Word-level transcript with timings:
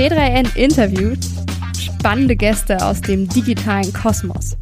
T3N 0.00 0.56
interviewt 0.56 1.18
spannende 1.78 2.34
Gäste 2.34 2.82
aus 2.82 3.02
dem 3.02 3.28
digitalen 3.28 3.92
Kosmos. 3.92 4.56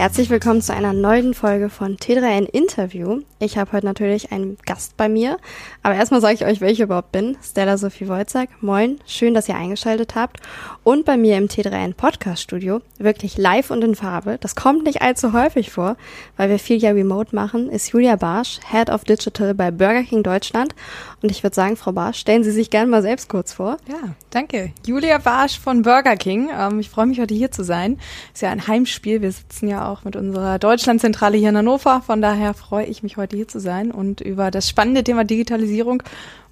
Herzlich 0.00 0.30
willkommen 0.30 0.62
zu 0.62 0.72
einer 0.72 0.94
neuen 0.94 1.34
Folge 1.34 1.68
von 1.68 1.98
T3N 1.98 2.46
Interview. 2.46 3.20
Ich 3.38 3.58
habe 3.58 3.72
heute 3.72 3.84
natürlich 3.84 4.32
einen 4.32 4.56
Gast 4.64 4.96
bei 4.96 5.10
mir, 5.10 5.36
aber 5.82 5.94
erstmal 5.94 6.22
sage 6.22 6.32
ich 6.32 6.46
euch, 6.46 6.62
wer 6.62 6.70
ich 6.70 6.80
überhaupt 6.80 7.12
bin. 7.12 7.36
Stella 7.42 7.76
Sophie 7.76 8.08
Wolzack. 8.08 8.48
Moin, 8.62 8.98
schön, 9.04 9.34
dass 9.34 9.46
ihr 9.50 9.56
eingeschaltet 9.56 10.14
habt. 10.14 10.40
Und 10.84 11.04
bei 11.04 11.18
mir 11.18 11.36
im 11.36 11.48
T3N 11.48 11.92
Podcast 11.92 12.40
Studio, 12.40 12.80
wirklich 12.96 13.36
live 13.36 13.70
und 13.70 13.84
in 13.84 13.94
Farbe, 13.94 14.38
das 14.40 14.56
kommt 14.56 14.84
nicht 14.84 15.02
allzu 15.02 15.34
häufig 15.34 15.70
vor, 15.70 15.98
weil 16.38 16.48
wir 16.48 16.58
viel 16.58 16.78
ja 16.78 16.92
remote 16.92 17.34
machen, 17.34 17.68
ist 17.68 17.92
Julia 17.92 18.16
Barsch, 18.16 18.58
Head 18.70 18.88
of 18.88 19.04
Digital 19.04 19.52
bei 19.52 19.70
Burger 19.70 20.04
King 20.04 20.22
Deutschland. 20.22 20.74
Und 21.22 21.30
ich 21.30 21.42
würde 21.42 21.54
sagen, 21.54 21.76
Frau 21.76 21.92
Barsch, 21.92 22.18
stellen 22.18 22.42
Sie 22.42 22.52
sich 22.52 22.70
gerne 22.70 22.90
mal 22.90 23.02
selbst 23.02 23.28
kurz 23.28 23.52
vor. 23.52 23.76
Ja, 23.86 24.14
danke. 24.30 24.72
Julia 24.86 25.18
Barsch 25.18 25.58
von 25.58 25.82
Burger 25.82 26.16
King. 26.16 26.48
Ähm, 26.58 26.80
ich 26.80 26.88
freue 26.88 27.04
mich 27.04 27.20
heute 27.20 27.34
hier 27.34 27.50
zu 27.50 27.64
sein. 27.64 27.98
Ist 28.32 28.40
ja 28.40 28.48
ein 28.48 28.66
Heimspiel. 28.66 29.20
Wir 29.20 29.32
sitzen 29.32 29.68
ja 29.68 29.89
mit 30.04 30.16
unserer 30.16 30.58
Deutschlandzentrale 30.58 31.36
hier 31.36 31.50
in 31.50 31.56
Hannover. 31.56 32.02
Von 32.04 32.22
daher 32.22 32.54
freue 32.54 32.86
ich 32.86 33.02
mich 33.02 33.16
heute 33.16 33.36
hier 33.36 33.48
zu 33.48 33.60
sein 33.60 33.90
und 33.90 34.20
über 34.20 34.50
das 34.50 34.68
spannende 34.68 35.04
Thema 35.04 35.24
Digitalisierung 35.24 36.02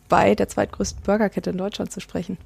bei 0.08 0.34
der 0.34 0.48
zweitgrößten 0.48 1.02
Burgerkette 1.02 1.50
in 1.50 1.58
Deutschland 1.58 1.92
zu 1.92 2.00
sprechen. 2.00 2.38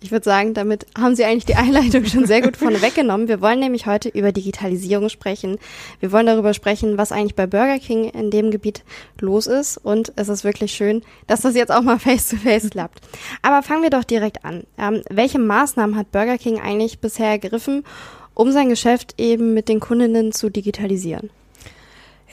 Ich 0.00 0.10
würde 0.10 0.24
sagen, 0.24 0.54
damit 0.54 0.86
haben 0.98 1.14
Sie 1.14 1.24
eigentlich 1.24 1.44
die 1.44 1.54
Einleitung 1.54 2.04
schon 2.04 2.26
sehr 2.26 2.42
gut 2.42 2.56
vorne 2.56 2.82
weggenommen. 2.82 3.28
Wir 3.28 3.40
wollen 3.40 3.60
nämlich 3.60 3.86
heute 3.86 4.08
über 4.08 4.32
Digitalisierung 4.32 5.08
sprechen. 5.08 5.58
Wir 6.00 6.12
wollen 6.12 6.26
darüber 6.26 6.54
sprechen, 6.54 6.98
was 6.98 7.12
eigentlich 7.12 7.36
bei 7.36 7.46
Burger 7.46 7.78
King 7.78 8.10
in 8.10 8.30
dem 8.30 8.50
Gebiet 8.50 8.84
los 9.20 9.46
ist. 9.46 9.78
Und 9.78 10.12
es 10.16 10.28
ist 10.28 10.44
wirklich 10.44 10.72
schön, 10.72 11.02
dass 11.26 11.42
das 11.42 11.54
jetzt 11.54 11.72
auch 11.72 11.82
mal 11.82 11.98
face-to-face 11.98 12.64
-face 12.64 12.70
klappt. 12.70 13.00
Aber 13.42 13.62
fangen 13.62 13.82
wir 13.82 13.90
doch 13.90 14.04
direkt 14.04 14.44
an. 14.44 14.64
Ähm, 14.78 15.02
welche 15.10 15.38
Maßnahmen 15.38 15.96
hat 15.96 16.12
Burger 16.12 16.38
King 16.38 16.60
eigentlich 16.60 16.98
bisher 16.98 17.28
ergriffen, 17.28 17.84
um 18.34 18.52
sein 18.52 18.68
Geschäft 18.68 19.14
eben 19.18 19.54
mit 19.54 19.68
den 19.68 19.80
Kundinnen 19.80 20.32
zu 20.32 20.50
digitalisieren? 20.50 21.30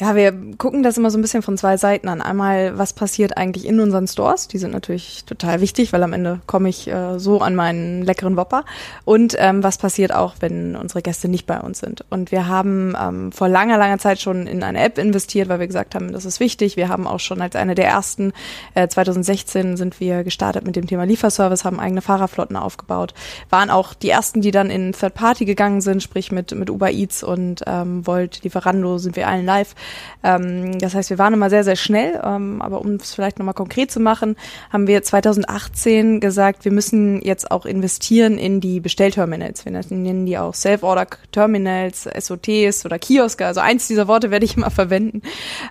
Ja, 0.01 0.15
wir 0.15 0.33
gucken 0.57 0.81
das 0.81 0.97
immer 0.97 1.11
so 1.11 1.17
ein 1.17 1.21
bisschen 1.21 1.41
von 1.41 1.57
zwei 1.57 1.75
Seiten 1.75 2.07
an. 2.07 2.21
Einmal, 2.21 2.77
was 2.77 2.93
passiert 2.93 3.35
eigentlich 3.35 3.67
in 3.67 3.81
unseren 3.81 4.07
Stores? 4.07 4.47
Die 4.47 4.57
sind 4.57 4.71
natürlich 4.71 5.25
total 5.25 5.59
wichtig, 5.59 5.91
weil 5.91 6.01
am 6.03 6.13
Ende 6.13 6.39
komme 6.47 6.69
ich 6.69 6.87
äh, 6.87 7.19
so 7.19 7.41
an 7.41 7.53
meinen 7.53 8.03
leckeren 8.03 8.37
Whopper. 8.37 8.63
Und 9.03 9.35
ähm, 9.37 9.61
was 9.61 9.77
passiert 9.77 10.15
auch, 10.15 10.35
wenn 10.39 10.77
unsere 10.77 11.01
Gäste 11.01 11.27
nicht 11.27 11.45
bei 11.45 11.59
uns 11.59 11.79
sind? 11.79 12.05
Und 12.09 12.31
wir 12.31 12.47
haben 12.47 12.95
ähm, 12.97 13.33
vor 13.33 13.49
langer, 13.49 13.77
langer 13.77 13.97
Zeit 13.97 14.21
schon 14.21 14.47
in 14.47 14.63
eine 14.63 14.81
App 14.81 14.97
investiert, 14.97 15.49
weil 15.49 15.59
wir 15.59 15.67
gesagt 15.67 15.95
haben, 15.95 16.13
das 16.13 16.23
ist 16.23 16.39
wichtig. 16.39 16.77
Wir 16.77 16.87
haben 16.87 17.05
auch 17.05 17.19
schon 17.19 17.41
als 17.41 17.57
eine 17.57 17.75
der 17.75 17.87
ersten, 17.87 18.31
äh, 18.75 18.87
2016 18.87 19.75
sind 19.75 19.99
wir 19.99 20.23
gestartet 20.23 20.65
mit 20.65 20.77
dem 20.77 20.87
Thema 20.87 21.03
Lieferservice, 21.03 21.65
haben 21.65 21.77
eigene 21.77 22.01
Fahrerflotten 22.01 22.55
aufgebaut, 22.55 23.13
waren 23.49 23.69
auch 23.69 23.93
die 23.93 24.09
ersten, 24.09 24.39
die 24.39 24.51
dann 24.51 24.69
in 24.69 24.93
Third 24.93 25.13
Party 25.13 25.43
gegangen 25.43 25.81
sind, 25.81 26.01
sprich 26.01 26.31
mit, 26.31 26.55
mit 26.55 26.69
Uber 26.69 26.89
Eats 26.89 27.21
und 27.21 27.63
ähm, 27.67 28.07
Volt, 28.07 28.43
Lieferando 28.43 28.97
sind 28.97 29.17
wir 29.17 29.27
allen 29.27 29.45
live. 29.45 29.75
Ähm, 30.23 30.77
das 30.79 30.95
heißt, 30.95 31.09
wir 31.09 31.17
waren 31.17 31.33
immer 31.33 31.49
sehr, 31.49 31.63
sehr 31.63 31.75
schnell, 31.75 32.19
ähm, 32.23 32.61
aber 32.61 32.81
um 32.81 32.95
es 32.95 33.13
vielleicht 33.13 33.39
nochmal 33.39 33.53
konkret 33.53 33.91
zu 33.91 33.99
machen, 33.99 34.35
haben 34.71 34.87
wir 34.87 35.01
2018 35.01 36.19
gesagt, 36.19 36.65
wir 36.65 36.71
müssen 36.71 37.21
jetzt 37.21 37.51
auch 37.51 37.65
investieren 37.65 38.37
in 38.37 38.59
die 38.59 38.79
Bestellterminals. 38.79 39.65
Wir 39.65 39.71
nennen 39.71 40.25
die 40.25 40.37
auch 40.37 40.53
Self-Order-Terminals, 40.53 42.09
SOTs 42.19 42.85
oder 42.85 42.99
Kioske, 42.99 43.45
also 43.45 43.61
eins 43.61 43.87
dieser 43.87 44.07
Worte 44.07 44.31
werde 44.31 44.45
ich 44.45 44.57
immer 44.57 44.71
verwenden. 44.71 45.21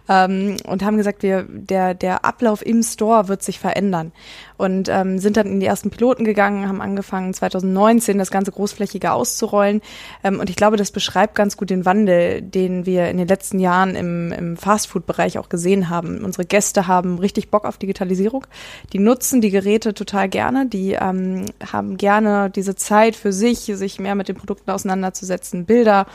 Ähm, 0.08 0.56
und 0.64 0.84
haben 0.84 0.96
gesagt, 0.96 1.22
wir, 1.22 1.44
der, 1.48 1.94
der 1.94 2.24
Ablauf 2.24 2.64
im 2.64 2.82
Store 2.82 3.28
wird 3.28 3.42
sich 3.42 3.58
verändern 3.58 4.12
und 4.58 4.88
ähm, 4.90 5.18
sind 5.18 5.36
dann 5.36 5.46
in 5.46 5.60
die 5.60 5.66
ersten 5.66 5.90
Piloten 5.90 6.24
gegangen, 6.24 6.68
haben 6.68 6.82
angefangen 6.82 7.32
2019 7.32 8.18
das 8.18 8.30
ganze 8.30 8.50
großflächige 8.50 9.12
auszurollen. 9.12 9.80
Ähm, 10.24 10.40
und 10.40 10.50
ich 10.50 10.56
glaube, 10.56 10.76
das 10.76 10.90
beschreibt 10.90 11.36
ganz 11.36 11.56
gut 11.56 11.70
den 11.70 11.84
Wandel, 11.84 12.42
den 12.42 12.84
wir 12.84 13.08
in 13.08 13.18
den 13.18 13.28
letzten 13.28 13.60
Jahren 13.60 13.94
im, 13.94 14.07
im 14.32 14.56
Fastfood-Bereich 14.56 15.38
auch 15.38 15.48
gesehen 15.48 15.88
haben. 15.88 16.24
Unsere 16.24 16.44
Gäste 16.44 16.86
haben 16.86 17.18
richtig 17.18 17.50
Bock 17.50 17.64
auf 17.64 17.78
Digitalisierung. 17.78 18.46
Die 18.92 18.98
nutzen 18.98 19.40
die 19.40 19.50
Geräte 19.50 19.94
total 19.94 20.28
gerne. 20.28 20.66
Die 20.66 20.92
ähm, 20.92 21.46
haben 21.72 21.96
gerne 21.96 22.50
diese 22.50 22.74
Zeit 22.74 23.16
für 23.16 23.32
sich, 23.32 23.58
sich 23.60 23.98
mehr 23.98 24.14
mit 24.14 24.28
den 24.28 24.36
Produkten 24.36 24.70
auseinanderzusetzen, 24.70 25.64
Bilder 25.64 26.06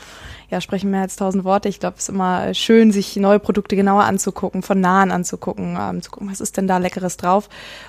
ja, 0.54 0.60
sprechen 0.60 0.90
mehr 0.90 1.02
als 1.02 1.16
tausend 1.16 1.42
Worte. 1.42 1.68
Ich 1.68 1.80
glaube, 1.80 1.96
es 1.98 2.04
ist 2.04 2.08
immer 2.10 2.54
schön, 2.54 2.92
sich 2.92 3.16
neue 3.16 3.40
Produkte 3.40 3.74
genauer 3.74 4.04
anzugucken, 4.04 4.62
von 4.62 4.80
nahen 4.80 5.10
anzugucken, 5.10 5.76
ähm, 5.78 6.00
zu 6.00 6.12
gucken, 6.12 6.30
was 6.30 6.40
ist 6.40 6.56
denn 6.56 6.68
da 6.68 6.78
Leckeres 6.78 7.16
drauf. 7.16 7.48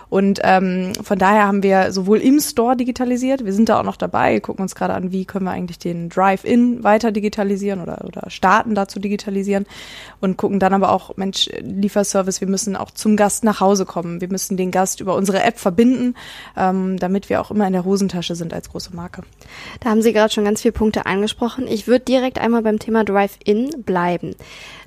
Und 0.10 0.40
ähm, 0.44 0.94
von 1.04 1.20
daher 1.20 1.48
haben 1.48 1.62
wir 1.62 1.92
sowohl 1.92 2.20
im 2.20 2.40
Store 2.40 2.76
digitalisiert, 2.76 3.46
wir 3.46 3.54
sind 3.54 3.70
da 3.70 3.80
auch 3.80 3.84
noch 3.84 3.98
dabei, 3.98 4.40
gucken 4.40 4.64
uns 4.64 4.74
gerade 4.74 4.96
an, 4.96 5.12
wie 5.12 5.26
können 5.26 5.46
wir 5.46 5.52
eigentlich 5.52 5.78
den 5.78 6.10
Drive-In 6.10 6.84
weiter 6.84 7.12
digitalisieren 7.12 7.82
oder, 7.82 8.04
oder 8.04 8.30
starten 8.30 8.74
da 8.74 8.88
zu 8.88 9.00
digitalisieren 9.00 9.68
und 10.22 10.38
gucken 10.38 10.60
dann 10.60 10.74
aber 10.74 10.92
auch, 10.92 11.16
Mensch, 11.18 11.50
Lieferservice, 11.60 12.42
wir 12.42 12.48
müssen 12.48 12.76
auch 12.76 12.90
zum 12.90 13.16
Gast 13.16 13.44
nach 13.44 13.60
Hause 13.60 13.86
kommen. 13.86 14.22
Wir 14.22 14.30
müssen 14.30 14.58
den 14.58 14.72
Gast 14.72 15.02
über 15.02 15.16
unsere 15.16 15.44
App 15.44 15.60
verbinden, 15.60 16.16
ähm, 16.58 16.98
damit 16.98 17.30
wir 17.30 17.42
auch 17.42 17.52
immer 17.52 17.68
in 17.68 17.74
der 17.74 17.86
Hosentasche 17.86 18.36
sind 18.36 18.54
als 18.54 18.70
große 18.70 18.96
Marke. 18.96 19.22
Da 19.82 19.92
haben 19.92 20.02
Sie 20.02 20.14
gerade 20.14 20.34
schon 20.34 20.46
ganz 20.46 20.62
viele 20.62 20.72
Punkte 20.72 21.06
angesprochen. 21.06 21.68
Ich 21.68 21.88
würde 21.88 22.06
direkt 22.06 22.40
einmal 22.40 22.55
beim 22.62 22.80
Thema 22.80 23.04
Drive-In 23.04 23.84
bleiben. 23.84 24.36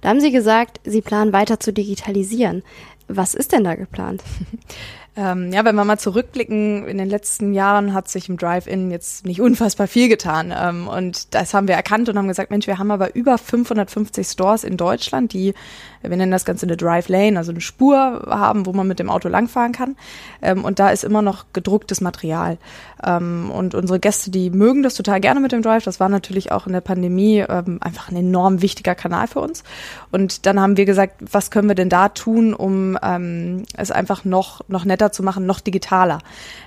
Da 0.01 0.11
haben 0.11 0.21
Sie 0.21 0.33
gesagt, 0.33 0.81
Sie 0.85 1.01
planen 1.01 1.33
weiter 1.33 1.61
zu 1.61 1.73
digitalisieren. 1.73 2.63
Was 3.09 3.35
ist 3.35 3.53
denn 3.53 3.65
da 3.65 3.75
geplant? 3.75 4.23
Ähm, 5.19 5.53
ja, 5.53 5.65
wenn 5.65 5.75
wir 5.75 5.85
mal 5.85 5.99
zurückblicken, 5.99 6.87
in 6.87 6.97
den 6.97 7.11
letzten 7.11 7.53
Jahren 7.53 7.93
hat 7.93 8.09
sich 8.09 8.29
im 8.29 8.37
Drive-In 8.37 8.93
jetzt 8.93 9.27
nicht 9.27 9.41
unfassbar 9.41 9.89
viel 9.89 10.09
getan. 10.09 10.55
Ähm, 10.57 10.87
und 10.87 11.35
das 11.35 11.55
haben 11.55 11.67
wir 11.67 11.75
erkannt 11.75 12.09
und 12.09 12.17
haben 12.17 12.29
gesagt, 12.29 12.53
Mensch, 12.53 12.69
wir 12.69 12.79
haben 12.79 12.93
aber 12.93 13.17
über 13.17 13.37
550 13.37 14.29
Stores 14.29 14.63
in 14.63 14.77
Deutschland, 14.77 15.33
die, 15.33 15.55
wir 16.03 16.17
nennen 16.17 16.31
das 16.31 16.45
Ganze 16.45 16.67
eine 16.67 16.77
Drive-Lane, 16.77 17.37
also 17.37 17.51
eine 17.51 17.61
Spur 17.61 18.27
haben, 18.29 18.65
wo 18.65 18.73
man 18.73 18.87
mit 18.87 19.01
dem 19.01 19.11
Auto 19.11 19.29
langfahren 19.29 19.73
kann. 19.73 19.97
Ähm, 20.41 20.65
und 20.65 20.79
da 20.79 20.91
ist 20.91 21.03
immer 21.03 21.21
noch 21.21 21.47
gedrucktes 21.53 22.01
Material. 22.01 22.57
Ähm, 23.05 23.51
und 23.51 23.75
unsere 23.75 24.01
Gäste, 24.01 24.31
die 24.31 24.51
mögen 24.51 24.83
das 24.83 24.95
total 24.95 25.21
gerne 25.21 25.41
mit 25.41 25.53
dem 25.53 25.63
Drive. 25.63 25.85
Das 25.85 26.01
war 26.01 26.09
natürlich 26.09 26.53
auch 26.53 26.67
in 26.67 26.73
der 26.73 26.81
Pandemie 26.81 27.45
ähm, 27.49 27.79
einfach 27.81 28.11
ein 28.11 28.17
enorm 28.17 28.63
wichtiger 28.63 28.95
Kanal 28.95 29.29
für 29.29 29.41
uns. 29.41 29.63
Und 30.11 30.47
dann 30.47 30.61
haben 30.61 30.77
wir 30.77 30.85
gesagt, 30.85 31.17
was 31.21 31.51
können 31.51 31.69
wir 31.69 31.75
denn 31.75 31.89
da 31.89 32.09
tun, 32.09 32.55
um 32.55 32.99
ähm, 33.03 33.65
es 33.77 33.91
einfach 33.91 34.25
noch, 34.25 34.63
noch 34.69 34.85
netter 34.85 35.13
zu 35.13 35.23
machen, 35.23 35.47
noch 35.47 35.61
digitaler. 35.61 36.19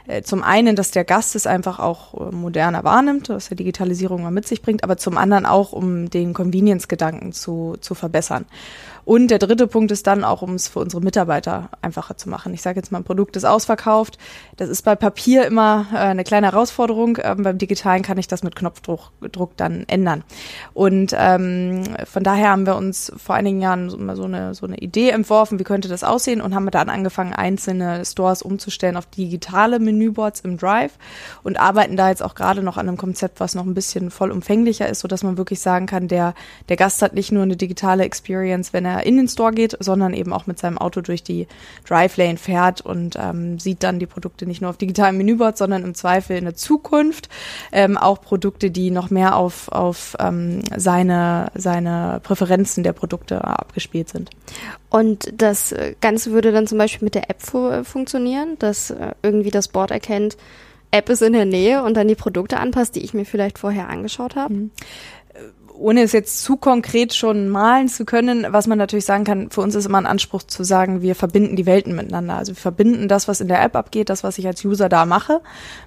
Äh, 0.07 0.21
zum 0.21 0.43
einen, 0.43 0.75
dass 0.75 0.91
der 0.91 1.03
Gast 1.03 1.35
es 1.35 1.47
einfach 1.47 1.79
auch 1.79 2.13
äh, 2.13 2.35
moderner 2.35 2.83
wahrnimmt, 2.83 3.29
was 3.29 3.49
der 3.49 3.57
Digitalisierung 3.57 4.23
mal 4.23 4.31
mit 4.31 4.47
sich 4.47 4.61
bringt, 4.61 4.83
aber 4.83 4.97
zum 4.97 5.17
anderen 5.17 5.45
auch, 5.45 5.71
um 5.73 6.09
den 6.09 6.33
Convenience-Gedanken 6.33 7.33
zu, 7.33 7.77
zu 7.81 7.95
verbessern. 7.95 8.45
Und 9.05 9.29
der 9.29 9.39
dritte 9.39 9.67
Punkt 9.67 9.91
ist 9.91 10.07
dann 10.07 10.23
auch, 10.23 10.41
um 10.41 10.55
es 10.55 10.67
für 10.67 10.79
unsere 10.79 11.01
Mitarbeiter 11.01 11.69
einfacher 11.81 12.17
zu 12.17 12.29
machen. 12.29 12.53
Ich 12.53 12.61
sage 12.61 12.79
jetzt 12.79 12.91
mal, 12.91 12.99
ein 12.99 13.03
Produkt 13.03 13.35
ist 13.35 13.45
ausverkauft. 13.45 14.17
Das 14.57 14.69
ist 14.69 14.83
bei 14.83 14.95
Papier 14.95 15.45
immer 15.45 15.87
äh, 15.93 15.97
eine 15.97 16.23
kleine 16.23 16.51
Herausforderung. 16.51 17.17
Ähm, 17.21 17.43
beim 17.43 17.57
Digitalen 17.57 18.03
kann 18.03 18.17
ich 18.17 18.27
das 18.27 18.43
mit 18.43 18.55
Knopfdruck 18.55 19.11
Druck 19.31 19.57
dann 19.57 19.85
ändern. 19.87 20.23
Und 20.73 21.15
ähm, 21.17 21.83
von 22.05 22.23
daher 22.23 22.49
haben 22.49 22.65
wir 22.65 22.75
uns 22.75 23.11
vor 23.17 23.35
einigen 23.35 23.61
Jahren 23.61 23.89
so, 23.89 23.97
so, 24.15 24.23
eine, 24.23 24.53
so 24.53 24.65
eine 24.65 24.77
Idee 24.77 25.09
entworfen, 25.09 25.59
wie 25.59 25.63
könnte 25.63 25.87
das 25.87 26.03
aussehen 26.03 26.41
und 26.41 26.55
haben 26.55 26.69
dann 26.71 26.89
angefangen, 26.89 27.33
einzelne 27.33 28.05
Stores 28.05 28.41
umzustellen 28.41 28.97
auf 28.97 29.05
digitale 29.07 29.79
Menüboards 29.79 30.41
im 30.41 30.57
Drive 30.57 30.93
und 31.43 31.59
arbeiten 31.59 31.97
da 31.97 32.09
jetzt 32.09 32.23
auch 32.23 32.35
gerade 32.35 32.61
noch 32.61 32.77
an 32.77 32.87
einem 32.87 32.97
Konzept, 32.97 33.39
was 33.39 33.55
noch 33.55 33.65
ein 33.65 33.73
bisschen 33.73 34.11
vollumfänglicher 34.11 34.87
ist, 34.87 34.99
sodass 34.99 35.23
man 35.23 35.37
wirklich 35.37 35.59
sagen 35.59 35.85
kann, 35.85 36.07
der, 36.07 36.33
der 36.69 36.77
Gast 36.77 37.01
hat 37.01 37.13
nicht 37.13 37.31
nur 37.31 37.43
eine 37.43 37.57
digitale 37.57 38.03
Experience, 38.03 38.73
wenn 38.73 38.85
er 38.85 38.90
er 38.91 39.05
in 39.05 39.17
den 39.17 39.27
Store 39.27 39.51
geht, 39.51 39.77
sondern 39.79 40.13
eben 40.13 40.33
auch 40.33 40.47
mit 40.47 40.59
seinem 40.59 40.77
Auto 40.77 41.01
durch 41.01 41.23
die 41.23 41.47
Drive 41.87 42.17
Lane 42.17 42.37
fährt 42.37 42.81
und 42.81 43.17
ähm, 43.19 43.59
sieht 43.59 43.83
dann 43.83 43.99
die 43.99 44.05
Produkte 44.05 44.45
nicht 44.45 44.61
nur 44.61 44.69
auf 44.69 44.77
digitalen 44.77 45.17
Menüboards, 45.17 45.59
sondern 45.59 45.83
im 45.83 45.95
Zweifel 45.95 46.37
in 46.37 46.45
der 46.45 46.55
Zukunft 46.55 47.29
ähm, 47.71 47.97
auch 47.97 48.21
Produkte, 48.21 48.71
die 48.71 48.91
noch 48.91 49.09
mehr 49.09 49.35
auf, 49.35 49.69
auf 49.69 50.15
ähm, 50.19 50.61
seine, 50.75 51.51
seine 51.55 52.19
Präferenzen 52.23 52.83
der 52.83 52.93
Produkte 52.93 53.43
abgespielt 53.43 54.09
sind. 54.09 54.29
Und 54.89 55.31
das 55.35 55.73
Ganze 56.01 56.31
würde 56.31 56.51
dann 56.51 56.67
zum 56.67 56.77
Beispiel 56.77 57.05
mit 57.05 57.15
der 57.15 57.29
App 57.29 57.41
fu 57.41 57.83
funktionieren, 57.83 58.57
dass 58.59 58.91
äh, 58.91 59.13
irgendwie 59.21 59.51
das 59.51 59.67
Board 59.67 59.91
erkennt, 59.91 60.37
App 60.93 61.09
ist 61.09 61.21
in 61.21 61.31
der 61.31 61.45
Nähe 61.45 61.83
und 61.83 61.95
dann 61.95 62.09
die 62.09 62.15
Produkte 62.15 62.57
anpasst, 62.57 62.95
die 62.95 63.03
ich 63.03 63.13
mir 63.13 63.23
vielleicht 63.23 63.57
vorher 63.57 63.87
angeschaut 63.87 64.35
habe? 64.35 64.53
Mhm 64.53 64.71
ohne 65.81 66.03
es 66.03 66.11
jetzt 66.11 66.43
zu 66.43 66.57
konkret 66.57 67.13
schon 67.13 67.49
malen 67.49 67.89
zu 67.89 68.05
können, 68.05 68.45
was 68.49 68.67
man 68.67 68.77
natürlich 68.77 69.05
sagen 69.05 69.23
kann, 69.23 69.49
für 69.49 69.61
uns 69.61 69.75
ist 69.75 69.85
immer 69.85 69.97
ein 69.97 70.05
Anspruch 70.05 70.43
zu 70.43 70.63
sagen, 70.63 71.01
wir 71.01 71.15
verbinden 71.15 71.55
die 71.55 71.65
Welten 71.65 71.95
miteinander. 71.95 72.35
Also 72.35 72.53
wir 72.53 72.61
verbinden 72.61 73.07
das, 73.07 73.27
was 73.27 73.41
in 73.41 73.47
der 73.47 73.61
App 73.61 73.75
abgeht, 73.75 74.09
das, 74.09 74.23
was 74.23 74.37
ich 74.37 74.45
als 74.45 74.63
User 74.63 74.89
da 74.89 75.05
mache, 75.05 75.41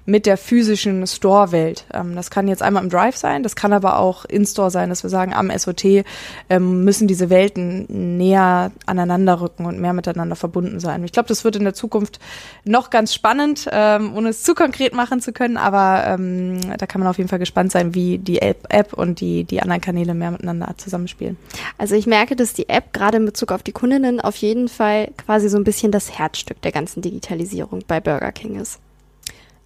mit 0.05 0.25
der 0.25 0.37
physischen 0.37 1.07
Store-Welt. 1.07 1.85
Ähm, 1.93 2.15
das 2.15 2.29
kann 2.29 2.47
jetzt 2.47 2.61
einmal 2.61 2.83
im 2.83 2.89
Drive 2.89 3.15
sein, 3.15 3.41
das 3.41 3.55
kann 3.55 3.71
aber 3.71 3.97
auch 3.99 4.25
in-Store 4.25 4.69
sein, 4.69 4.89
dass 4.89 5.03
wir 5.03 5.09
sagen, 5.09 5.33
am 5.33 5.49
SOT 5.57 6.03
ähm, 6.49 6.83
müssen 6.83 7.07
diese 7.07 7.29
Welten 7.29 8.17
näher 8.17 8.71
aneinander 8.85 9.39
rücken 9.39 9.65
und 9.65 9.79
mehr 9.79 9.93
miteinander 9.93 10.35
verbunden 10.35 10.79
sein. 10.79 11.03
Ich 11.05 11.13
glaube, 11.13 11.29
das 11.29 11.43
wird 11.43 11.55
in 11.55 11.63
der 11.63 11.73
Zukunft 11.73 12.19
noch 12.65 12.89
ganz 12.89 13.13
spannend, 13.13 13.69
ähm, 13.71 14.15
ohne 14.15 14.29
es 14.29 14.43
zu 14.43 14.55
konkret 14.55 14.93
machen 14.93 15.21
zu 15.21 15.31
können, 15.31 15.55
aber 15.57 16.03
ähm, 16.05 16.59
da 16.77 16.85
kann 16.85 16.99
man 16.99 17.09
auf 17.09 17.17
jeden 17.17 17.29
Fall 17.29 17.39
gespannt 17.39 17.71
sein, 17.71 17.95
wie 17.95 18.17
die 18.17 18.41
App 18.41 18.93
und 18.93 19.21
die, 19.21 19.45
die 19.45 19.61
anderen 19.61 19.84
Kanäle 19.85 20.13
mehr 20.15 20.31
miteinander 20.31 20.73
zusammenspielen. 20.77 21.37
Also 21.77 21.95
ich 21.95 22.07
merke, 22.07 22.35
dass 22.35 22.53
die 22.53 22.69
App 22.69 22.91
gerade 22.91 23.17
in 23.17 23.25
Bezug 23.25 23.51
auf 23.51 23.61
die 23.61 23.71
Kundinnen 23.71 24.19
auf 24.19 24.35
jeden 24.37 24.67
Fall 24.67 25.11
quasi 25.17 25.47
so 25.47 25.57
ein 25.57 25.63
bisschen 25.63 25.91
das 25.91 26.17
Herzstück 26.17 26.61
der 26.63 26.71
ganzen 26.71 27.01
Digitalisierung 27.01 27.83
bei 27.87 27.99
Burger 27.99 28.31
King 28.31 28.59
ist. 28.59 28.79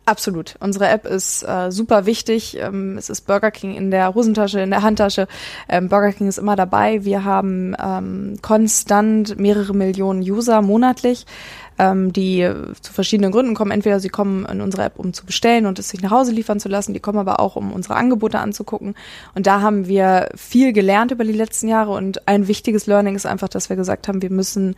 Absolut. 0.09 0.55
Unsere 0.59 0.89
App 0.89 1.05
ist 1.05 1.43
äh, 1.43 1.71
super 1.71 2.07
wichtig. 2.07 2.57
Ähm, 2.59 2.97
es 2.97 3.11
ist 3.11 3.27
Burger 3.27 3.51
King 3.51 3.75
in 3.75 3.91
der 3.91 4.15
Hosentasche, 4.15 4.59
in 4.59 4.71
der 4.71 4.81
Handtasche. 4.81 5.27
Ähm, 5.69 5.87
Burger 5.87 6.11
King 6.11 6.27
ist 6.27 6.39
immer 6.39 6.55
dabei. 6.55 7.05
Wir 7.05 7.25
haben 7.25 7.75
ähm, 7.79 8.39
konstant 8.41 9.37
mehrere 9.37 9.75
Millionen 9.75 10.21
User 10.21 10.63
monatlich 10.63 11.27
ähm, 11.79 12.11
die 12.11 12.47
zu 12.81 12.93
verschiedenen 12.93 13.31
Gründen 13.31 13.55
kommen. 13.55 13.71
Entweder 13.71 13.99
sie 13.99 14.09
kommen 14.09 14.45
in 14.45 14.61
unsere 14.61 14.83
App, 14.83 14.99
um 14.99 15.13
zu 15.13 15.25
bestellen 15.25 15.65
und 15.65 15.79
es 15.79 15.89
sich 15.89 16.01
nach 16.01 16.11
Hause 16.11 16.33
liefern 16.33 16.59
zu 16.59 16.67
lassen, 16.67 16.93
die 16.93 16.99
kommen 16.99 17.17
aber 17.17 17.39
auch, 17.39 17.55
um 17.55 17.71
unsere 17.71 17.95
Angebote 17.95 18.37
anzugucken. 18.39 18.95
Und 19.33 19.47
da 19.47 19.61
haben 19.61 19.87
wir 19.87 20.29
viel 20.35 20.73
gelernt 20.73 21.11
über 21.11 21.23
die 21.23 21.31
letzten 21.31 21.69
Jahre 21.69 21.91
und 21.91 22.27
ein 22.27 22.47
wichtiges 22.47 22.85
Learning 22.85 23.15
ist 23.15 23.25
einfach, 23.25 23.47
dass 23.47 23.69
wir 23.69 23.77
gesagt 23.77 24.07
haben, 24.09 24.21
wir 24.21 24.29
müssen 24.29 24.75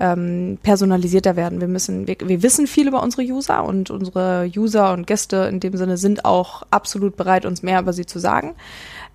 ähm, 0.00 0.58
personalisierter 0.62 1.36
werden. 1.36 1.60
Wir 1.60 1.68
müssen, 1.68 2.08
wir, 2.08 2.16
wir 2.24 2.42
wissen 2.42 2.66
viel 2.66 2.88
über 2.88 3.02
unsere 3.02 3.22
User 3.22 3.64
und 3.64 3.90
unsere 3.90 4.50
User 4.56 4.92
und 4.92 5.06
Gäste 5.06 5.48
in 5.50 5.60
dem 5.60 5.76
Sinne 5.76 5.98
sind 5.98 6.24
auch 6.24 6.62
absolut 6.70 7.16
bereit, 7.16 7.46
uns 7.46 7.62
mehr 7.62 7.80
über 7.80 7.92
sie 7.92 8.06
zu 8.06 8.18
sagen. 8.18 8.54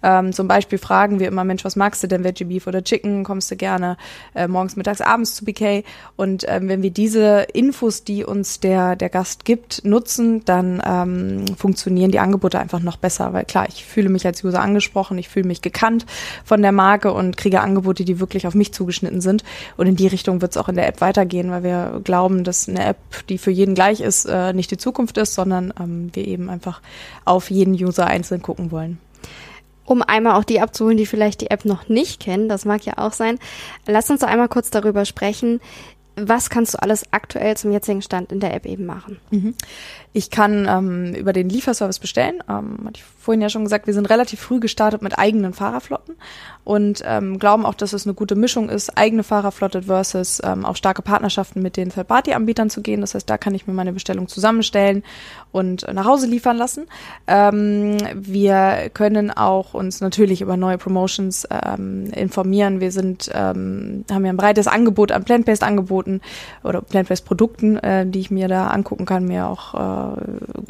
Ähm, 0.06 0.34
zum 0.34 0.48
Beispiel 0.48 0.78
fragen 0.78 1.20
wir 1.20 1.28
immer, 1.28 1.44
Mensch, 1.44 1.66
was 1.66 1.76
magst 1.76 2.04
du 2.04 2.08
denn, 2.08 2.24
Veggie 2.24 2.44
Beef 2.44 2.68
oder 2.68 2.84
Chicken? 2.84 3.24
Kommst 3.24 3.50
du 3.50 3.56
gerne 3.56 3.98
äh, 4.36 4.48
morgens, 4.48 4.76
mittags, 4.76 5.02
abends 5.02 5.34
zu 5.34 5.46
BK? 5.46 5.84
Und 6.16 6.46
ähm, 6.48 6.70
wenn 6.70 6.84
wir 6.84 6.92
diese 6.92 7.48
Infos, 7.54 8.04
die 8.04 8.24
uns 8.24 8.60
der, 8.60 8.96
der 8.96 9.10
Gast 9.10 9.46
gibt, 9.46 9.84
nutzen, 9.84 10.46
dann 10.46 10.80
ähm, 10.86 11.46
funktionieren 11.58 12.12
die 12.12 12.20
Angebote 12.20 12.60
einfach 12.60 12.82
noch 12.82 12.98
besser. 12.98 13.34
Weil 13.34 13.46
klar, 13.46 13.66
ich 13.68 13.84
fühle 13.84 14.10
mich 14.10 14.28
als 14.28 14.44
User 14.44 14.62
angesprochen, 14.62 15.18
ich 15.18 15.28
fühle 15.28 15.48
mich 15.48 15.64
gekannt 15.64 16.06
von 16.44 16.62
der 16.62 16.72
Marke 16.72 17.12
und 17.12 17.36
kriege 17.36 17.62
Angebote, 17.62 18.06
die 18.06 18.20
wirklich 18.20 18.46
auf 18.46 18.54
mich 18.54 18.74
zugeschnitten 18.74 19.22
sind. 19.22 19.44
Und 19.76 19.88
in 19.88 19.96
die 19.96 20.08
Richtung 20.08 20.40
wird 20.42 20.52
es 20.52 20.58
auch 20.58 20.70
in 20.70 20.76
der 20.76 20.88
App 20.88 21.02
weitergehen, 21.02 21.50
weil 21.50 21.64
wir 21.64 22.00
glauben, 22.04 22.44
dass 22.44 22.70
eine 22.70 22.86
App, 22.86 22.98
die 23.28 23.40
für 23.40 23.52
jeden 23.52 23.74
gleich 23.74 24.02
ist, 24.02 24.26
äh, 24.26 24.54
nicht 24.54 24.70
die 24.70 24.78
Zukunft 24.78 25.18
ist, 25.18 25.34
sondern 25.34 25.74
ähm, 25.80 26.12
wir 26.14 26.28
eben 26.28 26.52
einfach 26.52 26.82
auf 27.26 27.50
jeden 27.50 27.74
User 27.74 28.06
einzeln 28.06 28.44
gucken 28.44 28.70
wollen 28.70 29.00
um 29.86 30.02
einmal 30.02 30.34
auch 30.34 30.44
die 30.44 30.62
abzuholen, 30.62 30.98
die 30.98 31.06
vielleicht 31.06 31.42
die 31.42 31.52
App 31.52 31.66
noch 31.66 31.88
nicht 31.88 32.20
kennen, 32.20 32.50
das 32.50 32.66
mag 32.66 32.86
ja 32.86 32.98
auch 32.98 33.14
sein. 33.14 33.40
Lass 33.86 34.10
uns 34.10 34.22
doch 34.22 34.28
einmal 34.28 34.50
kurz 34.50 34.70
darüber 34.70 35.06
sprechen, 35.06 35.62
was 36.16 36.50
kannst 36.50 36.74
du 36.74 36.82
alles 36.82 37.12
aktuell 37.12 37.58
zum 37.58 37.72
jetzigen 37.72 38.02
Stand 38.02 38.32
in 38.32 38.40
der 38.40 38.54
App 38.54 38.66
eben 38.66 38.86
machen? 38.86 39.20
Mhm. 39.32 39.54
Ich 40.18 40.30
kann 40.30 40.66
ähm, 40.66 41.14
über 41.14 41.34
den 41.34 41.50
Lieferservice 41.50 42.00
bestellen. 42.00 42.42
Ähm, 42.48 42.78
hatte 42.86 43.00
ich 43.00 43.04
vorhin 43.04 43.42
ja 43.42 43.50
schon 43.50 43.66
gesagt, 43.66 43.86
wir 43.86 43.94
sind 43.94 44.10
relativ 44.10 44.40
früh 44.40 44.62
gestartet 44.62 45.02
mit 45.02 45.20
eigenen 45.20 45.52
Fahrerflotten 45.52 46.16
und 46.64 47.04
ähm, 47.06 47.38
glauben 47.38 47.66
auch, 47.66 47.74
dass 47.74 47.92
es 47.92 48.06
eine 48.06 48.14
gute 48.14 48.36
Mischung 48.36 48.70
ist, 48.70 48.98
eigene 48.98 49.24
Fahrerflotte 49.24 49.84
versus 49.84 50.42
ähm, 50.42 50.64
auch 50.64 50.78
starke 50.78 51.02
Partnerschaften 51.02 51.62
mit 51.62 51.76
den 51.76 51.90
Third-Party-Anbietern 51.90 52.70
zu 52.70 52.82
gehen. 52.82 53.02
Das 53.02 53.14
heißt, 53.14 53.30
da 53.30 53.38
kann 53.38 53.56
ich 53.56 53.68
mir 53.68 53.74
meine 53.74 53.92
Bestellung 53.92 54.30
zusammenstellen 54.30 55.04
und 55.52 55.86
nach 55.94 56.06
Hause 56.06 56.28
liefern 56.28 56.56
lassen. 56.56 56.86
Ähm, 57.28 57.98
wir 58.14 58.90
können 58.94 59.32
auch 59.32 59.74
uns 59.74 60.00
natürlich 60.00 60.40
über 60.40 60.56
neue 60.56 60.78
Promotions 60.78 61.46
ähm, 61.52 62.06
informieren. 62.14 62.80
Wir 62.80 62.92
sind, 62.92 63.30
ähm, 63.34 64.06
haben 64.10 64.26
ja 64.26 64.32
ein 64.32 64.38
breites 64.38 64.68
Angebot 64.68 65.12
an 65.12 65.26
Plant-Based-Angeboten 65.26 66.22
oder 66.64 66.82
Plant-Based-Produkten, 66.82 67.78
äh, 67.78 68.06
die 68.08 68.20
ich 68.20 68.32
mir 68.32 68.48
da 68.48 68.68
angucken 68.68 69.06
kann, 69.06 69.26
mir 69.26 69.48
auch 69.48 69.74
äh, 69.74 70.05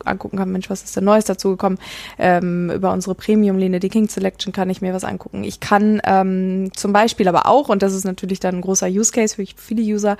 angucken 0.06 0.38
kann, 0.38 0.52
Mensch, 0.52 0.70
was 0.70 0.84
ist 0.84 0.96
denn 0.96 1.04
Neues 1.04 1.26
dazugekommen? 1.26 1.80
Ähm, 2.18 2.70
über 2.70 2.92
unsere 2.94 3.16
Premium-Linie, 3.16 3.80
die 3.80 3.90
King 3.90 4.08
Selection, 4.08 4.54
kann 4.54 4.70
ich 4.70 4.82
mir 4.82 4.94
was 4.94 5.04
angucken. 5.04 5.44
Ich 5.44 5.60
kann 5.60 6.02
ähm, 6.06 6.72
zum 6.76 6.94
Beispiel 6.94 7.28
aber 7.28 7.48
auch, 7.48 7.70
und 7.70 7.82
das 7.82 7.94
ist 7.94 8.06
natürlich 8.06 8.40
dann 8.40 8.56
ein 8.56 8.62
großer 8.62 8.88
Use 8.88 9.12
Case 9.12 9.36
für 9.36 9.46
viele 9.56 9.82
User, 9.82 10.18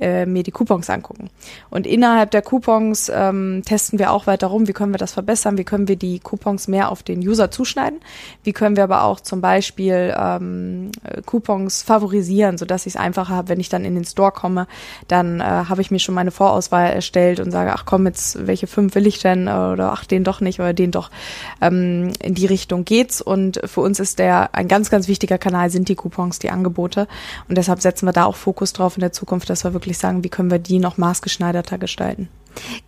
äh, 0.00 0.26
mir 0.26 0.42
die 0.42 0.50
Coupons 0.50 0.90
angucken. 0.90 1.30
Und 1.70 1.86
innerhalb 1.86 2.30
der 2.30 2.42
Coupons 2.42 3.10
ähm, 3.14 3.62
testen 3.64 3.98
wir 3.98 4.12
auch 4.12 4.26
weiter 4.26 4.48
rum, 4.48 4.68
wie 4.68 4.72
können 4.72 4.92
wir 4.92 4.98
das 4.98 5.12
verbessern, 5.12 5.58
wie 5.58 5.64
können 5.64 5.88
wir 5.88 5.96
die 5.96 6.18
Coupons 6.18 6.68
mehr 6.68 6.90
auf 6.90 7.02
den 7.02 7.20
User 7.20 7.50
zuschneiden, 7.50 8.00
wie 8.44 8.52
können 8.52 8.76
wir 8.76 8.84
aber 8.84 9.04
auch 9.04 9.20
zum 9.20 9.40
Beispiel 9.40 10.14
ähm, 10.18 10.90
Coupons 11.26 11.82
favorisieren, 11.82 12.58
sodass 12.58 12.86
ich 12.86 12.94
es 12.94 13.00
einfacher 13.00 13.34
habe, 13.34 13.48
wenn 13.48 13.60
ich 13.60 13.68
dann 13.68 13.84
in 13.84 13.94
den 13.94 14.04
Store 14.04 14.32
komme, 14.32 14.66
dann 15.08 15.40
äh, 15.40 15.44
habe 15.44 15.80
ich 15.80 15.90
mir 15.90 15.98
schon 15.98 16.14
meine 16.14 16.30
Vorauswahl 16.30 16.90
erstellt 16.90 17.40
und 17.40 17.50
sage, 17.50 17.72
ach 17.72 17.84
komm, 17.84 18.06
jetzt 18.06 18.46
welche 18.46 18.57
welche 18.58 18.66
fünf 18.66 18.96
will 18.96 19.06
ich 19.06 19.20
denn 19.20 19.42
oder 19.42 19.92
ach, 19.92 20.04
den 20.04 20.24
doch 20.24 20.40
nicht 20.40 20.58
oder 20.58 20.72
den 20.72 20.90
doch. 20.90 21.10
Ähm, 21.60 22.12
in 22.20 22.34
die 22.34 22.46
Richtung 22.46 22.84
geht's 22.84 23.20
und 23.20 23.60
für 23.64 23.80
uns 23.80 24.00
ist 24.00 24.18
der 24.18 24.54
ein 24.54 24.66
ganz, 24.66 24.90
ganz 24.90 25.06
wichtiger 25.06 25.38
Kanal 25.38 25.70
sind 25.70 25.88
die 25.88 25.94
Coupons, 25.94 26.40
die 26.40 26.50
Angebote 26.50 27.06
und 27.48 27.56
deshalb 27.56 27.80
setzen 27.80 28.06
wir 28.06 28.12
da 28.12 28.24
auch 28.24 28.34
Fokus 28.34 28.72
drauf 28.72 28.96
in 28.96 29.00
der 29.00 29.12
Zukunft, 29.12 29.48
dass 29.48 29.62
wir 29.62 29.74
wirklich 29.74 29.96
sagen, 29.96 30.24
wie 30.24 30.28
können 30.28 30.50
wir 30.50 30.58
die 30.58 30.80
noch 30.80 30.98
maßgeschneiderter 30.98 31.78
gestalten. 31.78 32.28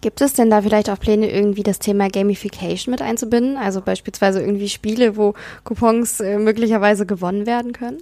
Gibt 0.01 0.21
es 0.21 0.33
denn 0.33 0.51
da 0.51 0.63
vielleicht 0.63 0.91
auch 0.91 0.99
Pläne, 0.99 1.31
irgendwie 1.31 1.63
das 1.63 1.79
Thema 1.79 2.09
Gamification 2.09 2.91
mit 2.91 3.03
einzubinden? 3.03 3.57
Also 3.57 3.81
beispielsweise 3.81 4.41
irgendwie 4.41 4.69
Spiele, 4.69 5.17
wo 5.17 5.35
Coupons 5.63 6.19
äh, 6.19 6.39
möglicherweise 6.39 7.07
gewonnen 7.07 7.47
werden 7.47 7.73
können? 7.73 7.99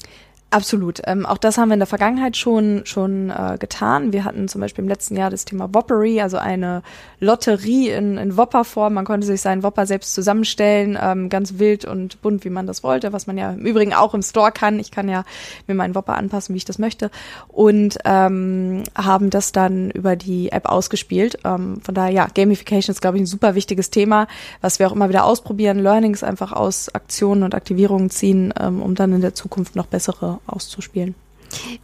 Absolut. 0.51 1.03
Ähm, 1.05 1.27
auch 1.27 1.37
das 1.37 1.59
haben 1.59 1.69
wir 1.69 1.75
in 1.75 1.81
der 1.81 1.87
Vergangenheit 1.87 2.35
schon 2.35 2.81
schon 2.85 3.29
äh, 3.29 3.59
getan. 3.59 4.15
Wir 4.15 4.25
hatten 4.25 4.49
zum 4.49 4.63
Beispiel 4.63 4.83
im 4.83 4.89
letzten 4.89 5.15
Jahr 5.15 5.29
das 5.29 5.45
Thema 5.45 5.75
Woppery, 5.75 6.23
also 6.23 6.39
eine 6.39 6.83
Lotterie 7.21 7.91
in, 7.91 8.17
in 8.17 8.35
Wopper-Form. 8.35 8.95
Man 8.95 9.05
konnte 9.05 9.27
sich 9.27 9.43
seinen 9.43 9.63
Wopper 9.63 9.85
selbst 9.85 10.15
zusammenstellen, 10.15 10.97
ähm, 10.99 11.29
ganz 11.29 11.59
wild 11.59 11.85
und 11.85 12.23
bunt, 12.23 12.47
wie 12.47 12.51
man 12.51 12.67
das 12.67 12.83
wollte, 12.83 13.13
was 13.13 13.27
man 13.27 13.37
ja 13.37 13.53
im 13.53 13.67
Übrigen 13.67 13.93
auch 13.93 14.15
im 14.15 14.23
Store 14.23 14.51
kann. 14.51 14.79
Ich 14.79 14.91
kann 14.91 15.11
ja 15.11 15.25
mir 15.67 15.75
meinen 15.75 15.95
Wopper 15.95 16.17
anpassen, 16.17 16.55
wie 16.55 16.59
ich 16.59 16.65
das 16.65 16.79
möchte. 16.79 17.11
Und 17.49 17.99
ähm, 18.07 18.85
haben 18.97 19.29
das 19.29 19.53
dann 19.53 19.91
über 19.91 20.17
die 20.17 20.51
App 20.51 20.67
ausgespielt. 20.67 21.41
Ähm, 21.45 21.83
von 21.83 21.95
daher, 21.95 22.11
ja, 22.11 22.27
Gamification 22.35 22.95
ist, 22.95 23.03
glaube 23.03 23.19
ich, 23.19 23.25
ein 23.25 23.27
super 23.27 23.55
wichtiges 23.55 23.91
Thema, 23.91 24.27
was 24.63 24.79
wir 24.79 24.89
auch 24.89 24.93
immer 24.93 25.11
wieder 25.11 25.25
ausprobieren, 25.25 25.79
Learnings 25.79 26.23
einfach 26.23 26.53
aus 26.53 26.89
Aktionen 26.95 27.43
und 27.43 27.55
Aktivierungen 27.55 28.09
ziehen, 28.09 28.55
ähm, 28.59 28.81
um 28.81 28.95
dann 28.95 29.13
in 29.13 29.21
der 29.21 29.35
Zukunft 29.35 29.77
noch 29.77 29.85
bessere 29.85 30.38
auszuspielen. 30.47 31.15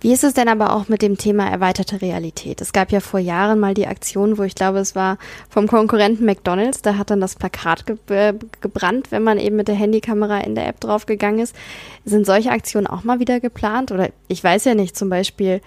Wie 0.01 0.13
ist 0.13 0.25
es 0.25 0.35
denn 0.35 0.49
aber 0.49 0.75
auch 0.75 0.89
mit 0.89 1.03
dem 1.03 1.17
Thema 1.17 1.49
erweiterte 1.49 2.03
Realität? 2.03 2.61
Es 2.61 2.73
gab 2.73 2.93
ja 2.93 3.01
vor 3.01 3.21
Jahren 3.21 3.59
mal 3.59 3.75
die 3.75 3.87
Aktion, 3.87 4.37
wo 4.37 4.43
ich 4.43 4.55
glaube, 4.55 4.79
es 4.79 4.95
war 4.95 5.19
vom 5.49 5.67
Konkurrenten 5.67 6.27
McDonald's, 6.27 6.83
da 6.83 6.97
hat 6.97 7.11
dann 7.11 7.21
das 7.21 7.37
Plakat 7.37 7.87
ge 7.87 7.97
äh, 8.09 8.35
gebrannt, 8.61 9.11
wenn 9.11 9.23
man 9.23 9.39
eben 9.39 9.57
mit 9.57 9.69
der 9.69 9.75
Handykamera 9.75 10.41
in 10.41 10.55
der 10.55 10.69
App 10.69 10.81
draufgegangen 10.81 11.41
ist. 11.41 11.57
Sind 12.05 12.27
solche 12.27 12.51
Aktionen 12.51 12.87
auch 12.87 13.05
mal 13.05 13.21
wieder 13.21 13.41
geplant? 13.41 13.91
Oder 13.91 14.11
ich 14.29 14.45
weiß 14.45 14.65
ja 14.67 14.75
nicht, 14.75 14.97
zum 14.97 15.09
Beispiel, 15.09 15.61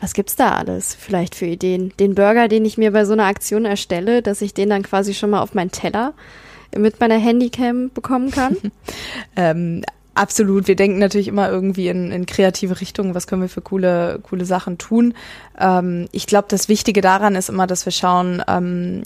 was 0.00 0.14
gibt's 0.14 0.36
da 0.36 0.52
alles 0.52 0.94
vielleicht 0.94 1.34
für 1.34 1.46
Ideen? 1.46 1.92
Den 2.00 2.14
Burger, 2.14 2.48
den 2.48 2.64
ich 2.64 2.78
mir 2.78 2.92
bei 2.92 3.04
so 3.04 3.12
einer 3.12 3.26
Aktion 3.26 3.66
erstelle, 3.66 4.22
dass 4.22 4.40
ich 4.40 4.54
den 4.54 4.70
dann 4.70 4.82
quasi 4.82 5.12
schon 5.12 5.30
mal 5.30 5.42
auf 5.42 5.54
meinen 5.54 5.70
Teller 5.70 6.14
mit 6.76 6.98
meiner 6.98 7.18
Handycam 7.18 7.90
bekommen 7.90 8.30
kann? 8.30 8.56
ähm, 9.36 9.82
Absolut. 10.14 10.68
Wir 10.68 10.76
denken 10.76 10.98
natürlich 10.98 11.26
immer 11.26 11.50
irgendwie 11.50 11.88
in, 11.88 12.12
in 12.12 12.24
kreative 12.24 12.80
Richtungen. 12.80 13.16
Was 13.16 13.26
können 13.26 13.42
wir 13.42 13.48
für 13.48 13.62
coole, 13.62 14.20
coole 14.22 14.44
Sachen 14.44 14.78
tun? 14.78 15.14
Ähm, 15.58 16.06
ich 16.12 16.26
glaube, 16.26 16.46
das 16.48 16.68
Wichtige 16.68 17.00
daran 17.00 17.34
ist 17.34 17.48
immer, 17.48 17.66
dass 17.66 17.84
wir 17.84 17.92
schauen, 17.92 18.42
ähm, 18.46 19.02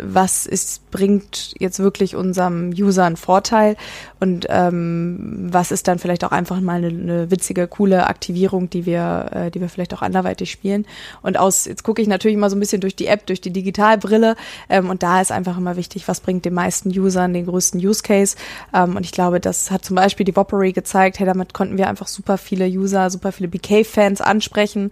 was 0.00 0.46
ist, 0.46 0.90
bringt 0.90 1.54
jetzt 1.58 1.78
wirklich 1.78 2.14
unserem 2.14 2.70
User 2.70 3.04
einen 3.04 3.16
Vorteil 3.16 3.76
und 4.20 4.46
ähm, 4.48 5.48
was 5.50 5.72
ist 5.72 5.88
dann 5.88 5.98
vielleicht 5.98 6.24
auch 6.24 6.32
einfach 6.32 6.60
mal 6.60 6.76
eine, 6.76 6.88
eine 6.88 7.30
witzige, 7.30 7.66
coole 7.66 8.06
Aktivierung, 8.06 8.70
die 8.70 8.86
wir, 8.86 9.30
äh, 9.32 9.50
die 9.50 9.60
wir 9.60 9.68
vielleicht 9.68 9.94
auch 9.94 10.02
anderweitig 10.02 10.50
spielen. 10.50 10.86
Und 11.22 11.38
aus, 11.38 11.64
jetzt 11.64 11.82
gucke 11.84 12.00
ich 12.00 12.08
natürlich 12.08 12.36
immer 12.36 12.50
so 12.50 12.56
ein 12.56 12.60
bisschen 12.60 12.80
durch 12.80 12.96
die 12.96 13.06
App, 13.06 13.26
durch 13.26 13.40
die 13.40 13.52
Digitalbrille 13.52 14.36
ähm, 14.68 14.90
und 14.90 15.02
da 15.02 15.20
ist 15.20 15.32
einfach 15.32 15.58
immer 15.58 15.76
wichtig, 15.76 16.08
was 16.08 16.20
bringt 16.20 16.44
den 16.44 16.54
meisten 16.54 16.88
Usern 16.90 17.32
den 17.34 17.46
größten 17.46 17.80
Use 17.84 18.02
Case. 18.02 18.36
Ähm, 18.72 18.96
und 18.96 19.04
ich 19.04 19.12
glaube, 19.12 19.40
das 19.40 19.70
hat 19.70 19.84
zum 19.84 19.96
Beispiel 19.96 20.24
die 20.24 20.32
Woppery 20.44 20.72
gezeigt. 20.72 21.18
Hey, 21.18 21.26
damit 21.26 21.54
konnten 21.54 21.78
wir 21.78 21.88
einfach 21.88 22.06
super 22.06 22.36
viele 22.36 22.66
User, 22.66 23.08
super 23.08 23.32
viele 23.32 23.48
BK-Fans 23.48 24.20
ansprechen, 24.20 24.90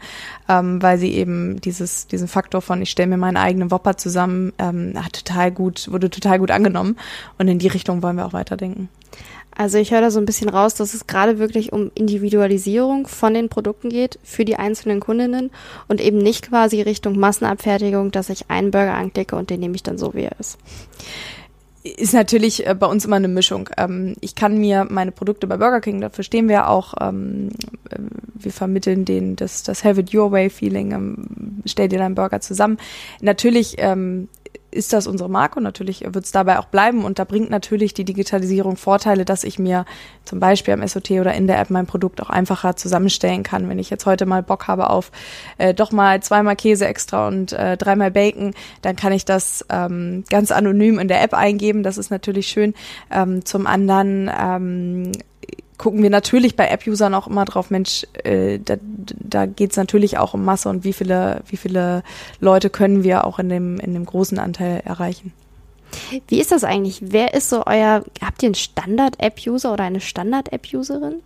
ähm, 0.49 0.83
weil 0.83 0.99
sie 0.99 1.13
eben 1.13 1.61
dieses, 1.61 2.07
diesen 2.07 2.29
Faktor 2.29 2.63
von 2.63 2.81
ich 2.81 2.91
stelle 2.91 3.09
mir 3.09 3.19
meinen 3.19 3.37
eigenen 3.37 3.71
Wopper 3.71 3.97
zusammen, 3.97 4.53
ähm, 4.59 4.95
hat 4.97 5.25
total 5.25 5.51
gut, 5.53 5.91
wurde 5.93 6.09
total 6.09 6.39
gut 6.39 6.51
angenommen. 6.51 6.97
Und 7.39 7.49
in 7.49 7.59
die 7.59 7.69
Richtung 7.69 8.03
wollen 8.03 8.17
wir 8.17 8.27
auch 8.27 8.33
weiterdenken. 8.33 8.89
Also 9.55 9.77
ich 9.77 9.91
höre 9.91 10.01
da 10.01 10.11
so 10.11 10.19
ein 10.19 10.25
bisschen 10.25 10.49
raus, 10.49 10.75
dass 10.75 10.95
es 10.95 11.07
gerade 11.07 11.39
wirklich 11.39 11.75
um 11.75 11.91
Individualisierung 11.95 13.07
von 13.07 13.35
den 13.35 13.51
Produkten 13.51 13.91
geht 13.91 14.19
für 14.23 14.47
die 14.47 14.57
einzelnen 14.57 15.01
Kundinnen 15.01 15.51
und 15.89 16.01
eben 16.01 16.17
nicht 16.17 16.49
quasi 16.49 16.81
Richtung 16.81 17.19
Massenabfertigung, 17.19 18.13
dass 18.13 18.31
ich 18.31 18.51
einen 18.51 18.71
Burger 18.71 18.95
anklicke 18.95 19.37
und 19.37 19.51
den 19.51 19.61
nehme 19.61 19.75
ich 19.75 19.83
dann 19.83 19.99
so, 19.99 20.15
wie 20.15 20.23
er 20.23 20.41
ist. 20.41 20.59
Ist 21.85 22.15
natürlich 22.15 22.67
äh, 22.67 22.75
bei 22.75 22.87
uns 22.87 23.05
immer 23.05 23.17
eine 23.17 23.29
Mischung. 23.29 23.69
Ähm, 23.77 24.15
ich 24.21 24.37
kann 24.37 24.59
mir 24.59 24.87
meine 24.89 25.11
Produkte 25.11 25.49
bei 25.49 25.57
Burger 25.57 25.81
King, 25.81 26.01
dafür 26.01 26.23
stehen 26.23 26.49
wir 26.49 26.69
auch, 26.69 26.95
ähm, 27.01 27.49
äh, 27.91 27.99
wir 28.35 28.53
vermitteln 28.53 29.05
den 29.05 29.35
das, 29.35 29.65
das 29.65 29.83
Have 29.83 30.01
It 30.01 30.15
Your 30.15 30.31
Way 30.31 30.51
Feeling, 30.51 30.93
ähm, 30.93 31.63
stell 31.67 31.89
dir 31.89 31.99
deinen 31.99 32.15
Burger 32.15 32.41
zusammen. 32.41 32.79
Natürlich 33.21 33.77
ist 34.73 34.93
das 34.93 35.07
unsere 35.07 35.31
Marke 35.31 35.59
und 35.59 35.63
natürlich 35.63 36.03
wird 36.03 36.25
es 36.25 36.33
dabei 36.33 36.59
auch 36.59 36.65
bleiben. 36.65 37.05
Und 37.05 37.19
da 37.19 37.25
bringt 37.25 37.51
natürlich 37.51 37.95
die 37.95 38.05
Digitalisierung 38.05 38.77
Vorteile, 38.77 39.25
dass 39.25 39.45
ich 39.45 39.59
mir 39.59 39.85
zum 40.25 40.41
Beispiel 40.41 40.75
am 40.75 40.87
SOT 40.87 41.13
oder 41.13 41.35
in 41.35 41.47
der 41.47 41.61
App 41.61 41.71
mein 41.71 41.87
Produkt 41.87 42.23
auch 42.23 42.31
einfacher 42.31 42.75
zusammenstellen 42.77 43.43
kann. 43.43 43.69
Wenn 43.69 43.79
ich 43.79 43.91
jetzt 43.91 44.07
heute 44.07 44.27
mal 44.27 44.43
Bock 44.43 44.69
habe 44.69 44.91
auf 44.91 45.13
äh, 45.59 45.75
doch 45.75 45.93
mal 45.93 46.23
zweimal 46.23 46.57
Käse 46.57 46.87
extra 46.87 47.29
und 47.29 47.53
äh, 47.53 47.77
dreimal 47.77 48.11
Bacon, 48.11 48.55
dann 48.81 48.97
kann 48.97 49.13
ich 49.13 49.25
das 49.25 49.65
ähm, 49.69 50.25
ganz 50.31 50.51
anonym 50.51 50.99
in 50.99 51.09
der 51.09 51.23
App 51.23 51.35
eingeben. 51.35 51.83
Das 51.83 51.99
ist 51.99 52.11
natürlich 52.11 52.49
schön. 52.49 52.75
Ähm, 53.11 53.45
zum 53.45 53.67
anderen 53.67 54.31
ähm, 54.37 55.13
gucken 55.79 56.03
wir 56.03 56.11
natürlich 56.11 56.57
bei 56.57 56.69
App-Usern 56.69 57.15
auch 57.15 57.27
immer 57.27 57.45
drauf, 57.45 57.71
Mensch, 57.71 58.07
äh, 58.25 58.59
da, 58.59 58.77
da 58.81 59.47
geht 59.47 59.73
es 59.73 59.77
natürlich 59.77 60.19
auch 60.19 60.35
um 60.35 60.45
Masse 60.45 60.69
und 60.69 60.85
wie 60.85 60.93
viele, 60.93 61.43
wie 61.49 61.57
viele 61.57 62.03
Leute 62.41 62.71
können 62.71 63.03
wir 63.03 63.25
auch 63.25 63.39
in 63.39 63.49
dem, 63.49 63.81
in 63.81 63.95
dem 63.95 64.05
großen 64.05 64.39
Anteil 64.39 64.83
erreichen. 64.85 65.33
Wie 66.29 66.41
ist 66.41 66.53
das 66.53 66.65
eigentlich? 66.65 67.01
Wer 67.03 67.35
ist 67.35 67.51
so 67.51 67.65
euer, 67.67 68.05
habt 68.25 68.43
ihr 68.43 68.49
einen 68.49 68.55
Standard-App-User 68.55 69.73
oder 69.73 69.85
eine 69.85 70.01
Standard-App-Userin? 70.01 71.17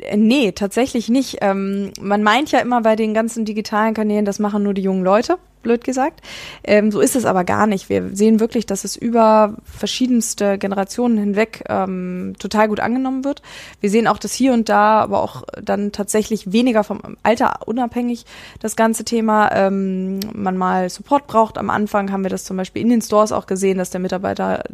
Äh, 0.00 0.16
nee, 0.16 0.52
tatsächlich 0.52 1.08
nicht. 1.08 1.38
Ähm, 1.40 1.92
man 2.00 2.22
meint 2.22 2.50
ja 2.50 2.60
immer 2.60 2.82
bei 2.82 2.96
den 2.96 3.14
ganzen 3.14 3.44
digitalen 3.44 3.94
Kanälen, 3.94 4.24
das 4.24 4.38
machen 4.38 4.62
nur 4.62 4.74
die 4.74 4.82
jungen 4.82 5.04
Leute 5.04 5.38
blöd 5.62 5.84
gesagt. 5.84 6.20
Ähm, 6.64 6.90
so 6.90 7.00
ist 7.00 7.16
es 7.16 7.24
aber 7.24 7.44
gar 7.44 7.66
nicht. 7.66 7.88
Wir 7.88 8.14
sehen 8.14 8.40
wirklich, 8.40 8.66
dass 8.66 8.84
es 8.84 8.96
über 8.96 9.56
verschiedenste 9.64 10.58
Generationen 10.58 11.18
hinweg 11.18 11.64
ähm, 11.68 12.34
total 12.38 12.68
gut 12.68 12.80
angenommen 12.80 13.24
wird. 13.24 13.42
Wir 13.80 13.90
sehen 13.90 14.06
auch, 14.06 14.18
dass 14.18 14.32
hier 14.32 14.52
und 14.52 14.68
da, 14.68 15.00
aber 15.00 15.22
auch 15.22 15.42
dann 15.62 15.92
tatsächlich 15.92 16.52
weniger 16.52 16.84
vom 16.84 17.00
Alter 17.22 17.66
unabhängig 17.66 18.24
das 18.60 18.76
ganze 18.76 19.04
Thema 19.04 19.50
ähm, 19.52 20.20
man 20.32 20.56
mal 20.56 20.88
Support 20.88 21.26
braucht. 21.26 21.58
Am 21.58 21.70
Anfang 21.70 22.10
haben 22.10 22.22
wir 22.22 22.30
das 22.30 22.44
zum 22.44 22.56
Beispiel 22.56 22.82
in 22.82 22.88
den 22.88 23.02
Stores 23.02 23.32
auch 23.32 23.46
gesehen, 23.46 23.78
dass 23.78 23.90
der 23.90 24.00
Mitarbeiter 24.00 24.64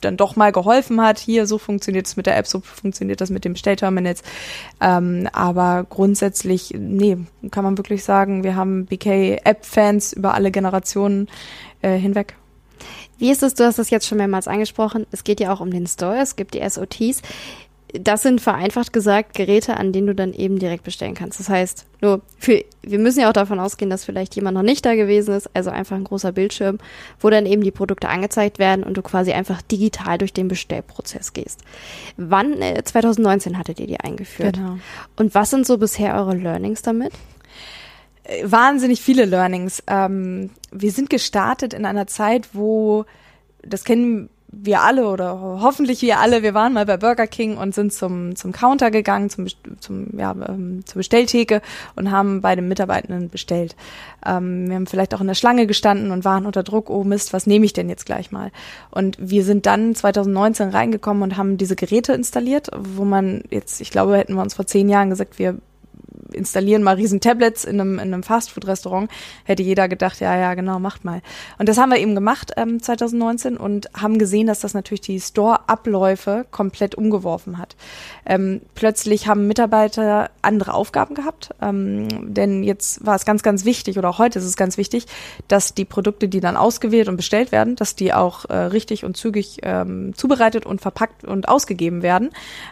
dann 0.00 0.16
doch 0.16 0.36
mal 0.36 0.52
geholfen 0.52 1.00
hat. 1.00 1.18
Hier, 1.18 1.46
so 1.46 1.58
funktioniert 1.58 2.06
es 2.06 2.16
mit 2.16 2.26
der 2.26 2.36
App, 2.36 2.46
so 2.46 2.60
funktioniert 2.60 3.20
das 3.20 3.30
mit 3.30 3.44
dem 3.44 3.54
Bestellterminals. 3.54 4.22
Ähm, 4.80 5.28
aber 5.32 5.86
grundsätzlich, 5.88 6.74
nee, 6.76 7.18
kann 7.50 7.64
man 7.64 7.78
wirklich 7.78 8.04
sagen, 8.04 8.44
wir 8.44 8.56
haben 8.56 8.86
BK-App-Fans 8.86 10.12
über 10.12 10.34
alle 10.34 10.50
Generationen 10.50 11.28
äh, 11.82 11.96
hinweg. 11.96 12.34
Wie 13.18 13.30
ist 13.30 13.42
es, 13.42 13.54
du 13.54 13.64
hast 13.64 13.78
das 13.78 13.88
jetzt 13.88 14.06
schon 14.06 14.18
mehrmals 14.18 14.46
angesprochen, 14.46 15.06
es 15.10 15.24
geht 15.24 15.40
ja 15.40 15.52
auch 15.52 15.60
um 15.60 15.70
den 15.70 15.86
Store, 15.86 16.18
es 16.18 16.36
gibt 16.36 16.52
die 16.52 16.68
SOTs 16.68 17.22
das 18.00 18.22
sind 18.22 18.40
vereinfacht 18.40 18.92
gesagt 18.92 19.34
Geräte, 19.34 19.76
an 19.76 19.92
denen 19.92 20.06
du 20.06 20.14
dann 20.14 20.32
eben 20.32 20.58
direkt 20.58 20.84
bestellen 20.84 21.14
kannst. 21.14 21.40
Das 21.40 21.48
heißt, 21.48 21.86
nur 22.00 22.20
für, 22.38 22.64
wir 22.82 22.98
müssen 22.98 23.20
ja 23.20 23.28
auch 23.28 23.32
davon 23.32 23.60
ausgehen, 23.60 23.90
dass 23.90 24.04
vielleicht 24.04 24.34
jemand 24.36 24.56
noch 24.56 24.62
nicht 24.62 24.84
da 24.84 24.94
gewesen 24.94 25.34
ist, 25.34 25.50
also 25.54 25.70
einfach 25.70 25.96
ein 25.96 26.04
großer 26.04 26.32
Bildschirm, 26.32 26.78
wo 27.20 27.30
dann 27.30 27.46
eben 27.46 27.62
die 27.62 27.70
Produkte 27.70 28.08
angezeigt 28.08 28.58
werden 28.58 28.84
und 28.84 28.96
du 28.96 29.02
quasi 29.02 29.32
einfach 29.32 29.62
digital 29.62 30.18
durch 30.18 30.32
den 30.32 30.48
Bestellprozess 30.48 31.32
gehst. 31.32 31.60
Wann, 32.16 32.60
äh, 32.60 32.82
2019 32.82 33.58
hattet 33.58 33.80
ihr 33.80 33.86
die 33.86 34.00
eingeführt. 34.00 34.56
Genau. 34.56 34.78
Und 35.16 35.34
was 35.34 35.50
sind 35.50 35.66
so 35.66 35.78
bisher 35.78 36.14
eure 36.14 36.36
Learnings 36.36 36.82
damit? 36.82 37.12
Äh, 38.24 38.42
wahnsinnig 38.44 39.00
viele 39.00 39.24
Learnings. 39.24 39.82
Ähm, 39.86 40.50
wir 40.70 40.92
sind 40.92 41.10
gestartet 41.10 41.74
in 41.74 41.86
einer 41.86 42.06
Zeit, 42.06 42.48
wo 42.52 43.04
das 43.62 43.84
kennen 43.84 44.28
wir 44.62 44.80
alle 44.80 45.08
oder 45.08 45.38
hoffentlich 45.60 46.02
wir 46.02 46.18
alle, 46.18 46.42
wir 46.42 46.54
waren 46.54 46.72
mal 46.72 46.86
bei 46.86 46.96
Burger 46.96 47.26
King 47.26 47.56
und 47.56 47.74
sind 47.74 47.92
zum, 47.92 48.36
zum 48.36 48.52
Counter 48.52 48.90
gegangen, 48.90 49.28
zum, 49.28 49.46
zum, 49.80 50.18
ja, 50.18 50.34
ähm, 50.48 50.84
zur 50.86 51.00
Bestelltheke 51.00 51.60
und 51.94 52.10
haben 52.10 52.40
bei 52.40 52.56
den 52.56 52.68
Mitarbeitenden 52.68 53.28
bestellt. 53.28 53.76
Ähm, 54.24 54.68
wir 54.68 54.76
haben 54.76 54.86
vielleicht 54.86 55.14
auch 55.14 55.20
in 55.20 55.26
der 55.26 55.34
Schlange 55.34 55.66
gestanden 55.66 56.10
und 56.10 56.24
waren 56.24 56.46
unter 56.46 56.62
Druck, 56.62 56.90
oh 56.90 57.04
Mist, 57.04 57.32
was 57.32 57.46
nehme 57.46 57.66
ich 57.66 57.72
denn 57.72 57.88
jetzt 57.88 58.06
gleich 58.06 58.32
mal? 58.32 58.50
Und 58.90 59.16
wir 59.20 59.44
sind 59.44 59.66
dann 59.66 59.94
2019 59.94 60.70
reingekommen 60.70 61.22
und 61.22 61.36
haben 61.36 61.58
diese 61.58 61.76
Geräte 61.76 62.14
installiert, 62.14 62.70
wo 62.76 63.04
man 63.04 63.42
jetzt, 63.50 63.80
ich 63.80 63.90
glaube, 63.90 64.16
hätten 64.16 64.34
wir 64.34 64.42
uns 64.42 64.54
vor 64.54 64.66
zehn 64.66 64.88
Jahren 64.88 65.10
gesagt, 65.10 65.38
wir 65.38 65.58
installieren 66.32 66.82
mal 66.82 66.94
riesen 66.94 67.20
Tablets 67.20 67.64
in 67.64 67.80
einem, 67.80 67.94
in 67.94 68.12
einem 68.12 68.22
Fastfood-Restaurant, 68.22 69.10
hätte 69.44 69.62
jeder 69.62 69.88
gedacht, 69.88 70.20
ja, 70.20 70.36
ja, 70.36 70.54
genau, 70.54 70.78
macht 70.78 71.04
mal. 71.04 71.22
Und 71.58 71.68
das 71.68 71.78
haben 71.78 71.90
wir 71.90 71.98
eben 71.98 72.14
gemacht 72.14 72.52
ähm, 72.56 72.82
2019 72.82 73.56
und 73.56 73.88
haben 73.94 74.18
gesehen, 74.18 74.46
dass 74.46 74.60
das 74.60 74.74
natürlich 74.74 75.00
die 75.00 75.20
Store-Abläufe 75.20 76.46
komplett 76.50 76.94
umgeworfen 76.94 77.58
hat. 77.58 77.76
Ähm, 78.24 78.60
plötzlich 78.74 79.28
haben 79.28 79.46
Mitarbeiter 79.46 80.30
andere 80.42 80.74
Aufgaben 80.74 81.14
gehabt, 81.14 81.50
ähm, 81.60 82.34
denn 82.34 82.62
jetzt 82.62 83.04
war 83.04 83.16
es 83.16 83.24
ganz, 83.24 83.42
ganz 83.42 83.64
wichtig 83.64 83.98
oder 83.98 84.08
auch 84.08 84.18
heute 84.18 84.38
ist 84.38 84.44
es 84.44 84.56
ganz 84.56 84.76
wichtig, 84.76 85.06
dass 85.48 85.74
die 85.74 85.84
Produkte, 85.84 86.28
die 86.28 86.40
dann 86.40 86.56
ausgewählt 86.56 87.08
und 87.08 87.16
bestellt 87.16 87.52
werden, 87.52 87.76
dass 87.76 87.96
die 87.96 88.12
auch 88.12 88.44
äh, 88.46 88.54
richtig 88.56 89.04
und 89.04 89.16
zügig 89.16 89.58
ähm, 89.62 90.12
zubereitet 90.16 90.66
und 90.66 90.80
verpackt 90.80 91.24
und 91.24 91.48
ausgegeben 91.48 92.02
werden. 92.02 92.30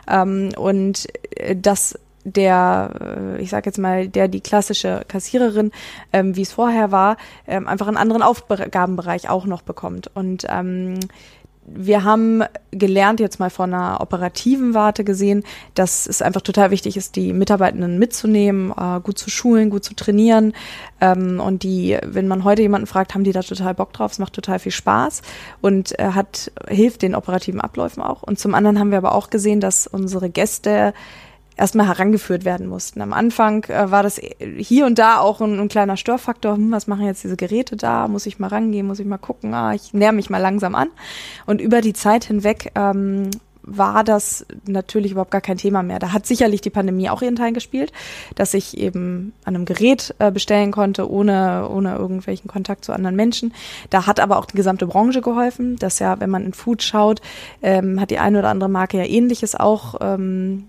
Ähm, 0.08 0.50
und 0.56 1.06
äh, 1.36 1.56
das 1.56 1.98
der, 2.24 3.36
äh, 3.38 3.42
ich 3.42 3.50
sage 3.50 3.66
jetzt 3.66 3.78
mal, 3.78 4.08
der 4.08 4.28
die 4.28 4.40
klassische 4.40 5.02
Kassiererin, 5.06 5.70
ähm, 6.12 6.36
wie 6.36 6.42
es 6.42 6.52
vorher 6.52 6.90
war, 6.90 7.16
ähm, 7.46 7.68
einfach 7.68 7.86
einen 7.86 7.96
anderen 7.96 8.22
Aufgabenbereich 8.22 9.28
auch 9.28 9.46
noch 9.46 9.62
bekommt. 9.62 10.10
Und 10.14 10.46
ähm, 10.48 10.98
wir 11.66 12.04
haben 12.04 12.42
gelernt, 12.72 13.20
jetzt 13.20 13.40
mal 13.40 13.48
von 13.48 13.72
einer 13.72 14.00
operativen 14.00 14.74
Warte 14.74 15.02
gesehen, 15.02 15.44
dass 15.74 16.06
es 16.06 16.20
einfach 16.20 16.42
total 16.42 16.70
wichtig 16.70 16.96
ist, 16.96 17.16
die 17.16 17.32
Mitarbeitenden 17.32 17.98
mitzunehmen, 17.98 18.70
äh, 18.70 19.00
gut 19.00 19.18
zu 19.18 19.30
schulen, 19.30 19.70
gut 19.70 19.84
zu 19.84 19.94
trainieren. 19.94 20.52
Ähm, 21.00 21.40
und 21.40 21.62
die, 21.62 21.96
wenn 22.04 22.28
man 22.28 22.44
heute 22.44 22.62
jemanden 22.62 22.86
fragt, 22.86 23.14
haben 23.14 23.24
die 23.24 23.32
da 23.32 23.42
total 23.42 23.74
Bock 23.74 23.92
drauf, 23.92 24.12
es 24.12 24.18
macht 24.18 24.34
total 24.34 24.58
viel 24.58 24.72
Spaß 24.72 25.22
und 25.62 25.98
äh, 25.98 26.10
hat, 26.10 26.52
hilft 26.68 27.02
den 27.02 27.14
operativen 27.14 27.60
Abläufen 27.60 28.02
auch. 28.02 28.22
Und 28.22 28.38
zum 28.38 28.54
anderen 28.54 28.78
haben 28.78 28.90
wir 28.90 28.98
aber 28.98 29.14
auch 29.14 29.30
gesehen, 29.30 29.60
dass 29.60 29.86
unsere 29.86 30.28
Gäste 30.28 30.92
erstmal 31.56 31.86
herangeführt 31.86 32.44
werden 32.44 32.66
mussten. 32.66 33.00
Am 33.00 33.12
Anfang 33.12 33.64
äh, 33.64 33.90
war 33.90 34.02
das 34.02 34.20
hier 34.58 34.86
und 34.86 34.98
da 34.98 35.18
auch 35.18 35.40
ein, 35.40 35.58
ein 35.58 35.68
kleiner 35.68 35.96
Störfaktor. 35.96 36.56
Hm, 36.56 36.72
was 36.72 36.86
machen 36.86 37.06
jetzt 37.06 37.24
diese 37.24 37.36
Geräte 37.36 37.76
da? 37.76 38.08
Muss 38.08 38.26
ich 38.26 38.38
mal 38.38 38.48
rangehen? 38.48 38.86
Muss 38.86 38.98
ich 38.98 39.06
mal 39.06 39.18
gucken? 39.18 39.54
Ah, 39.54 39.74
ich 39.74 39.92
näher 39.92 40.12
mich 40.12 40.30
mal 40.30 40.38
langsam 40.38 40.74
an. 40.74 40.88
Und 41.46 41.60
über 41.60 41.80
die 41.80 41.92
Zeit 41.92 42.24
hinweg 42.24 42.72
ähm, 42.74 43.30
war 43.66 44.04
das 44.04 44.44
natürlich 44.66 45.12
überhaupt 45.12 45.30
gar 45.30 45.40
kein 45.40 45.56
Thema 45.56 45.82
mehr. 45.82 45.98
Da 45.98 46.12
hat 46.12 46.26
sicherlich 46.26 46.60
die 46.60 46.70
Pandemie 46.70 47.08
auch 47.08 47.22
ihren 47.22 47.36
Teil 47.36 47.52
gespielt, 47.52 47.92
dass 48.34 48.54
ich 48.54 48.76
eben 48.76 49.32
an 49.44 49.54
einem 49.54 49.64
Gerät 49.64 50.14
äh, 50.18 50.30
bestellen 50.30 50.70
konnte, 50.70 51.10
ohne, 51.10 51.68
ohne 51.68 51.94
irgendwelchen 51.94 52.48
Kontakt 52.48 52.84
zu 52.84 52.92
anderen 52.92 53.16
Menschen. 53.16 53.54
Da 53.90 54.06
hat 54.06 54.20
aber 54.20 54.38
auch 54.38 54.44
die 54.44 54.56
gesamte 54.56 54.86
Branche 54.86 55.22
geholfen, 55.22 55.76
dass 55.76 55.98
ja, 55.98 56.20
wenn 56.20 56.30
man 56.30 56.44
in 56.44 56.52
Food 56.52 56.82
schaut, 56.82 57.20
ähm, 57.62 58.00
hat 58.00 58.10
die 58.10 58.18
eine 58.18 58.38
oder 58.38 58.50
andere 58.50 58.70
Marke 58.70 58.98
ja 58.98 59.04
ähnliches 59.04 59.54
auch 59.54 59.94
ähm, 60.00 60.64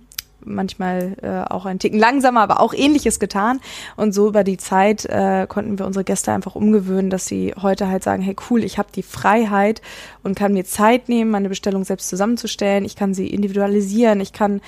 manchmal 0.46 1.18
äh, 1.22 1.52
auch 1.52 1.66
ein 1.66 1.80
Ticken 1.80 2.00
langsamer, 2.00 2.42
aber 2.42 2.60
auch 2.60 2.74
ähnliches 2.74 3.20
getan. 3.20 3.60
Und 3.96 4.14
so 4.14 4.28
über 4.28 4.44
die 4.44 4.58
Zeit 4.58 5.06
äh, 5.06 5.46
konnten 5.48 5.80
wir 5.80 5.86
unsere 5.86 6.04
Gäste 6.04 6.32
einfach 6.32 6.56
umgewöhnen, 6.56 7.10
dass 7.10 7.26
sie 7.26 7.54
heute 7.62 7.90
halt 7.90 8.04
sagen, 8.04 8.22
hey 8.22 8.36
cool, 8.50 8.64
ich 8.64 8.78
habe 8.78 8.90
die 8.94 9.04
Freiheit 9.04 9.82
und 10.24 10.36
kann 10.36 10.54
mir 10.54 10.66
Zeit 10.66 11.10
nehmen, 11.10 11.32
meine 11.32 11.50
Bestellung 11.50 11.84
selbst 11.84 12.10
zusammenzustellen. 12.10 12.86
Ich 12.86 12.96
kann 12.96 13.14
sie 13.14 13.28
individualisieren. 13.28 14.22
Ich 14.22 14.34
kann 14.34 14.62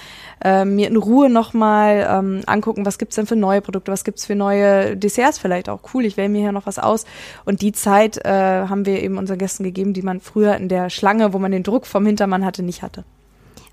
äh, 0.44 0.66
mir 0.66 0.88
in 0.88 0.98
Ruhe 0.98 1.30
nochmal 1.30 2.08
ähm, 2.10 2.42
angucken, 2.46 2.86
was 2.86 2.98
gibt's 2.98 3.16
denn 3.16 3.28
für 3.28 3.36
neue 3.36 3.62
Produkte, 3.62 3.92
was 3.92 4.04
gibt's 4.04 4.26
für 4.26 4.36
neue 4.36 4.96
Desserts 4.98 5.40
vielleicht 5.40 5.70
auch. 5.70 5.82
Cool, 5.94 6.06
ich 6.06 6.18
wähle 6.18 6.30
mir 6.30 6.42
hier 6.42 6.52
noch 6.52 6.66
was 6.66 6.80
aus. 6.80 7.06
Und 7.46 7.62
die 7.62 7.72
Zeit 7.72 8.24
äh, 8.26 8.30
haben 8.30 8.86
wir 8.86 9.02
eben 9.02 9.18
unseren 9.18 9.38
Gästen 9.38 9.64
gegeben, 9.64 9.94
die 9.94 10.02
man 10.02 10.20
früher 10.20 10.56
in 10.56 10.70
der 10.70 10.90
Schlange, 10.90 11.34
wo 11.34 11.40
man 11.40 11.52
den 11.52 11.64
Druck 11.64 11.86
vom 11.86 12.06
Hintermann 12.06 12.46
hatte, 12.46 12.64
nicht 12.64 12.82
hatte. 12.82 13.04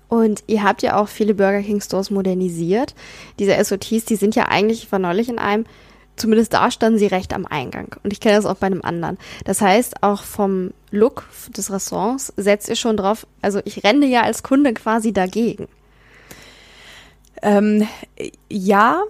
Und 0.07 0.43
ihr 0.47 0.63
habt 0.63 0.81
ja 0.83 0.97
auch 0.97 1.07
viele 1.07 1.33
Burger 1.33 1.61
King 1.61 1.81
Stores 1.81 2.11
modernisiert. 2.11 2.93
Diese 3.39 3.63
SOTs, 3.63 4.05
die 4.05 4.15
sind 4.15 4.35
ja 4.35 4.47
eigentlich, 4.47 4.83
ich 4.83 4.91
war 4.91 4.99
neulich 4.99 5.29
in 5.29 5.39
einem, 5.39 5.65
zumindest 6.15 6.53
da 6.53 6.71
standen 6.71 6.99
sie 6.99 7.07
recht 7.07 7.33
am 7.33 7.45
Eingang. 7.45 7.95
Und 8.03 8.13
ich 8.13 8.19
kenne 8.19 8.35
das 8.35 8.45
auch 8.45 8.55
bei 8.55 8.67
einem 8.67 8.81
anderen. 8.81 9.17
Das 9.43 9.61
heißt, 9.61 10.03
auch 10.03 10.23
vom 10.23 10.71
Look 10.91 11.27
des 11.49 11.71
Restaurants 11.71 12.33
setzt 12.37 12.69
ihr 12.69 12.75
schon 12.75 12.97
drauf, 12.97 13.27
also 13.41 13.59
ich 13.65 13.83
renne 13.83 14.05
ja 14.05 14.21
als 14.21 14.43
Kunde 14.43 14.73
quasi 14.73 15.11
dagegen. 15.11 15.67
Ähm, 17.41 17.87
ja, 18.49 19.03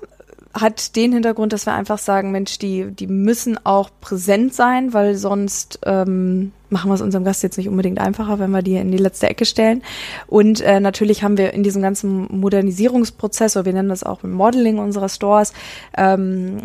hat 0.54 0.96
den 0.96 1.12
Hintergrund, 1.12 1.54
dass 1.54 1.66
wir 1.66 1.74
einfach 1.74 1.98
sagen, 1.98 2.32
Mensch, 2.32 2.58
die, 2.58 2.86
die 2.86 3.08
müssen 3.08 3.64
auch 3.66 3.90
präsent 4.00 4.54
sein, 4.54 4.94
weil 4.94 5.16
sonst 5.16 5.80
ähm, 5.84 6.54
machen 6.75 6.89
wir 6.89 6.96
es 6.96 7.01
unserem 7.01 7.24
Gast 7.24 7.41
jetzt 7.41 7.58
nicht 7.58 7.70
unbedingt 7.70 8.00
einfacher, 8.00 8.38
wenn 8.38 8.51
wir 8.51 8.62
die 8.62 8.75
in 8.75 8.91
die 8.91 8.98
letzte 8.98 9.29
Ecke 9.29 9.46
stellen. 9.46 9.82
Und 10.27 10.60
äh, 10.60 10.82
natürlich 10.82 11.24
haben 11.24 11.38
wir 11.38 11.53
in 11.53 11.63
diesem 11.63 11.82
ganzen 11.82 12.27
Modernisierungsprozess, 12.38 13.55
oder 13.55 13.63
wir 13.63 13.72
nennen 13.72 13.88
das 13.88 14.03
auch 14.03 14.24
Modeling 14.24 14.77
unserer 14.77 15.08
Stores, 15.08 15.53
ähm, 15.98 16.58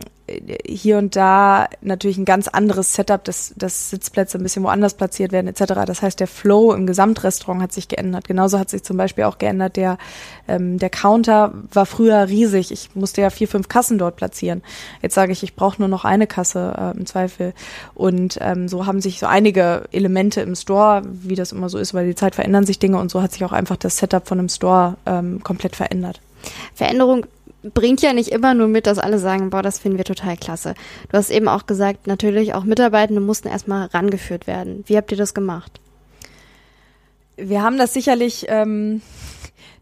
hier 0.67 0.99
und 0.99 1.17
da 1.17 1.69
natürlich 1.81 2.19
ein 2.19 2.25
ganz 2.25 2.49
anderes 2.49 2.95
Setup, 2.95 3.23
dass, 3.25 3.53
dass 3.57 3.91
Sitzplätze 3.91 4.39
ein 4.39 4.43
bisschen 4.43 4.63
woanders 4.63 4.95
platziert 4.95 5.33
werden 5.33 5.49
etc. 5.49 5.75
Das 5.87 6.03
heißt, 6.03 6.21
der 6.21 6.27
Flow 6.27 6.73
im 6.73 6.87
Gesamtrestaurant 6.87 7.63
hat 7.63 7.73
sich 7.73 7.89
geändert. 7.89 8.29
Genauso 8.29 8.59
hat 8.59 8.71
sich 8.71 8.83
zum 8.83 8.97
Beispiel 8.97 9.25
auch 9.25 9.39
geändert, 9.39 9.77
der, 9.77 9.99
ähm, 10.49 10.79
der 10.79 10.91
Counter 10.91 11.53
war 11.73 11.87
früher 11.87 12.29
riesig. 12.29 12.71
Ich 12.71 12.95
musste 12.95 13.21
ja 13.21 13.31
vier, 13.31 13.49
fünf 13.49 13.69
Kassen 13.69 13.99
dort 13.99 14.17
platzieren. 14.17 14.63
Jetzt 15.03 15.15
sage 15.15 15.33
ich, 15.33 15.43
ich 15.43 15.55
brauche 15.55 15.81
nur 15.81 15.89
noch 15.89 16.05
eine 16.05 16.27
Kasse 16.27 16.75
äh, 16.79 16.99
im 16.99 17.07
Zweifel. 17.07 17.53
Und 17.95 18.39
ähm, 18.41 18.69
so 18.69 18.87
haben 18.87 19.01
sich 19.01 19.19
so 19.19 19.27
einige 19.27 19.85
Elemente 19.93 20.41
im 20.41 20.55
Store, 20.55 21.03
wie 21.05 21.35
das 21.35 21.53
immer 21.53 21.69
so 21.69 21.79
ist, 21.79 21.95
weil 21.95 22.07
die 22.07 22.15
Zeit 22.15 22.35
verändern 22.35 22.67
sich 22.67 22.79
Dinge 22.79 22.99
und 22.99 23.11
so 23.11 23.23
hat 23.23 23.33
sich 23.33 23.45
auch 23.45 23.53
einfach 23.53 23.77
das 23.77 23.99
Setup 23.99 24.27
von 24.27 24.39
einem 24.39 24.49
Store 24.49 24.97
ähm, 25.07 25.43
komplett 25.43 25.77
verändert. 25.77 26.21
Veränderung 26.75 27.27
bringt 27.63 28.03
ja 28.03 28.13
nicht 28.13 28.31
immer 28.31 28.55
nur 28.55 28.69
mit, 28.69 28.87
dass 28.87 28.99
alle 28.99 29.19
sagen, 29.19 29.51
boah, 29.51 29.63
das 29.63 29.79
finden 29.79 29.99
wir 29.99 30.05
total 30.05 30.37
klasse. 30.37 30.75
Du 31.11 31.17
hast 31.17 31.31
eben 31.31 31.49
auch 31.49 31.67
gesagt, 31.67 32.07
natürlich 32.07 32.55
auch 32.55 32.65
Mitarbeitende 32.65 33.21
mussten 33.21 33.49
erstmal 33.49 33.87
rangeführt 33.87 34.47
werden. 34.47 34.85
Wie 34.87 34.97
habt 34.97 35.11
ihr 35.13 35.19
das 35.19 35.35
gemacht? 35.35 35.81
Wir 37.37 37.63
haben 37.63 37.79
das 37.79 37.95
sicherlich 37.95 38.47
ähm, 38.49 39.03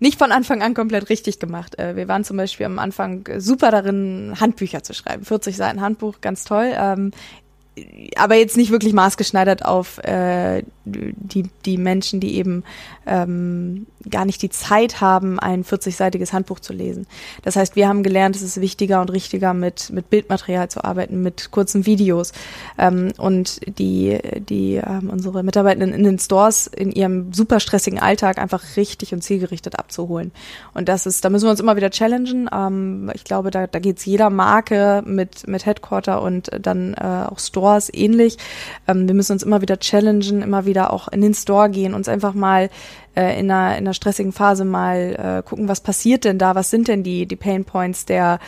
nicht 0.00 0.18
von 0.18 0.32
Anfang 0.32 0.62
an 0.62 0.74
komplett 0.74 1.08
richtig 1.08 1.38
gemacht. 1.38 1.78
Äh, 1.78 1.96
wir 1.96 2.08
waren 2.08 2.24
zum 2.24 2.36
Beispiel 2.36 2.66
am 2.66 2.78
Anfang 2.78 3.28
super 3.38 3.70
darin, 3.70 4.34
Handbücher 4.38 4.82
zu 4.82 4.94
schreiben. 4.94 5.24
40 5.24 5.56
Seiten 5.56 5.80
Handbuch, 5.80 6.20
ganz 6.20 6.44
toll. 6.44 6.72
Ähm, 6.74 7.10
aber 8.16 8.36
jetzt 8.36 8.56
nicht 8.56 8.70
wirklich 8.70 8.92
maßgeschneidert 8.92 9.64
auf 9.64 9.98
äh, 9.98 10.62
die, 10.84 11.44
die 11.64 11.76
Menschen, 11.76 12.20
die 12.20 12.36
eben 12.36 12.64
ähm, 13.06 13.86
gar 14.08 14.24
nicht 14.24 14.40
die 14.42 14.50
Zeit 14.50 15.00
haben, 15.00 15.38
ein 15.38 15.64
40-seitiges 15.64 16.32
Handbuch 16.32 16.60
zu 16.60 16.72
lesen. 16.72 17.06
Das 17.42 17.56
heißt, 17.56 17.76
wir 17.76 17.88
haben 17.88 18.02
gelernt, 18.02 18.36
es 18.36 18.42
ist 18.42 18.60
wichtiger 18.60 19.00
und 19.00 19.10
richtiger, 19.10 19.54
mit, 19.54 19.90
mit 19.90 20.10
Bildmaterial 20.10 20.68
zu 20.68 20.84
arbeiten, 20.84 21.22
mit 21.22 21.50
kurzen 21.50 21.86
Videos 21.86 22.32
ähm, 22.78 23.12
und 23.18 23.60
die, 23.78 24.18
die 24.48 24.76
ähm, 24.76 25.10
unsere 25.10 25.42
Mitarbeitenden 25.42 25.92
in 25.92 26.04
den 26.04 26.18
Stores 26.18 26.66
in 26.66 26.92
ihrem 26.92 27.32
super 27.32 27.60
stressigen 27.60 27.98
Alltag 27.98 28.38
einfach 28.38 28.76
richtig 28.76 29.12
und 29.12 29.22
zielgerichtet 29.22 29.78
abzuholen. 29.78 30.32
Und 30.74 30.88
das 30.88 31.06
ist, 31.06 31.24
da 31.24 31.30
müssen 31.30 31.46
wir 31.46 31.50
uns 31.50 31.60
immer 31.60 31.76
wieder 31.76 31.90
challengen. 31.90 32.48
Ähm, 32.52 33.10
ich 33.14 33.24
glaube, 33.24 33.50
da, 33.50 33.66
da 33.66 33.78
geht 33.78 33.98
es 33.98 34.04
jeder 34.04 34.30
Marke 34.30 35.02
mit, 35.04 35.46
mit 35.48 35.66
Headquarter 35.66 36.22
und 36.22 36.50
dann 36.60 36.94
äh, 36.94 37.26
auch 37.28 37.38
Stores 37.68 37.92
ähnlich. 37.92 38.38
Ähm, 38.86 39.06
wir 39.06 39.14
müssen 39.14 39.32
uns 39.32 39.42
immer 39.42 39.60
wieder 39.60 39.78
challengen, 39.78 40.42
immer 40.42 40.64
wieder 40.64 40.92
auch 40.92 41.08
in 41.08 41.20
den 41.20 41.34
Store 41.34 41.68
gehen, 41.68 41.94
uns 41.94 42.08
einfach 42.08 42.34
mal 42.34 42.70
äh, 43.14 43.38
in, 43.38 43.50
einer, 43.50 43.76
in 43.76 43.84
einer 43.84 43.94
stressigen 43.94 44.32
Phase 44.32 44.64
mal 44.64 45.40
äh, 45.42 45.48
gucken, 45.48 45.68
was 45.68 45.80
passiert 45.80 46.24
denn 46.24 46.38
da, 46.38 46.54
was 46.54 46.70
sind 46.70 46.88
denn 46.88 47.02
die, 47.02 47.26
die 47.26 47.36
Pain 47.36 47.64
Points 47.64 48.06
der, 48.06 48.38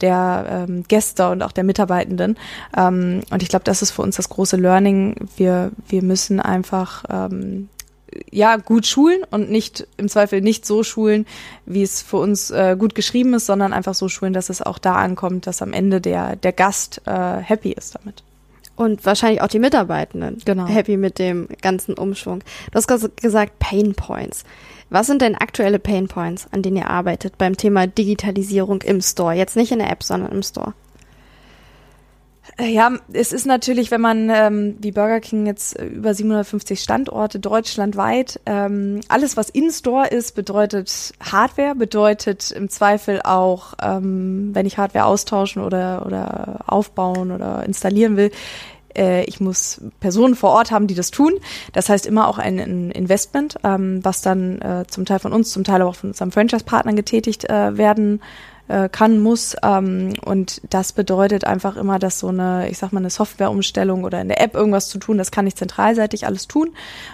der 0.00 0.66
ähm, 0.68 0.84
Gäste 0.86 1.28
und 1.30 1.42
auch 1.42 1.52
der 1.52 1.64
Mitarbeitenden. 1.64 2.36
Ähm, 2.76 3.22
und 3.30 3.42
ich 3.42 3.48
glaube, 3.48 3.64
das 3.64 3.82
ist 3.82 3.90
für 3.90 4.02
uns 4.02 4.16
das 4.16 4.28
große 4.28 4.56
Learning. 4.56 5.16
Wir, 5.36 5.72
wir 5.88 6.02
müssen 6.02 6.40
einfach 6.40 7.04
ähm, 7.10 7.68
ja 8.30 8.56
gut 8.56 8.86
schulen 8.86 9.20
und 9.30 9.50
nicht 9.50 9.86
im 9.96 10.08
Zweifel 10.08 10.40
nicht 10.40 10.64
so 10.64 10.82
schulen, 10.82 11.26
wie 11.66 11.82
es 11.82 12.02
für 12.02 12.16
uns 12.16 12.50
äh, 12.50 12.76
gut 12.78 12.94
geschrieben 12.94 13.34
ist, 13.34 13.46
sondern 13.46 13.72
einfach 13.72 13.94
so 13.94 14.08
schulen, 14.08 14.32
dass 14.32 14.50
es 14.50 14.62
auch 14.62 14.78
da 14.78 14.94
ankommt, 14.94 15.46
dass 15.46 15.62
am 15.62 15.72
Ende 15.72 16.00
der 16.00 16.36
der 16.36 16.52
Gast 16.52 17.02
äh, 17.06 17.38
happy 17.38 17.72
ist 17.72 17.96
damit. 17.96 18.22
Und 18.78 19.04
wahrscheinlich 19.04 19.42
auch 19.42 19.48
die 19.48 19.58
Mitarbeitenden 19.58 20.40
genau. 20.44 20.66
happy 20.66 20.96
mit 20.96 21.18
dem 21.18 21.48
ganzen 21.62 21.94
Umschwung. 21.94 22.44
Du 22.70 22.76
hast 22.76 22.86
gesagt 23.16 23.58
Pain 23.58 23.94
Points. 23.94 24.44
Was 24.88 25.08
sind 25.08 25.20
denn 25.20 25.34
aktuelle 25.34 25.80
Pain 25.80 26.06
Points, 26.06 26.46
an 26.52 26.62
denen 26.62 26.76
ihr 26.76 26.88
arbeitet 26.88 27.38
beim 27.38 27.56
Thema 27.56 27.88
Digitalisierung 27.88 28.82
im 28.82 29.00
Store? 29.00 29.34
Jetzt 29.34 29.56
nicht 29.56 29.72
in 29.72 29.80
der 29.80 29.90
App, 29.90 30.04
sondern 30.04 30.30
im 30.30 30.44
Store. 30.44 30.74
Äh, 32.56 32.68
ja, 32.68 32.92
es 33.12 33.32
ist 33.32 33.46
natürlich, 33.46 33.90
wenn 33.90 34.00
man 34.00 34.30
ähm, 34.30 34.76
wie 34.80 34.92
Burger 34.92 35.20
King 35.20 35.46
jetzt 35.46 35.78
äh, 35.78 35.84
über 35.86 36.14
750 36.14 36.80
Standorte 36.80 37.38
deutschlandweit, 37.38 38.40
ähm, 38.46 39.00
alles 39.08 39.36
was 39.36 39.50
in 39.50 39.70
Store 39.70 40.06
ist, 40.06 40.34
bedeutet 40.34 41.12
Hardware, 41.20 41.74
bedeutet 41.74 42.50
im 42.50 42.68
Zweifel 42.68 43.20
auch, 43.22 43.74
ähm, 43.82 44.50
wenn 44.54 44.66
ich 44.66 44.78
Hardware 44.78 45.04
austauschen 45.04 45.62
oder 45.62 46.04
oder 46.06 46.60
aufbauen 46.66 47.30
oder 47.30 47.64
installieren 47.64 48.16
will, 48.16 48.30
äh, 48.96 49.24
ich 49.24 49.40
muss 49.40 49.80
Personen 50.00 50.34
vor 50.34 50.50
Ort 50.50 50.70
haben, 50.70 50.86
die 50.86 50.94
das 50.94 51.10
tun. 51.10 51.34
Das 51.72 51.88
heißt 51.88 52.06
immer 52.06 52.28
auch 52.28 52.38
ein, 52.38 52.58
ein 52.58 52.90
Investment, 52.90 53.56
ähm, 53.64 54.04
was 54.04 54.22
dann 54.22 54.60
äh, 54.60 54.84
zum 54.88 55.04
Teil 55.04 55.18
von 55.18 55.32
uns, 55.32 55.50
zum 55.50 55.64
Teil 55.64 55.82
auch 55.82 55.96
von 55.96 56.10
unserem 56.10 56.32
Franchise-Partnern 56.32 56.96
getätigt 56.96 57.48
äh, 57.48 57.76
werden 57.76 58.20
äh, 58.68 58.88
kann, 58.88 59.20
muss. 59.20 59.56
Ähm, 59.62 60.12
und 60.24 60.60
das 60.70 60.92
bedeutet 60.92 61.44
einfach 61.44 61.76
immer, 61.76 61.98
dass 61.98 62.18
so 62.18 62.28
eine, 62.28 62.68
ich 62.70 62.78
sag 62.78 62.92
mal, 62.92 63.00
eine 63.00 63.10
Softwareumstellung 63.10 64.04
oder 64.04 64.20
in 64.20 64.28
der 64.28 64.40
App 64.40 64.54
irgendwas 64.54 64.88
zu 64.88 64.98
tun, 64.98 65.18
das 65.18 65.30
kann 65.30 65.46
ich 65.46 65.56
zentralseitig 65.56 66.26
alles 66.26 66.48
tun 66.48 66.70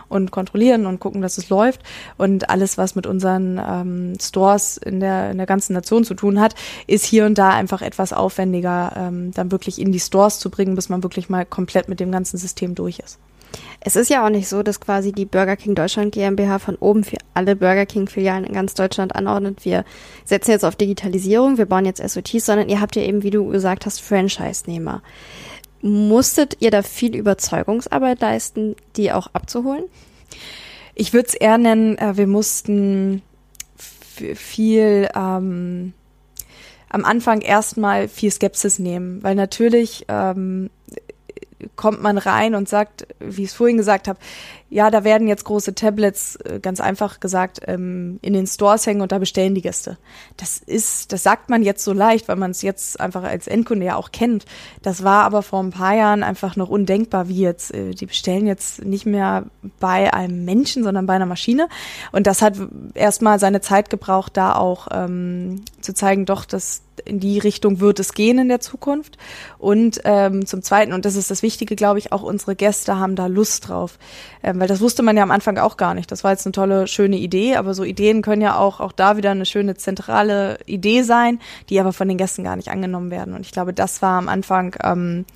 und 0.08 0.30
kontrollieren 0.30 0.86
und 0.86 1.00
gucken, 1.00 1.22
dass 1.22 1.38
es 1.38 1.48
läuft. 1.48 1.80
Und 2.18 2.50
alles, 2.50 2.78
was 2.78 2.94
mit 2.94 3.06
unseren 3.06 3.60
ähm, 3.66 4.12
Stores 4.20 4.76
in 4.76 5.00
der, 5.00 5.30
in 5.30 5.38
der 5.38 5.46
ganzen 5.46 5.72
Nation 5.72 6.04
zu 6.04 6.14
tun 6.14 6.40
hat, 6.40 6.54
ist 6.86 7.04
hier 7.04 7.26
und 7.26 7.38
da 7.38 7.50
einfach 7.50 7.82
etwas 7.82 8.12
aufwendiger, 8.12 8.92
ähm, 8.96 9.32
dann 9.32 9.50
wirklich 9.50 9.80
in 9.80 9.92
die 9.92 10.00
Stores 10.00 10.38
zu 10.38 10.50
bringen, 10.50 10.74
bis 10.74 10.88
man 10.88 11.02
wirklich 11.02 11.28
mal 11.28 11.46
komplett 11.46 11.88
mit 11.88 12.00
dem 12.00 12.12
ganzen 12.12 12.38
System 12.38 12.74
durch 12.74 12.98
ist. 12.98 13.18
Es 13.80 13.96
ist 13.96 14.10
ja 14.10 14.24
auch 14.24 14.30
nicht 14.30 14.48
so, 14.48 14.62
dass 14.62 14.80
quasi 14.80 15.12
die 15.12 15.26
Burger 15.26 15.56
King 15.56 15.74
Deutschland 15.74 16.14
GmbH 16.14 16.58
von 16.58 16.76
oben 16.76 17.04
für 17.04 17.18
alle 17.34 17.56
Burger 17.56 17.86
King 17.86 18.08
Filialen 18.08 18.44
in 18.44 18.54
ganz 18.54 18.74
Deutschland 18.74 19.14
anordnet. 19.14 19.64
Wir 19.64 19.84
setzen 20.24 20.52
jetzt 20.52 20.64
auf 20.64 20.76
Digitalisierung, 20.76 21.58
wir 21.58 21.66
bauen 21.66 21.84
jetzt 21.84 22.02
SOTs, 22.02 22.46
sondern 22.46 22.68
ihr 22.68 22.80
habt 22.80 22.96
ja 22.96 23.02
eben, 23.02 23.22
wie 23.22 23.30
du 23.30 23.46
gesagt 23.48 23.86
hast, 23.86 24.00
Franchise-Nehmer. 24.00 25.02
Musstet 25.82 26.56
ihr 26.60 26.70
da 26.70 26.82
viel 26.82 27.14
Überzeugungsarbeit 27.14 28.20
leisten, 28.20 28.74
die 28.96 29.12
auch 29.12 29.28
abzuholen? 29.34 29.84
Ich 30.94 31.12
würde 31.12 31.28
es 31.28 31.34
eher 31.34 31.58
nennen, 31.58 31.98
äh, 31.98 32.16
wir 32.16 32.26
mussten 32.26 33.22
viel 33.76 35.08
ähm, 35.14 35.92
am 36.88 37.04
Anfang 37.04 37.40
erstmal 37.40 38.08
viel 38.08 38.30
Skepsis 38.30 38.78
nehmen, 38.78 39.22
weil 39.22 39.34
natürlich 39.34 40.04
ähm, 40.08 40.70
kommt 41.76 42.02
man 42.02 42.18
rein 42.18 42.54
und 42.54 42.68
sagt, 42.68 43.06
wie 43.20 43.44
ich 43.44 43.50
es 43.50 43.54
vorhin 43.54 43.76
gesagt 43.76 44.08
habe, 44.08 44.18
ja, 44.74 44.90
da 44.90 45.04
werden 45.04 45.28
jetzt 45.28 45.44
große 45.44 45.76
Tablets, 45.76 46.34
äh, 46.34 46.58
ganz 46.58 46.80
einfach 46.80 47.20
gesagt, 47.20 47.60
ähm, 47.68 48.18
in 48.22 48.32
den 48.32 48.48
Stores 48.48 48.84
hängen 48.88 49.02
und 49.02 49.12
da 49.12 49.18
bestellen 49.20 49.54
die 49.54 49.62
Gäste. 49.62 49.98
Das 50.37 50.58
ist, 50.58 51.12
das 51.12 51.22
sagt 51.22 51.48
man 51.48 51.62
jetzt 51.62 51.84
so 51.84 51.92
leicht, 51.92 52.26
weil 52.26 52.34
man 52.34 52.50
es 52.50 52.60
jetzt 52.60 52.98
einfach 52.98 53.22
als 53.22 53.46
Endkunde 53.46 53.87
ja 53.87 53.94
auch 53.94 54.10
kennt. 54.10 54.46
Das 54.82 55.04
war 55.04 55.22
aber 55.22 55.42
vor 55.42 55.62
ein 55.62 55.70
paar 55.70 55.94
Jahren 55.94 56.24
einfach 56.24 56.56
noch 56.56 56.70
undenkbar, 56.70 57.28
wie 57.28 57.40
jetzt. 57.40 57.72
Äh, 57.72 57.92
die 57.92 58.06
bestellen 58.06 58.48
jetzt 58.48 58.84
nicht 58.84 59.06
mehr 59.06 59.44
bei 59.78 60.12
einem 60.12 60.44
Menschen, 60.44 60.82
sondern 60.82 61.06
bei 61.06 61.14
einer 61.14 61.26
Maschine. 61.26 61.68
Und 62.10 62.26
das 62.26 62.42
hat 62.42 62.56
erstmal 62.94 63.38
seine 63.38 63.60
Zeit 63.60 63.90
gebraucht, 63.90 64.37
da 64.37 64.56
auch 64.56 64.88
ähm, 64.90 65.62
zu 65.82 65.94
zeigen, 65.94 66.26
doch, 66.26 66.44
dass 66.44 66.82
in 67.04 67.20
die 67.20 67.38
Richtung 67.38 67.80
wird 67.80 68.00
es 68.00 68.14
gehen 68.14 68.38
in 68.38 68.48
der 68.48 68.60
Zukunft. 68.60 69.18
Und 69.58 70.00
ähm, 70.04 70.46
zum 70.46 70.62
Zweiten, 70.62 70.92
und 70.92 71.04
das 71.04 71.16
ist 71.16 71.30
das 71.30 71.42
Wichtige, 71.42 71.76
glaube 71.76 71.98
ich, 71.98 72.12
auch 72.12 72.22
unsere 72.22 72.56
Gäste 72.56 72.98
haben 72.98 73.16
da 73.16 73.26
Lust 73.26 73.68
drauf. 73.68 73.98
Ähm, 74.42 74.60
weil 74.64 74.68
das 74.68 74.81
wusste 74.81 75.03
man 75.03 75.14
ja 75.14 75.22
am 75.22 75.31
Anfang 75.31 75.59
auch 75.59 75.77
gar 75.77 75.92
nicht. 75.92 76.11
Das 76.11 76.24
war 76.24 76.31
jetzt 76.31 76.46
eine 76.46 76.53
tolle, 76.53 76.87
schöne 76.87 77.18
Idee, 77.18 77.57
aber 77.57 77.74
so 77.74 77.85
Ideen 77.85 78.22
können 78.22 78.40
ja 78.40 78.57
auch, 78.57 78.81
auch 78.81 78.92
da 78.92 79.18
wieder 79.18 79.31
eine 79.31 79.44
schöne 79.44 79.74
zentrale 79.74 80.57
Idee 80.64 81.03
sein, 81.03 81.38
die 81.68 81.79
aber 81.81 81.92
von 81.92 82.09
den 82.09 82.16
Gästen 82.16 82.44
gar 82.44 82.57
nicht 82.57 82.70
angenommen 82.70 83.11
werden. 83.11 83.35
Und 83.35 83.42
ich 83.42 83.53
glaube, 83.53 83.74
das 83.74 84.00
war 84.00 84.16
am 84.16 84.31
Anfang 84.31 84.74
ähm, 84.83 85.27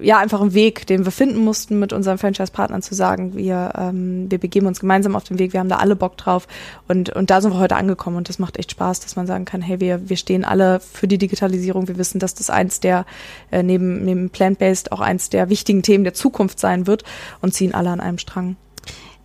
ja 0.00 0.18
einfach 0.18 0.40
ein 0.40 0.54
Weg, 0.54 0.86
den 0.86 1.04
wir 1.04 1.12
finden 1.12 1.38
mussten, 1.38 1.78
mit 1.78 1.92
unseren 1.92 2.18
Franchise-Partnern 2.18 2.82
zu 2.82 2.94
sagen, 2.94 3.36
wir, 3.36 3.72
ähm, 3.78 4.30
wir 4.30 4.38
begeben 4.38 4.66
uns 4.66 4.80
gemeinsam 4.80 5.16
auf 5.16 5.24
den 5.24 5.38
Weg, 5.38 5.52
wir 5.52 5.60
haben 5.60 5.68
da 5.68 5.76
alle 5.76 5.96
Bock 5.96 6.16
drauf 6.16 6.46
und, 6.88 7.10
und 7.10 7.30
da 7.30 7.40
sind 7.40 7.52
wir 7.52 7.58
heute 7.58 7.76
angekommen 7.76 8.16
und 8.16 8.28
das 8.28 8.38
macht 8.38 8.58
echt 8.58 8.70
Spaß, 8.72 9.00
dass 9.00 9.16
man 9.16 9.26
sagen 9.26 9.44
kann, 9.44 9.62
hey, 9.62 9.80
wir, 9.80 10.08
wir 10.08 10.16
stehen 10.16 10.44
alle 10.44 10.80
für 10.80 11.08
die 11.08 11.18
Digitalisierung, 11.18 11.88
wir 11.88 11.98
wissen, 11.98 12.18
dass 12.18 12.34
das 12.34 12.50
eins 12.50 12.80
der, 12.80 13.06
äh, 13.50 13.62
neben, 13.62 14.04
neben 14.04 14.30
Plant-Based 14.30 14.92
auch 14.92 15.00
eins 15.00 15.30
der 15.30 15.48
wichtigen 15.48 15.82
Themen 15.82 16.04
der 16.04 16.14
Zukunft 16.14 16.58
sein 16.58 16.86
wird 16.86 17.04
und 17.40 17.54
ziehen 17.54 17.74
alle 17.74 17.90
an 17.90 18.00
einem 18.00 18.18
Strang. 18.18 18.56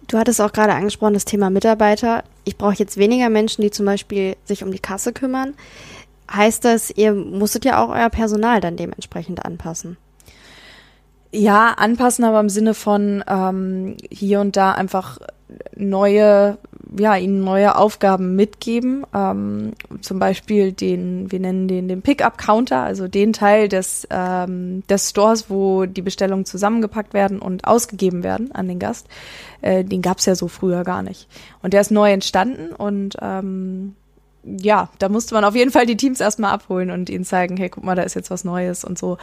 Du 0.08 0.18
hattest 0.18 0.42
auch 0.42 0.52
gerade 0.52 0.74
angesprochen, 0.74 1.14
das 1.14 1.26
Thema 1.26 1.50
Mitarbeiter. 1.50 2.24
Ich 2.44 2.58
brauche 2.58 2.76
jetzt 2.76 2.98
weniger 2.98 3.30
Menschen, 3.30 3.62
die 3.62 3.72
zum 3.72 3.86
Beispiel 3.86 4.36
sich 4.44 4.64
um 4.64 4.72
die 4.72 4.80
Kasse 4.80 5.14
kümmern. 5.14 5.54
Heißt 6.30 6.66
das, 6.66 6.92
ihr 6.92 7.14
musstet 7.14 7.66
ja 7.66 7.84
auch 7.84 7.90
euer 7.90 8.10
Personal 8.10 8.60
dann 8.62 8.76
dementsprechend 8.76 9.46
anpassen? 9.46 9.98
Ja, 11.32 11.74
anpassen, 11.78 12.26
aber 12.26 12.40
im 12.40 12.50
Sinne 12.50 12.74
von 12.74 13.24
ähm, 13.28 13.96
hier 14.12 14.42
und 14.42 14.58
da 14.58 14.74
einfach 14.74 15.18
neue 15.76 16.58
ja, 16.98 17.16
ihnen 17.16 17.42
neue 17.42 17.76
Aufgaben 17.78 18.36
mitgeben. 18.36 19.06
Ähm, 19.14 19.74
zum 20.02 20.20
Beispiel 20.20 20.72
den, 20.74 21.32
wir 21.32 21.40
nennen 21.40 21.68
den 21.68 21.88
den 21.88 22.02
Pickup-Counter, 22.02 22.82
also 22.82 23.08
den 23.08 23.34
Teil 23.34 23.70
des, 23.70 24.08
ähm, 24.10 24.84
des 24.90 25.10
Stores, 25.10 25.50
wo 25.50 25.86
die 25.86 26.02
Bestellungen 26.02 26.46
zusammengepackt 26.46 27.14
werden 27.14 27.40
und 27.40 27.66
ausgegeben 27.66 28.24
werden 28.24 28.52
an 28.52 28.68
den 28.68 28.80
Gast. 28.80 29.08
Äh, 29.62 29.84
den 29.84 30.02
gab's 30.02 30.26
ja 30.26 30.36
so 30.36 30.48
früher 30.48 30.84
gar 30.84 31.02
nicht. 31.02 31.28
Und 31.62 31.74
der 31.74 31.82
ist 31.82 31.92
neu 31.92 32.12
entstanden 32.12 32.74
und 32.74 33.18
ähm, 33.22 33.96
ja, 34.44 34.90
da 34.98 35.08
musste 35.08 35.36
man 35.36 35.44
auf 35.44 35.56
jeden 35.56 35.72
Fall 35.72 35.86
die 35.86 35.98
Teams 35.98 36.20
erstmal 36.20 36.52
abholen 36.52 36.90
und 36.90 37.10
ihnen 37.10 37.24
zeigen, 37.24 37.58
hey, 37.58 37.70
guck 37.70 37.84
mal, 37.84 37.96
da 37.96 38.02
ist 38.02 38.16
jetzt 38.16 38.32
was 38.32 38.44
Neues 38.44 38.84
und 38.84 38.98
so. 38.98 39.18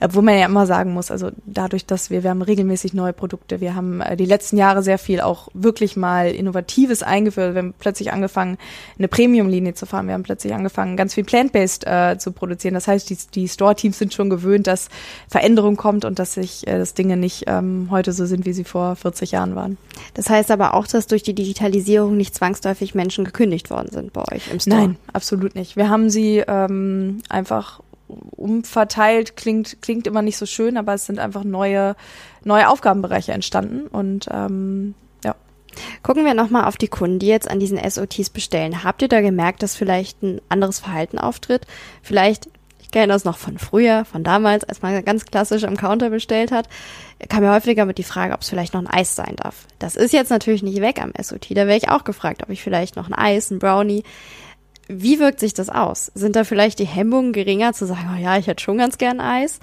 Äh, 0.00 0.08
wo 0.10 0.20
man 0.20 0.36
ja 0.36 0.46
immer 0.46 0.66
sagen 0.66 0.92
muss, 0.92 1.12
also 1.12 1.30
dadurch, 1.46 1.86
dass 1.86 2.10
wir, 2.10 2.24
wir 2.24 2.30
haben 2.30 2.42
regelmäßig 2.42 2.92
neue 2.92 3.12
Produkte, 3.12 3.60
wir 3.60 3.76
haben 3.76 4.00
äh, 4.00 4.16
die 4.16 4.24
letzten 4.24 4.56
Jahre 4.56 4.82
sehr 4.82 4.98
viel 4.98 5.20
auch 5.20 5.48
wirklich 5.54 5.96
mal 5.96 6.28
Innovatives 6.28 7.04
eingeführt. 7.04 7.54
Wir 7.54 7.62
haben 7.62 7.74
plötzlich 7.78 8.12
angefangen, 8.12 8.58
eine 8.98 9.06
Premium-Linie 9.06 9.74
zu 9.74 9.86
fahren. 9.86 10.08
Wir 10.08 10.14
haben 10.14 10.24
plötzlich 10.24 10.54
angefangen, 10.54 10.96
ganz 10.96 11.14
viel 11.14 11.24
Plant-Based 11.24 11.86
äh, 11.86 12.18
zu 12.18 12.32
produzieren. 12.32 12.74
Das 12.74 12.88
heißt, 12.88 13.08
die, 13.10 13.18
die 13.32 13.48
Store-Teams 13.48 13.96
sind 13.96 14.12
schon 14.12 14.28
gewöhnt, 14.28 14.66
dass 14.66 14.88
Veränderung 15.28 15.76
kommt 15.76 16.04
und 16.04 16.18
dass 16.18 16.34
sich 16.34 16.66
äh, 16.66 16.78
das 16.78 16.94
Dinge 16.94 17.16
nicht 17.16 17.44
ähm, 17.46 17.88
heute 17.92 18.12
so 18.12 18.26
sind, 18.26 18.44
wie 18.44 18.52
sie 18.52 18.64
vor 18.64 18.96
40 18.96 19.30
Jahren 19.30 19.54
waren. 19.54 19.78
Das 20.14 20.28
heißt 20.28 20.50
aber 20.50 20.74
auch, 20.74 20.88
dass 20.88 21.06
durch 21.06 21.22
die 21.22 21.34
Digitalisierung 21.34 22.16
nicht 22.16 22.34
zwangsläufig 22.34 22.96
Menschen 22.96 23.24
gekündigt 23.24 23.70
worden 23.70 23.90
sind 23.92 24.12
bei 24.12 24.22
euch 24.32 24.50
im 24.50 24.63
Store? 24.64 24.80
Nein, 24.80 24.96
absolut 25.12 25.54
nicht. 25.54 25.76
Wir 25.76 25.88
haben 25.88 26.10
sie 26.10 26.42
ähm, 26.46 27.22
einfach 27.28 27.80
umverteilt. 28.08 29.36
Klingt, 29.36 29.80
klingt 29.82 30.06
immer 30.06 30.22
nicht 30.22 30.36
so 30.36 30.46
schön, 30.46 30.76
aber 30.76 30.94
es 30.94 31.06
sind 31.06 31.18
einfach 31.18 31.44
neue, 31.44 31.96
neue 32.44 32.68
Aufgabenbereiche 32.68 33.32
entstanden 33.32 33.86
und 33.86 34.28
ähm, 34.30 34.94
ja. 35.24 35.34
Gucken 36.02 36.24
wir 36.24 36.34
nochmal 36.34 36.64
auf 36.64 36.76
die 36.76 36.88
Kunden, 36.88 37.18
die 37.18 37.26
jetzt 37.26 37.50
an 37.50 37.60
diesen 37.60 37.78
SOTs 37.78 38.30
bestellen. 38.30 38.84
Habt 38.84 39.02
ihr 39.02 39.08
da 39.08 39.20
gemerkt, 39.20 39.62
dass 39.62 39.76
vielleicht 39.76 40.22
ein 40.22 40.40
anderes 40.48 40.78
Verhalten 40.78 41.18
auftritt? 41.18 41.66
Vielleicht 42.02 42.48
kenne 42.94 43.12
das 43.12 43.24
noch 43.24 43.38
von 43.38 43.58
früher, 43.58 44.04
von 44.04 44.22
damals, 44.22 44.62
als 44.62 44.80
man 44.80 45.04
ganz 45.04 45.24
klassisch 45.24 45.64
am 45.64 45.76
Counter 45.76 46.10
bestellt 46.10 46.52
hat, 46.52 46.68
kam 47.28 47.42
mir 47.42 47.52
häufiger 47.52 47.86
mit 47.86 47.98
die 47.98 48.04
Frage, 48.04 48.34
ob 48.34 48.42
es 48.42 48.48
vielleicht 48.48 48.72
noch 48.72 48.80
ein 48.80 48.86
Eis 48.86 49.16
sein 49.16 49.34
darf. 49.34 49.66
Das 49.80 49.96
ist 49.96 50.12
jetzt 50.12 50.30
natürlich 50.30 50.62
nicht 50.62 50.80
weg 50.80 51.02
am 51.02 51.12
SOT. 51.20 51.50
Da 51.50 51.66
wäre 51.66 51.76
ich 51.76 51.88
auch 51.88 52.04
gefragt, 52.04 52.44
ob 52.44 52.50
ich 52.50 52.62
vielleicht 52.62 52.94
noch 52.94 53.08
ein 53.08 53.14
Eis, 53.14 53.50
ein 53.50 53.58
Brownie. 53.58 54.04
Wie 54.88 55.18
wirkt 55.18 55.40
sich 55.40 55.54
das 55.54 55.70
aus? 55.70 56.12
Sind 56.14 56.36
da 56.36 56.44
vielleicht 56.44 56.78
die 56.78 56.86
Hemmungen 56.86 57.32
geringer 57.32 57.72
zu 57.72 57.86
sagen, 57.86 58.10
oh 58.14 58.20
ja, 58.20 58.36
ich 58.36 58.46
hätte 58.46 58.62
schon 58.62 58.78
ganz 58.78 58.98
gern 58.98 59.20
Eis 59.20 59.60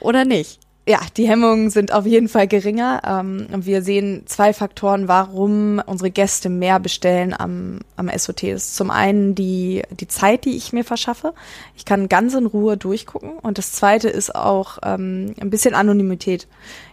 oder 0.00 0.24
nicht? 0.24 0.58
Ja, 0.84 0.98
die 1.16 1.28
Hemmungen 1.28 1.70
sind 1.70 1.92
auf 1.92 2.06
jeden 2.06 2.26
Fall 2.26 2.48
geringer. 2.48 3.02
Ähm, 3.06 3.46
wir 3.54 3.82
sehen 3.82 4.24
zwei 4.26 4.52
Faktoren, 4.52 5.06
warum 5.06 5.80
unsere 5.86 6.10
Gäste 6.10 6.48
mehr 6.48 6.80
bestellen 6.80 7.32
am, 7.38 7.78
am 7.94 8.08
SOT. 8.08 8.42
Das 8.42 8.64
ist 8.64 8.74
zum 8.74 8.90
einen 8.90 9.36
die, 9.36 9.82
die 9.92 10.08
Zeit, 10.08 10.44
die 10.44 10.56
ich 10.56 10.72
mir 10.72 10.82
verschaffe. 10.82 11.34
Ich 11.76 11.84
kann 11.84 12.08
ganz 12.08 12.34
in 12.34 12.46
Ruhe 12.46 12.76
durchgucken. 12.76 13.38
Und 13.38 13.58
das 13.58 13.70
zweite 13.70 14.08
ist 14.08 14.34
auch 14.34 14.78
ähm, 14.82 15.36
ein 15.40 15.50
bisschen 15.50 15.74
Anonymität. 15.76 16.48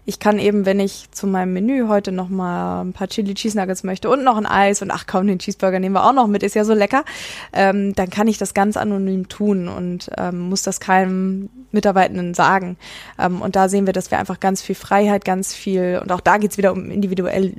Ich 0.09 0.17
kann 0.17 0.39
eben, 0.39 0.65
wenn 0.65 0.79
ich 0.79 1.11
zu 1.11 1.27
meinem 1.27 1.53
Menü 1.53 1.87
heute 1.87 2.11
noch 2.11 2.29
mal 2.29 2.81
ein 2.81 2.93
paar 2.93 3.07
Chili 3.09 3.35
Cheese 3.35 3.55
Nuggets 3.55 3.83
möchte 3.83 4.09
und 4.09 4.23
noch 4.23 4.37
ein 4.37 4.47
Eis 4.47 4.81
und 4.81 4.89
ach 4.89 5.05
kaum 5.05 5.27
den 5.27 5.37
Cheeseburger 5.37 5.79
nehmen 5.79 5.93
wir 5.93 6.03
auch 6.03 6.13
noch 6.13 6.25
mit, 6.25 6.41
ist 6.41 6.55
ja 6.55 6.65
so 6.65 6.73
lecker, 6.73 7.05
ähm, 7.53 7.93
dann 7.93 8.09
kann 8.09 8.27
ich 8.27 8.39
das 8.39 8.55
ganz 8.55 8.75
anonym 8.75 9.29
tun 9.29 9.67
und 9.67 10.09
ähm, 10.17 10.49
muss 10.49 10.63
das 10.63 10.79
keinem 10.79 11.49
Mitarbeitenden 11.71 12.33
sagen. 12.33 12.77
Ähm, 13.19 13.39
und 13.39 13.55
da 13.55 13.69
sehen 13.69 13.85
wir, 13.85 13.93
dass 13.93 14.09
wir 14.09 14.17
einfach 14.17 14.39
ganz 14.39 14.63
viel 14.63 14.73
Freiheit, 14.73 15.25
ganz 15.25 15.53
viel, 15.53 15.99
und 16.01 16.11
auch 16.11 16.21
da 16.21 16.37
geht's 16.37 16.57
wieder 16.57 16.71
um 16.71 16.89
individuell, 16.89 17.53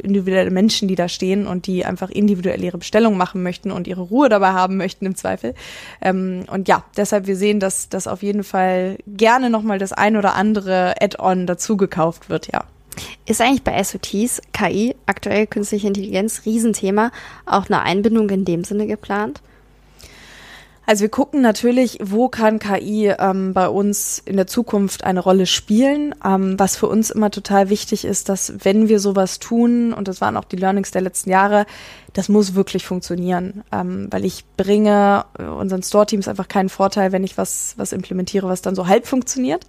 individuelle 0.00 0.52
Menschen, 0.52 0.86
die 0.86 0.94
da 0.94 1.08
stehen 1.08 1.48
und 1.48 1.66
die 1.66 1.84
einfach 1.84 2.10
individuell 2.10 2.62
ihre 2.62 2.78
Bestellung 2.78 3.16
machen 3.16 3.42
möchten 3.42 3.72
und 3.72 3.88
ihre 3.88 4.02
Ruhe 4.02 4.28
dabei 4.28 4.50
haben 4.50 4.76
möchten 4.76 5.06
im 5.06 5.16
Zweifel. 5.16 5.54
Ähm, 6.00 6.44
und 6.52 6.68
ja, 6.68 6.84
deshalb 6.96 7.26
wir 7.26 7.34
sehen, 7.34 7.58
dass 7.58 7.88
das 7.88 8.06
auf 8.06 8.22
jeden 8.22 8.44
Fall 8.44 8.98
gerne 9.08 9.50
nochmal 9.50 9.80
das 9.80 9.92
ein 9.92 10.16
oder 10.16 10.36
andere 10.36 10.94
Add-on 11.00 11.48
dazugekauft 11.48 11.95
gekauft 11.96 12.28
wird, 12.28 12.48
ja. 12.52 12.64
Ist 13.26 13.40
eigentlich 13.40 13.62
bei 13.62 13.82
SOTs 13.82 14.40
KI, 14.52 14.94
aktuell 15.06 15.46
künstliche 15.46 15.88
Intelligenz, 15.88 16.42
Riesenthema, 16.46 17.10
auch 17.44 17.66
eine 17.66 17.82
Einbindung 17.82 18.30
in 18.30 18.44
dem 18.44 18.64
Sinne 18.64 18.86
geplant? 18.86 19.42
Also 20.86 21.02
wir 21.02 21.08
gucken 21.08 21.42
natürlich, 21.42 21.98
wo 22.00 22.28
kann 22.28 22.60
KI 22.60 23.12
ähm, 23.18 23.52
bei 23.52 23.68
uns 23.68 24.22
in 24.24 24.36
der 24.36 24.46
Zukunft 24.46 25.02
eine 25.02 25.18
Rolle 25.18 25.46
spielen. 25.46 26.14
Ähm, 26.24 26.58
was 26.58 26.76
für 26.76 26.86
uns 26.86 27.10
immer 27.10 27.32
total 27.32 27.70
wichtig 27.70 28.04
ist, 28.04 28.28
dass 28.28 28.52
wenn 28.62 28.88
wir 28.88 29.00
sowas 29.00 29.40
tun, 29.40 29.92
und 29.92 30.06
das 30.06 30.20
waren 30.20 30.36
auch 30.36 30.44
die 30.44 30.56
Learnings 30.56 30.92
der 30.92 31.02
letzten 31.02 31.30
Jahre, 31.30 31.66
das 32.16 32.30
muss 32.30 32.54
wirklich 32.54 32.86
funktionieren, 32.86 33.62
ähm, 33.70 34.08
weil 34.10 34.24
ich 34.24 34.46
bringe 34.56 35.26
unseren 35.36 35.82
Store-Teams 35.82 36.28
einfach 36.28 36.48
keinen 36.48 36.70
Vorteil, 36.70 37.12
wenn 37.12 37.24
ich 37.24 37.36
was, 37.36 37.74
was 37.76 37.92
implementiere, 37.92 38.48
was 38.48 38.62
dann 38.62 38.74
so 38.74 38.86
halb 38.86 39.06
funktioniert. 39.06 39.66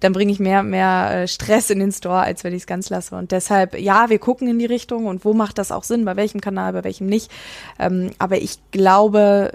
Dann 0.00 0.14
bringe 0.14 0.32
ich 0.32 0.40
mehr, 0.40 0.62
mehr 0.62 1.10
äh, 1.10 1.28
Stress 1.28 1.68
in 1.68 1.78
den 1.78 1.92
Store, 1.92 2.20
als 2.20 2.42
wenn 2.42 2.54
ich 2.54 2.62
es 2.62 2.66
ganz 2.66 2.88
lasse. 2.88 3.14
Und 3.14 3.32
deshalb, 3.32 3.78
ja, 3.78 4.08
wir 4.08 4.18
gucken 4.18 4.48
in 4.48 4.58
die 4.58 4.64
Richtung 4.64 5.04
und 5.04 5.26
wo 5.26 5.34
macht 5.34 5.58
das 5.58 5.70
auch 5.70 5.84
Sinn, 5.84 6.06
bei 6.06 6.16
welchem 6.16 6.40
Kanal, 6.40 6.72
bei 6.72 6.84
welchem 6.84 7.06
nicht. 7.06 7.30
Ähm, 7.78 8.12
aber 8.18 8.40
ich 8.40 8.58
glaube, 8.70 9.52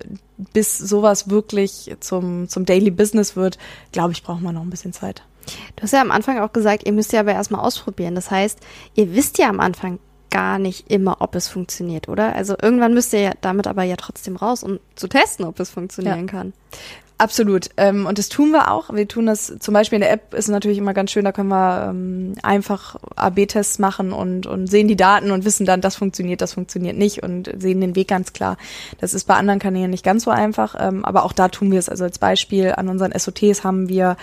bis 0.54 0.78
sowas 0.78 1.32
wirklich 1.32 1.96
zum, 2.00 2.48
zum 2.48 2.66
Daily 2.66 2.92
Business 2.92 3.36
wird, 3.36 3.58
glaube 3.92 4.12
ich, 4.12 4.22
braucht 4.22 4.42
man 4.42 4.54
noch 4.54 4.62
ein 4.62 4.70
bisschen 4.70 4.94
Zeit. 4.94 5.24
Du 5.76 5.84
hast 5.84 5.94
ja 5.94 6.02
am 6.02 6.12
Anfang 6.12 6.40
auch 6.40 6.54
gesagt, 6.54 6.86
ihr 6.86 6.94
müsst 6.94 7.12
ja 7.12 7.22
aber 7.22 7.34
erstmal 7.34 7.62
ausprobieren. 7.62 8.14
Das 8.14 8.30
heißt, 8.30 8.60
ihr 8.94 9.16
wisst 9.16 9.40
ja 9.40 9.50
am 9.50 9.60
Anfang 9.60 9.98
gar 10.36 10.60
nicht 10.60 10.92
immer, 10.92 11.22
ob 11.22 11.34
es 11.36 11.48
funktioniert, 11.48 12.10
oder? 12.10 12.36
Also 12.36 12.58
irgendwann 12.62 12.94
müsst 12.94 13.14
ihr 13.14 13.22
ja 13.22 13.32
damit 13.40 13.68
aber 13.68 13.84
ja 13.84 13.96
trotzdem 13.96 14.36
raus, 14.36 14.64
um 14.64 14.82
zu 14.96 15.08
testen, 15.08 15.46
ob 15.46 15.62
es 15.62 15.70
funktionieren 15.70 16.28
ja. 16.28 16.32
kann. 16.32 16.54
Absolut. 17.18 17.70
Ähm, 17.78 18.06
und 18.08 18.18
das 18.18 18.28
tun 18.28 18.52
wir 18.52 18.70
auch. 18.70 18.94
Wir 18.94 19.08
tun 19.08 19.26
das 19.26 19.56
zum 19.60 19.74
Beispiel 19.74 19.98
in 19.98 20.02
der 20.02 20.12
App 20.12 20.34
ist 20.34 20.50
natürlich 20.50 20.78
immer 20.78 20.94
ganz 20.94 21.12
schön, 21.12 21.24
da 21.24 21.32
können 21.32 21.48
wir 21.48 21.88
ähm, 21.90 22.34
einfach 22.44 22.98
AB-Tests 23.16 23.80
machen 23.80 24.12
und, 24.12 24.48
und 24.48 24.68
sehen 24.68 24.90
die 24.90 24.98
Daten 24.98 25.32
und 25.32 25.46
wissen 25.46 25.66
dann, 25.66 25.80
das 25.80 25.96
funktioniert, 25.96 26.42
das 26.42 26.54
funktioniert 26.54 26.98
nicht 26.98 27.24
und 27.24 27.50
sehen 27.58 27.80
den 27.80 27.96
Weg 27.96 28.10
ganz 28.10 28.34
klar. 28.34 28.58
Das 29.00 29.14
ist 29.14 29.26
bei 29.26 29.36
anderen 29.36 29.60
Kanälen 29.60 29.92
nicht 29.92 30.04
ganz 30.04 30.26
so 30.26 30.32
einfach, 30.32 30.76
ähm, 30.78 31.06
aber 31.06 31.24
auch 31.24 31.32
da 31.32 31.48
tun 31.48 31.72
wir 31.72 31.80
es. 31.80 31.88
Also 31.88 32.04
als 32.04 32.20
Beispiel 32.20 32.74
an 32.76 32.90
unseren 32.90 33.18
SOTs 33.18 33.64
haben 33.64 33.88
wir 33.88 34.18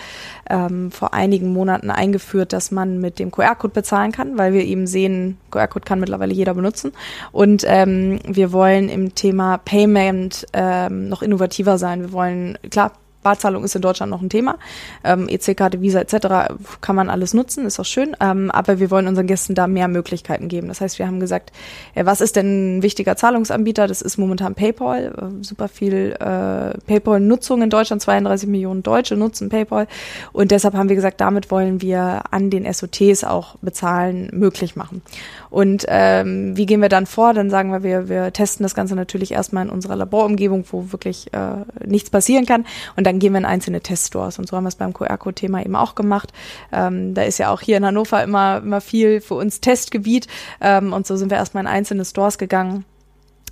ähm, 0.47 0.91
vor 0.91 1.15
einigen 1.15 1.51
Monaten 1.51 1.89
eingeführt, 1.89 2.53
dass 2.53 2.69
man 2.69 2.99
mit 2.99 3.17
dem 3.17 3.31
QR-Code 3.31 3.73
bezahlen 3.73 4.11
kann, 4.11 4.37
weil 4.37 4.53
wir 4.53 4.65
eben 4.65 4.85
sehen, 4.85 5.37
QR-Code 5.49 5.85
kann 5.85 5.99
mittlerweile 5.99 6.33
jeder 6.33 6.53
benutzen. 6.53 6.91
Und 7.31 7.63
ähm, 7.67 8.19
wir 8.27 8.51
wollen 8.51 8.87
im 8.87 9.15
Thema 9.15 9.57
Payment 9.57 10.45
ähm, 10.53 11.09
noch 11.09 11.23
innovativer 11.23 11.79
sein. 11.79 12.01
Wir 12.01 12.11
wollen, 12.11 12.59
klar, 12.69 12.82
Barzahlung 13.23 13.63
ist 13.63 13.75
in 13.75 13.81
Deutschland 13.81 14.09
noch 14.09 14.21
ein 14.21 14.29
Thema. 14.29 14.57
Ähm, 15.03 15.27
EC-Karte, 15.27 15.81
Visa 15.81 15.99
etc. 15.99 16.53
kann 16.81 16.95
man 16.95 17.09
alles 17.09 17.33
nutzen, 17.33 17.65
ist 17.65 17.79
auch 17.79 17.85
schön. 17.85 18.15
Ähm, 18.19 18.51
aber 18.51 18.79
wir 18.79 18.91
wollen 18.91 19.07
unseren 19.07 19.27
Gästen 19.27 19.55
da 19.55 19.67
mehr 19.67 19.87
Möglichkeiten 19.87 20.47
geben. 20.47 20.67
Das 20.67 20.81
heißt, 20.81 20.99
wir 20.99 21.07
haben 21.07 21.19
gesagt, 21.19 21.51
äh, 21.95 22.05
was 22.05 22.21
ist 22.21 22.35
denn 22.35 22.77
ein 22.77 22.83
wichtiger 22.83 23.15
Zahlungsanbieter? 23.15 23.87
Das 23.87 24.01
ist 24.01 24.17
momentan 24.17 24.55
PayPal. 24.55 25.13
Äh, 25.17 25.43
super 25.43 25.67
viel 25.67 26.15
äh, 26.19 26.77
PayPal-Nutzung 26.85 27.61
in 27.61 27.69
Deutschland. 27.69 28.01
32 28.01 28.49
Millionen 28.49 28.83
Deutsche 28.83 29.15
nutzen 29.15 29.49
PayPal. 29.49 29.87
Und 30.31 30.51
deshalb 30.51 30.75
haben 30.75 30.89
wir 30.89 30.95
gesagt, 30.95 31.21
damit 31.21 31.51
wollen 31.51 31.81
wir 31.81 32.23
an 32.31 32.49
den 32.49 32.71
SOTs 32.71 33.23
auch 33.23 33.55
bezahlen 33.61 34.29
möglich 34.33 34.75
machen. 34.75 35.01
Und 35.49 35.85
ähm, 35.87 36.57
wie 36.57 36.65
gehen 36.65 36.81
wir 36.81 36.89
dann 36.89 37.05
vor? 37.05 37.33
Dann 37.33 37.49
sagen 37.49 37.71
wir, 37.71 37.83
wir, 37.83 38.09
wir 38.09 38.33
testen 38.33 38.63
das 38.63 38.73
Ganze 38.73 38.95
natürlich 38.95 39.31
erstmal 39.31 39.65
in 39.65 39.69
unserer 39.69 39.95
Laborumgebung, 39.95 40.65
wo 40.71 40.91
wirklich 40.91 41.31
äh, 41.33 41.63
nichts 41.85 42.09
passieren 42.09 42.45
kann. 42.45 42.65
Und 42.95 43.05
dann 43.05 43.12
dann 43.13 43.19
gehen 43.19 43.33
wir 43.33 43.39
in 43.39 43.45
einzelne 43.45 43.81
Teststores. 43.81 44.39
Und 44.39 44.47
so 44.47 44.57
haben 44.57 44.63
wir 44.63 44.69
es 44.69 44.75
beim 44.75 44.91
QR-Code-Thema 44.91 45.63
eben 45.63 45.75
auch 45.75 45.93
gemacht. 45.93 46.33
Ähm, 46.71 47.13
da 47.13 47.21
ist 47.21 47.37
ja 47.37 47.51
auch 47.51 47.61
hier 47.61 47.77
in 47.77 47.85
Hannover 47.85 48.23
immer, 48.23 48.57
immer 48.57 48.81
viel 48.81 49.21
für 49.21 49.35
uns 49.35 49.61
Testgebiet. 49.61 50.27
Ähm, 50.59 50.93
und 50.93 51.05
so 51.05 51.15
sind 51.15 51.29
wir 51.29 51.37
erstmal 51.37 51.63
in 51.63 51.67
einzelne 51.67 52.05
Stores 52.05 52.37
gegangen 52.37 52.85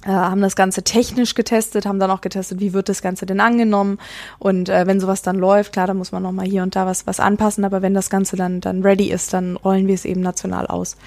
äh, 0.04 0.10
haben 0.10 0.42
das 0.42 0.56
Ganze 0.56 0.82
technisch 0.82 1.36
getestet, 1.36 1.86
haben 1.86 2.00
dann 2.00 2.10
auch 2.10 2.22
getestet, 2.22 2.60
wie 2.60 2.74
wird 2.74 2.90
das 2.90 3.04
Ganze 3.04 3.28
denn 3.28 3.40
angenommen 3.40 4.00
und 4.40 4.68
äh, 4.68 4.88
wenn 4.88 5.00
sowas 5.00 5.22
dann 5.22 5.36
läuft, 5.36 5.74
klar, 5.74 5.86
da 5.86 5.94
muss 5.94 6.12
man 6.12 6.24
nochmal 6.24 6.48
hier 6.48 6.64
und 6.64 6.76
da 6.76 6.88
was 6.88 7.06
was 7.06 7.20
anpassen, 7.20 7.66
aber 7.66 7.84
wenn 7.84 7.94
das 7.94 8.10
Ganze 8.10 8.36
dann 8.36 8.62
dann 8.62 8.82
ready 8.82 9.12
ist, 9.12 9.32
dann 9.32 9.58
rollen 9.58 9.86
wir 9.86 9.94
es 9.94 10.06
eben 10.06 10.22
national 10.22 10.66
aus. 10.66 10.98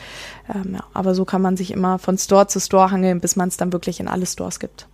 Ähm, 0.49 0.75
ja, 0.75 0.85
aber 0.93 1.17
so 1.17 1.25
kann 1.25 1.43
man 1.43 1.57
sich 1.57 1.73
immer 1.73 1.99
von 1.99 2.19
Store 2.19 2.47
zu 2.47 2.61
Store 2.61 2.93
hangeln, 2.93 3.19
bis 3.19 3.35
man 3.35 3.49
es 3.49 3.57
dann 3.57 3.73
wirklich 3.73 3.99
in 3.99 4.07
alle 4.07 4.27
Stores 4.27 4.61
gibt. 4.61 4.87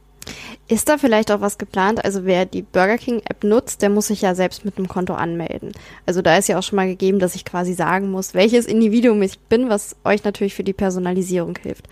Ist 0.68 0.88
da 0.88 0.98
vielleicht 0.98 1.32
auch 1.32 1.40
was 1.40 1.58
geplant? 1.58 2.04
Also 2.04 2.24
wer 2.24 2.46
die 2.46 2.62
Burger 2.62 2.98
King 2.98 3.22
App 3.24 3.42
nutzt, 3.42 3.82
der 3.82 3.90
muss 3.90 4.06
sich 4.06 4.22
ja 4.22 4.34
selbst 4.34 4.64
mit 4.64 4.76
einem 4.76 4.86
Konto 4.86 5.14
anmelden. 5.14 5.72
Also 6.06 6.22
da 6.22 6.36
ist 6.36 6.48
ja 6.48 6.58
auch 6.58 6.62
schon 6.62 6.76
mal 6.76 6.86
gegeben, 6.86 7.18
dass 7.18 7.34
ich 7.34 7.44
quasi 7.44 7.72
sagen 7.72 8.10
muss, 8.10 8.34
welches 8.34 8.66
Individuum 8.66 9.20
ich 9.22 9.38
bin, 9.38 9.68
was 9.68 9.96
euch 10.04 10.22
natürlich 10.22 10.54
für 10.54 10.64
die 10.64 10.72
Personalisierung 10.72 11.58
hilft. 11.60 11.86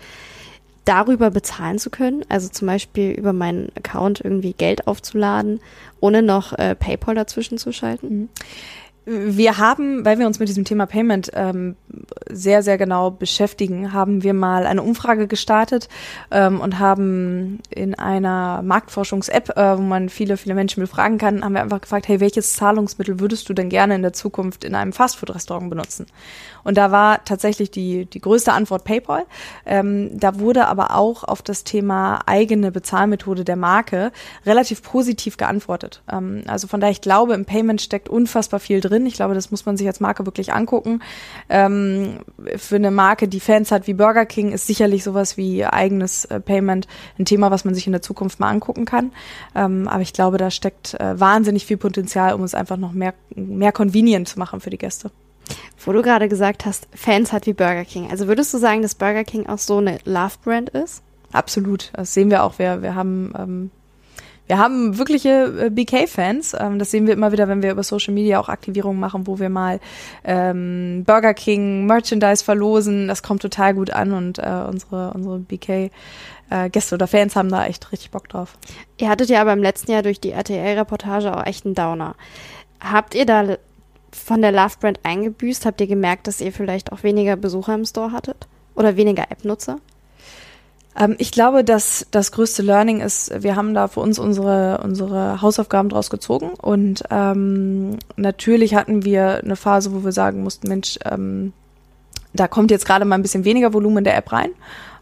Darüber 0.85 1.29
bezahlen 1.29 1.77
zu 1.77 1.89
können, 1.89 2.23
also 2.29 2.47
zum 2.47 2.67
Beispiel 2.67 3.11
über 3.11 3.33
meinen 3.33 3.69
Account 3.75 4.21
irgendwie 4.23 4.53
Geld 4.53 4.87
aufzuladen, 4.87 5.59
ohne 5.99 6.21
noch 6.21 6.53
äh, 6.53 6.73
PayPal 6.73 7.15
dazwischen 7.15 7.57
zu 7.57 7.73
schalten. 7.73 8.07
Mhm 8.07 8.29
Wir 9.11 9.57
haben, 9.57 10.05
weil 10.05 10.19
wir 10.19 10.27
uns 10.27 10.37
mit 10.37 10.49
diesem 10.49 10.65
Thema 10.65 10.85
Payment 10.85 11.31
ähm, 11.33 11.75
sehr, 12.29 12.61
sehr 12.61 12.77
genau 12.77 13.09
beschäftigen, 13.09 13.91
haben 13.91 14.21
wir 14.21 14.35
mal 14.35 14.67
eine 14.67 14.83
Umfrage 14.83 15.25
gestartet 15.25 15.89
ähm, 16.29 16.61
und 16.61 16.77
haben 16.77 17.59
in 17.71 17.95
einer 17.95 18.61
Marktforschungs-App, 18.61 19.57
äh, 19.57 19.77
wo 19.79 19.81
man 19.81 20.09
viele, 20.09 20.37
viele 20.37 20.53
Menschen 20.53 20.81
befragen 20.81 21.17
kann, 21.17 21.43
haben 21.43 21.53
wir 21.53 21.61
einfach 21.63 21.81
gefragt, 21.81 22.07
hey, 22.07 22.19
welches 22.19 22.53
Zahlungsmittel 22.53 23.19
würdest 23.19 23.49
du 23.49 23.55
denn 23.55 23.69
gerne 23.69 23.95
in 23.95 24.03
der 24.03 24.13
Zukunft 24.13 24.63
in 24.63 24.75
einem 24.75 24.93
Fastfood-Restaurant 24.93 25.71
benutzen? 25.71 26.05
Und 26.63 26.77
da 26.77 26.91
war 26.91 27.23
tatsächlich 27.25 27.71
die, 27.71 28.05
die 28.05 28.21
größte 28.21 28.53
Antwort 28.53 28.83
PayPal. 28.83 29.25
Ähm, 29.65 30.11
da 30.13 30.39
wurde 30.39 30.67
aber 30.67 30.95
auch 30.95 31.23
auf 31.23 31.41
das 31.41 31.63
Thema 31.63 32.19
eigene 32.27 32.71
Bezahlmethode 32.71 33.43
der 33.43 33.55
Marke 33.55 34.11
relativ 34.45 34.83
positiv 34.83 35.37
geantwortet. 35.37 36.03
Ähm, 36.11 36.43
also 36.47 36.67
von 36.67 36.79
daher, 36.79 36.91
ich 36.91 37.01
glaube, 37.01 37.33
im 37.33 37.45
Payment 37.45 37.81
steckt 37.81 38.09
unfassbar 38.09 38.59
viel 38.59 38.81
drin. 38.81 38.98
Ich 39.05 39.15
glaube, 39.15 39.33
das 39.33 39.51
muss 39.51 39.65
man 39.65 39.77
sich 39.77 39.87
als 39.87 39.99
Marke 39.99 40.25
wirklich 40.25 40.53
angucken. 40.53 41.01
Ähm, 41.49 42.19
für 42.55 42.75
eine 42.75 42.91
Marke, 42.91 43.27
die 43.27 43.39
Fans 43.39 43.71
hat 43.71 43.87
wie 43.87 43.93
Burger 43.93 44.25
King, 44.25 44.51
ist 44.51 44.67
sicherlich 44.67 45.03
sowas 45.03 45.37
wie 45.37 45.65
eigenes 45.65 46.25
äh, 46.25 46.39
Payment 46.39 46.87
ein 47.17 47.25
Thema, 47.25 47.51
was 47.51 47.65
man 47.65 47.73
sich 47.73 47.85
in 47.85 47.93
der 47.93 48.01
Zukunft 48.01 48.39
mal 48.39 48.49
angucken 48.49 48.85
kann. 48.85 49.11
Ähm, 49.55 49.87
aber 49.87 50.01
ich 50.01 50.13
glaube, 50.13 50.37
da 50.37 50.51
steckt 50.51 50.93
äh, 50.99 51.19
wahnsinnig 51.19 51.65
viel 51.65 51.77
Potenzial, 51.77 52.33
um 52.33 52.43
es 52.43 52.55
einfach 52.55 52.77
noch 52.77 52.91
mehr, 52.91 53.13
mehr 53.35 53.71
convenient 53.71 54.27
zu 54.27 54.39
machen 54.39 54.59
für 54.59 54.69
die 54.69 54.77
Gäste. 54.77 55.11
Wo 55.83 55.91
du 55.91 56.01
gerade 56.01 56.29
gesagt 56.29 56.65
hast, 56.65 56.87
Fans 56.93 57.33
hat 57.33 57.45
wie 57.47 57.53
Burger 57.53 57.85
King. 57.85 58.09
Also 58.11 58.27
würdest 58.27 58.53
du 58.53 58.57
sagen, 58.57 58.81
dass 58.81 58.95
Burger 58.95 59.23
King 59.23 59.47
auch 59.47 59.57
so 59.57 59.77
eine 59.77 59.99
Love-Brand 60.05 60.69
ist? 60.69 61.01
Absolut. 61.31 61.91
Das 61.93 62.13
sehen 62.13 62.29
wir 62.29 62.43
auch. 62.43 62.59
Wir, 62.59 62.81
wir 62.81 62.95
haben 62.95 63.33
ähm, 63.37 63.71
wir 64.49 64.57
haben 64.57 64.97
wirkliche 64.97 65.65
äh, 65.65 65.69
BK-Fans. 65.69 66.55
Ähm, 66.59 66.79
das 66.79 66.89
sehen 66.89 67.05
wir 67.05 67.13
immer 67.13 67.31
wieder, 67.31 67.47
wenn 67.47 67.61
wir 67.61 67.71
über 67.71 67.83
Social 67.83 68.15
Media 68.15 68.39
auch 68.39 68.49
Aktivierungen 68.49 68.99
machen, 68.99 69.27
wo 69.27 69.37
wir 69.37 69.49
mal 69.49 69.79
ähm, 70.23 71.03
Burger 71.05 71.35
King 71.35 71.85
Merchandise 71.85 72.43
verlosen. 72.43 73.07
Das 73.07 73.21
kommt 73.21 73.43
total 73.43 73.75
gut 73.75 73.91
an 73.91 74.11
und 74.11 74.39
äh, 74.39 74.63
unsere 74.67 75.13
unsere 75.13 75.37
BK 75.37 75.91
äh, 76.49 76.69
Gäste 76.71 76.95
oder 76.95 77.05
Fans 77.05 77.35
haben 77.35 77.49
da 77.49 77.67
echt 77.67 77.91
richtig 77.91 78.09
Bock 78.09 78.27
drauf. 78.27 78.57
Ihr 78.97 79.07
hattet 79.07 79.29
ja 79.29 79.39
aber 79.39 79.53
im 79.53 79.61
letzten 79.61 79.91
Jahr 79.91 80.01
durch 80.01 80.19
die 80.19 80.31
RTL-Reportage 80.31 81.37
auch 81.37 81.45
echt 81.45 81.67
einen 81.67 81.75
Downer. 81.75 82.15
Habt 82.79 83.13
ihr 83.13 83.27
da 83.27 83.57
von 84.11 84.41
der 84.41 84.51
Love 84.51 84.77
Brand 84.79 84.99
eingebüßt? 85.03 85.67
Habt 85.67 85.79
ihr 85.79 85.87
gemerkt, 85.87 86.25
dass 86.25 86.41
ihr 86.41 86.51
vielleicht 86.51 86.91
auch 86.91 87.03
weniger 87.03 87.35
Besucher 87.35 87.75
im 87.75 87.85
Store 87.85 88.11
hattet? 88.13 88.47
Oder 88.73 88.95
weniger 88.95 89.29
App-Nutzer? 89.29 89.77
Ähm, 90.99 91.15
ich 91.17 91.31
glaube, 91.31 91.63
dass 91.63 92.05
das 92.11 92.31
größte 92.31 92.61
Learning 92.61 93.01
ist, 93.01 93.31
wir 93.41 93.55
haben 93.55 93.73
da 93.73 93.87
für 93.87 94.01
uns 94.01 94.19
unsere, 94.19 94.81
unsere 94.83 95.41
Hausaufgaben 95.41 95.89
draus 95.89 96.09
gezogen. 96.09 96.51
Und 96.61 97.03
ähm, 97.09 97.97
natürlich 98.17 98.75
hatten 98.75 99.03
wir 99.03 99.41
eine 99.43 99.55
Phase, 99.55 99.93
wo 99.93 100.03
wir 100.03 100.11
sagen 100.11 100.43
mussten, 100.43 100.67
Mensch, 100.67 100.99
ähm, 101.05 101.53
da 102.33 102.47
kommt 102.47 102.69
jetzt 102.69 102.85
gerade 102.85 103.05
mal 103.05 103.15
ein 103.15 103.23
bisschen 103.23 103.45
weniger 103.45 103.73
Volumen 103.73 103.99
in 103.99 104.03
der 104.03 104.17
App 104.17 104.31
rein. 104.31 104.51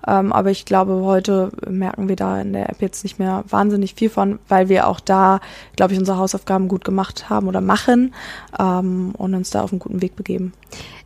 Ähm, 0.07 0.31
aber 0.31 0.51
ich 0.51 0.63
glaube, 0.63 1.01
heute 1.03 1.51
merken 1.67 2.07
wir 2.07 2.15
da 2.15 2.39
in 2.39 2.53
der 2.53 2.69
App 2.69 2.81
jetzt 2.81 3.03
nicht 3.03 3.19
mehr 3.19 3.43
wahnsinnig 3.49 3.95
viel 3.95 4.09
von, 4.09 4.39
weil 4.47 4.69
wir 4.69 4.87
auch 4.87 5.01
da, 5.01 5.41
glaube 5.75 5.93
ich, 5.93 5.99
unsere 5.99 6.17
Hausaufgaben 6.17 6.69
gut 6.69 6.85
gemacht 6.85 7.29
haben 7.29 7.47
oder 7.47 7.59
machen 7.59 8.13
ähm, 8.57 9.13
und 9.17 9.35
uns 9.35 9.49
da 9.49 9.63
auf 9.63 9.73
einen 9.73 9.79
guten 9.79 10.01
Weg 10.01 10.15
begeben. 10.15 10.53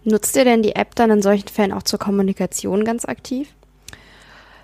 Nutzt 0.04 0.36
ihr 0.36 0.44
denn 0.44 0.62
die 0.62 0.76
App 0.76 0.94
dann 0.96 1.10
in 1.10 1.22
solchen 1.24 1.48
Fällen 1.48 1.74
auch 1.74 1.84
zur 1.84 1.98
Kommunikation 1.98 2.84
ganz 2.84 3.06
aktiv? 3.06 3.48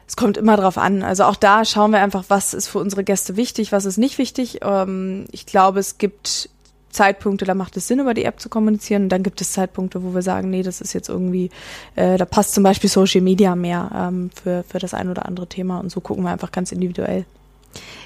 Es 0.08 0.16
kommt 0.16 0.38
immer 0.38 0.56
drauf 0.56 0.78
an. 0.78 1.04
Also 1.04 1.26
auch 1.26 1.36
da 1.36 1.66
schauen 1.66 1.92
wir 1.92 2.00
einfach, 2.00 2.26
was 2.30 2.54
ist 2.54 2.68
für 2.68 2.80
unsere 2.80 3.04
Gäste 3.04 3.36
wichtig, 3.36 3.72
was 3.72 3.86
ist 3.86 3.98
nicht 3.98 4.18
wichtig. 4.18 4.60
Ähm, 4.64 5.26
ich 5.32 5.46
glaube, 5.46 5.80
es 5.80 5.98
gibt 5.98 6.50
Zeitpunkte, 6.90 7.46
da 7.46 7.54
macht 7.54 7.78
es 7.78 7.88
Sinn, 7.88 8.00
über 8.00 8.14
die 8.14 8.24
App 8.24 8.40
zu 8.40 8.50
kommunizieren. 8.50 9.04
Und 9.04 9.10
dann 9.10 9.22
gibt 9.22 9.42
es 9.42 9.52
Zeitpunkte, 9.52 10.04
wo 10.04 10.16
wir 10.16 10.22
sagen, 10.22 10.50
nee, 10.50 10.64
das 10.64 10.82
ist 10.82 10.94
jetzt 10.94 11.10
irgendwie, 11.10 11.52
äh, 11.96 12.18
da 12.18 12.26
passt 12.26 12.54
zum 12.54 12.64
Beispiel 12.64 12.90
Social 12.90 13.22
Media 13.22 13.56
mehr 13.56 13.92
ähm, 13.94 14.32
für, 14.42 14.64
für 14.68 14.80
das 14.80 14.94
ein 14.94 15.10
oder 15.10 15.26
andere 15.26 15.48
Thema. 15.48 15.80
Und 15.80 15.92
so 15.92 16.00
gucken 16.00 16.24
wir 16.24 16.32
einfach 16.32 16.52
ganz 16.52 16.72
individuell. 16.72 17.26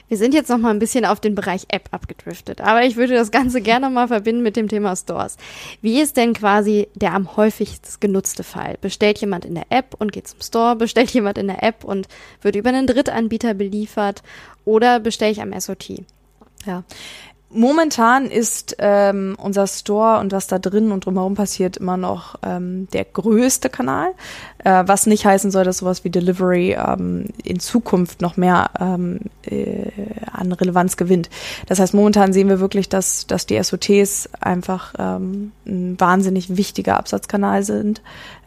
Wir 0.07 0.17
sind 0.17 0.33
jetzt 0.33 0.49
noch 0.49 0.57
mal 0.57 0.71
ein 0.71 0.79
bisschen 0.79 1.05
auf 1.05 1.21
den 1.21 1.35
Bereich 1.35 1.65
App 1.69 1.87
abgedriftet, 1.91 2.59
aber 2.59 2.83
ich 2.83 2.97
würde 2.97 3.13
das 3.13 3.31
Ganze 3.31 3.61
gerne 3.61 3.89
mal 3.89 4.09
verbinden 4.09 4.43
mit 4.43 4.57
dem 4.57 4.67
Thema 4.67 4.95
Stores. 4.95 5.37
Wie 5.81 6.01
ist 6.01 6.17
denn 6.17 6.33
quasi 6.33 6.89
der 6.95 7.13
am 7.13 7.37
häufigst 7.37 8.01
genutzte 8.01 8.43
Fall? 8.43 8.77
Bestellt 8.81 9.19
jemand 9.19 9.45
in 9.45 9.55
der 9.55 9.67
App 9.69 9.95
und 9.97 10.11
geht 10.11 10.27
zum 10.27 10.41
Store, 10.41 10.75
bestellt 10.75 11.11
jemand 11.11 11.37
in 11.37 11.47
der 11.47 11.63
App 11.63 11.85
und 11.85 12.09
wird 12.41 12.57
über 12.57 12.69
einen 12.69 12.87
Drittanbieter 12.87 13.53
beliefert 13.53 14.21
oder 14.65 14.99
bestelle 14.99 15.31
ich 15.31 15.41
am 15.41 15.57
SOT? 15.57 16.03
Ja, 16.65 16.83
Momentan 17.53 18.27
ist 18.27 18.77
ähm, 18.79 19.35
unser 19.37 19.67
Store 19.67 20.19
und 20.19 20.31
was 20.31 20.47
da 20.47 20.57
drin 20.57 20.91
und 20.91 21.05
drumherum 21.05 21.35
passiert 21.35 21.77
immer 21.77 21.97
noch 21.97 22.35
ähm, 22.43 22.87
der 22.93 23.03
größte 23.03 23.69
Kanal, 23.69 24.11
äh, 24.63 24.83
was 24.85 25.05
nicht 25.05 25.25
heißen 25.25 25.51
soll, 25.51 25.65
dass 25.65 25.79
sowas 25.79 26.05
wie 26.05 26.09
Delivery 26.09 26.73
ähm, 26.73 27.25
in 27.43 27.59
Zukunft 27.59 28.21
noch 28.21 28.37
mehr 28.37 28.69
ähm, 28.79 29.19
äh, 29.43 29.91
an 30.31 30.51
Relevanz 30.53 30.95
gewinnt. 30.95 31.29
Das 31.67 31.79
heißt, 31.79 31.93
momentan 31.93 32.31
sehen 32.31 32.47
wir 32.47 32.61
wirklich, 32.61 32.87
dass, 32.87 33.27
dass 33.27 33.45
die 33.45 33.61
SOTs 33.61 34.29
einfach 34.39 34.93
ähm, 34.97 35.51
ein 35.65 35.99
wahnsinnig 35.99 36.55
wichtiger 36.55 36.97
Absatzkanal 36.97 37.63
sind. 37.63 38.01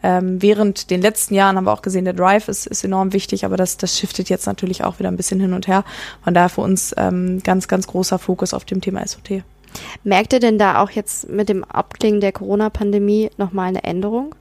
Ähm, 0.05 0.39
während 0.39 0.91
den 0.91 1.01
letzten 1.01 1.33
Jahren 1.33 1.57
haben 1.57 1.63
wir 1.63 1.73
auch 1.73 1.81
gesehen, 1.81 2.05
der 2.05 2.13
Drive 2.13 2.47
ist, 2.47 2.67
ist 2.67 2.83
enorm 2.83 3.11
wichtig, 3.11 3.43
aber 3.43 3.57
das, 3.57 3.77
das 3.77 3.97
shiftet 3.97 4.29
jetzt 4.29 4.45
natürlich 4.45 4.83
auch 4.83 4.99
wieder 4.99 5.09
ein 5.09 5.17
bisschen 5.17 5.39
hin 5.39 5.51
und 5.51 5.67
her. 5.67 5.83
Von 6.23 6.35
daher 6.35 6.49
für 6.49 6.61
uns 6.61 6.93
ähm, 6.95 7.41
ganz, 7.41 7.67
ganz 7.67 7.87
großer 7.87 8.19
Fokus 8.19 8.53
auf 8.53 8.65
dem 8.65 8.81
Thema 8.81 9.05
SOT. 9.07 9.41
Merkt 10.03 10.33
ihr 10.33 10.39
denn 10.39 10.59
da 10.59 10.83
auch 10.83 10.91
jetzt 10.91 11.27
mit 11.27 11.49
dem 11.49 11.63
Abklingen 11.63 12.21
der 12.21 12.33
Corona-Pandemie 12.33 13.31
nochmal 13.37 13.69
eine 13.69 13.83
Änderung? 13.83 14.35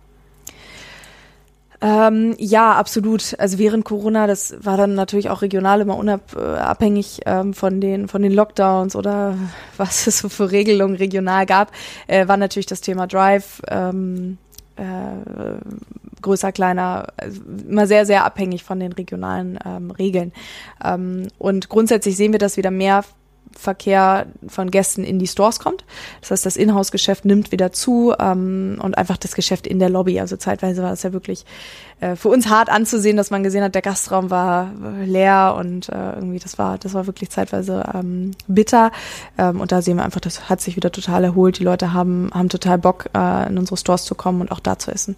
Ähm, 1.81 2.35
ja, 2.39 2.75
absolut. 2.75 3.35
Also 3.39 3.59
während 3.59 3.87
Corona, 3.87 4.27
das 4.27 4.55
war 4.61 4.77
dann 4.77 4.95
natürlich 4.95 5.31
auch 5.31 5.41
regional 5.41 5.81
immer 5.81 5.97
unabhängig 5.97 7.21
ähm, 7.25 7.55
von 7.55 7.81
den 7.81 8.07
von 8.09 8.21
den 8.21 8.33
Lockdowns 8.33 8.97
oder 8.97 9.39
was 9.79 10.07
es 10.07 10.19
so 10.19 10.29
für 10.29 10.51
Regelungen 10.51 10.97
regional 10.97 11.47
gab, 11.47 11.73
äh, 12.07 12.29
war 12.29 12.37
natürlich 12.37 12.67
das 12.67 12.83
Thema 12.83 13.07
Drive 13.07 13.63
ähm, 13.69 14.37
äh, 14.77 15.59
größer, 16.23 16.53
kleiner, 16.53 17.07
also 17.17 17.43
immer 17.69 17.87
sehr, 17.87 18.07
sehr 18.07 18.25
abhängig 18.25 18.65
von 18.65 18.81
den 18.81 18.93
regionalen 18.93 19.59
ähm, 19.65 19.91
Regeln. 19.91 20.33
Ähm, 20.83 21.29
und 21.39 21.69
grundsätzlich 21.69 22.17
sehen 22.17 22.33
wir, 22.33 22.39
dass 22.39 22.57
wieder 22.57 22.71
mehr 22.71 23.05
Verkehr 23.57 24.27
von 24.47 24.71
Gästen 24.71 25.05
in 25.05 25.19
die 25.19 25.27
Stores 25.27 25.59
kommt. 25.59 25.85
Das 26.21 26.31
heißt, 26.31 26.47
das 26.47 26.57
Inhouse-Geschäft 26.57 27.25
nimmt 27.25 27.53
wieder 27.53 27.73
zu 27.73 28.15
ähm, 28.19 28.79
und 28.83 28.99
einfach 28.99 29.17
das 29.17 29.35
Geschäft 29.35 29.67
in 29.67 29.79
der 29.79 29.91
Lobby. 29.91 30.21
Also 30.21 30.37
zeitweise 30.37 30.83
war 30.83 30.93
es 30.93 31.03
ja 31.03 31.13
wirklich 31.13 31.45
äh, 32.01 32.17
für 32.17 32.29
uns 32.29 32.49
hart 32.49 32.69
anzusehen, 32.69 33.17
dass 33.17 33.31
man 33.31 33.43
gesehen 33.43 33.63
hat, 33.63 33.75
der 33.75 33.83
Gastraum 33.83 34.31
war 34.31 34.73
leer 35.05 35.57
und 35.59 35.89
äh, 35.89 36.15
irgendwie 36.15 36.39
das 36.39 36.59
war, 36.59 36.79
das 36.79 36.95
war 36.95 37.07
wirklich 37.07 37.31
zeitweise 37.31 37.85
ähm, 37.95 38.33
bitter. 38.47 38.91
Ähm, 39.39 39.61
und 39.61 39.73
da 39.73 39.83
sehen 39.83 39.97
wir 39.97 40.05
einfach, 40.05 40.21
das 40.21 40.49
hat 40.49 40.61
sich 40.61 40.77
wieder 40.77 40.93
total 40.93 41.25
erholt. 41.25 41.59
Die 41.59 41.65
Leute 41.65 41.93
haben, 41.93 42.31
haben 42.35 42.49
total 42.49 42.79
Bock, 42.79 43.07
äh, 43.15 43.49
in 43.49 43.59
unsere 43.59 43.77
Stores 43.77 44.05
zu 44.05 44.15
kommen 44.15 44.41
und 44.41 44.53
auch 44.53 44.61
da 44.61 44.79
zu 44.79 44.91
essen. 44.91 45.17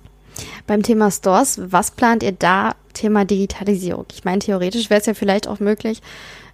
Beim 0.66 0.83
Thema 0.83 1.11
Stores, 1.11 1.61
was 1.72 1.90
plant 1.90 2.22
ihr 2.22 2.33
da 2.33 2.75
Thema 2.92 3.25
Digitalisierung? 3.25 4.07
Ich 4.12 4.25
meine, 4.25 4.40
theoretisch 4.40 4.90
wäre 4.90 5.01
es 5.01 5.07
ja 5.07 5.14
vielleicht 5.14 5.49
auch 5.49 5.61
möglich, 5.61 6.03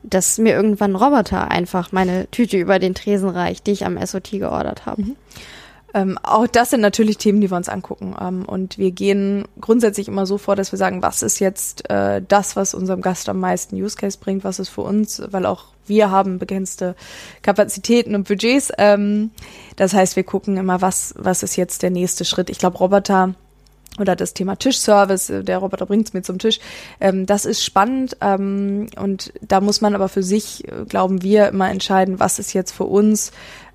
dass 0.02 0.38
mir 0.38 0.54
irgendwann 0.54 0.92
ein 0.92 0.96
Roboter 0.96 1.50
einfach 1.50 1.92
meine 1.92 2.30
Tüte 2.30 2.56
über 2.58 2.78
den 2.78 2.94
Tresen 2.94 3.28
reicht, 3.28 3.66
die 3.66 3.72
ich 3.72 3.86
am 3.86 4.04
SOT 4.04 4.32
geordert 4.32 4.86
habe. 4.86 5.02
Mhm. 5.02 5.16
Ähm, 5.94 6.18
auch 6.22 6.46
das 6.46 6.70
sind 6.70 6.80
natürlich 6.80 7.18
Themen, 7.18 7.40
die 7.40 7.50
wir 7.50 7.56
uns 7.56 7.68
angucken. 7.68 8.14
Ähm, 8.20 8.44
und 8.46 8.78
wir 8.78 8.92
gehen 8.92 9.44
grundsätzlich 9.60 10.08
immer 10.08 10.24
so 10.26 10.38
vor, 10.38 10.56
dass 10.56 10.72
wir 10.72 10.78
sagen, 10.78 11.02
was 11.02 11.22
ist 11.22 11.38
jetzt 11.38 11.88
äh, 11.90 12.22
das, 12.26 12.56
was 12.56 12.74
unserem 12.74 13.02
Gast 13.02 13.28
am 13.28 13.40
meisten 13.40 13.76
Use 13.76 13.96
Case 13.96 14.18
bringt, 14.18 14.44
was 14.44 14.58
ist 14.58 14.70
für 14.70 14.80
uns, 14.82 15.22
weil 15.30 15.44
auch 15.44 15.66
wir 15.86 16.10
haben 16.10 16.38
begrenzte 16.38 16.94
Kapazitäten 17.42 18.14
und 18.14 18.26
Budgets. 18.26 18.72
Ähm, 18.78 19.30
das 19.76 19.92
heißt, 19.92 20.16
wir 20.16 20.24
gucken 20.24 20.56
immer, 20.56 20.80
was, 20.80 21.14
was 21.18 21.42
ist 21.42 21.56
jetzt 21.56 21.82
der 21.82 21.90
nächste 21.90 22.24
Schritt. 22.24 22.48
Ich 22.48 22.58
glaube, 22.58 22.78
Roboter 22.78 23.34
oder 23.98 24.16
das 24.16 24.34
Thema 24.34 24.56
Tischservice, 24.56 25.30
äh, 25.30 25.44
der 25.44 25.58
Roboter 25.58 25.86
bringt 25.86 26.08
es 26.08 26.14
mir 26.14 26.22
zum 26.22 26.38
Tisch. 26.38 26.58
Ähm, 27.00 27.26
das 27.26 27.44
ist 27.44 27.64
spannend 27.64 28.16
ähm, 28.20 28.88
und 28.96 29.32
da 29.40 29.60
muss 29.60 29.80
man 29.80 29.94
aber 29.94 30.08
für 30.08 30.22
sich, 30.22 30.66
äh, 30.68 30.84
glauben 30.88 31.22
wir, 31.22 31.48
immer 31.48 31.70
entscheiden, 31.70 32.20
was 32.20 32.38
ist 32.38 32.52
jetzt 32.52 32.72
für 32.72 32.84
uns 32.84 33.32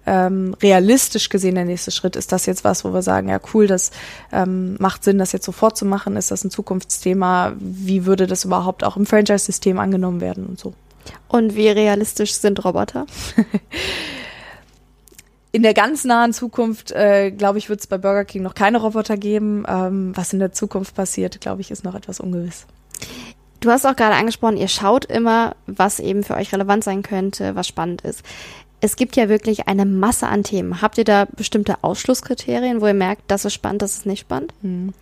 ähm, 0.08 0.56
realistisch 0.62 1.30
gesehen 1.30 1.56
der 1.56 1.66
nächste 1.66 1.92
Schritt. 1.92 2.16
Ist 2.16 2.32
das 2.32 2.46
jetzt 2.46 2.64
was, 2.64 2.86
wo 2.86 2.94
wir 2.94 3.02
sagen, 3.02 3.28
ja 3.28 3.40
cool, 3.54 3.68
das 3.68 3.92
ähm, 4.32 4.78
macht 4.80 5.04
Sinn, 5.04 5.20
das 5.20 5.34
jetzt 5.34 5.46
sofort 5.46 5.78
zu 5.78 5.86
machen? 5.86 6.16
Ist 6.16 6.32
das 6.32 6.44
ein 6.44 6.50
Zukunftsthema? 6.50 7.54
Wie 7.60 8.06
würde 8.06 8.26
das 8.26 8.46
überhaupt 8.46 8.84
auch 8.86 8.96
im 8.96 9.06
Franchise-System 9.06 9.78
angenommen 9.80 10.22
werden 10.22 10.46
und 10.46 10.60
so? 10.60 10.74
Und 11.28 11.56
wie 11.56 11.68
realistisch 11.68 12.34
sind 12.34 12.64
Roboter? 12.64 13.06
in 15.58 15.64
der 15.64 15.74
ganz 15.74 16.06
nahen 16.06 16.34
Zukunft, 16.34 16.92
äh, 16.92 17.32
glaube 17.32 17.58
ich, 17.58 17.68
wird 17.68 17.80
es 17.80 17.88
bei 17.88 17.98
Burger 17.98 18.26
King 18.26 18.44
noch 18.44 18.54
keine 18.54 18.78
Roboter 18.78 19.18
geben. 19.18 19.66
Ähm, 19.68 20.12
was 20.16 20.32
in 20.32 20.38
der 20.38 20.52
Zukunft 20.52 20.94
passiert, 20.94 21.42
glaube 21.42 21.62
ich, 21.62 21.72
ist 21.72 21.84
noch 21.84 21.96
etwas 21.96 22.20
ungewiss. 22.20 22.68
Du 23.60 23.72
hast 23.72 23.84
auch 23.88 23.96
gerade 23.96 24.14
angesprochen, 24.14 24.58
ihr 24.58 24.68
schaut 24.68 25.06
immer, 25.06 25.56
was 25.66 26.00
eben 26.00 26.22
für 26.22 26.36
euch 26.36 26.54
relevant 26.54 26.84
sein 26.84 27.02
könnte, 27.02 27.56
was 27.56 27.68
spannend 27.68 28.02
ist. 28.02 28.22
Es 28.82 28.98
gibt 28.98 29.16
ja 29.16 29.30
wirklich 29.30 29.68
eine 29.68 29.88
Masse 29.88 30.28
an 30.28 30.44
Themen. 30.44 30.80
Habt 30.84 31.00
ihr 31.00 31.06
da 31.06 31.26
bestimmte 31.26 31.84
Ausschlusskriterien, 31.84 32.80
wo 32.80 32.86
ihr 32.86 32.94
merkt, 32.94 33.24
das 33.26 33.44
ist 33.44 33.54
spannend, 33.54 33.82
das 33.82 33.94
ist 33.94 34.06
nicht 34.06 34.20
spannend? 34.20 34.54
Hm. 34.62 34.94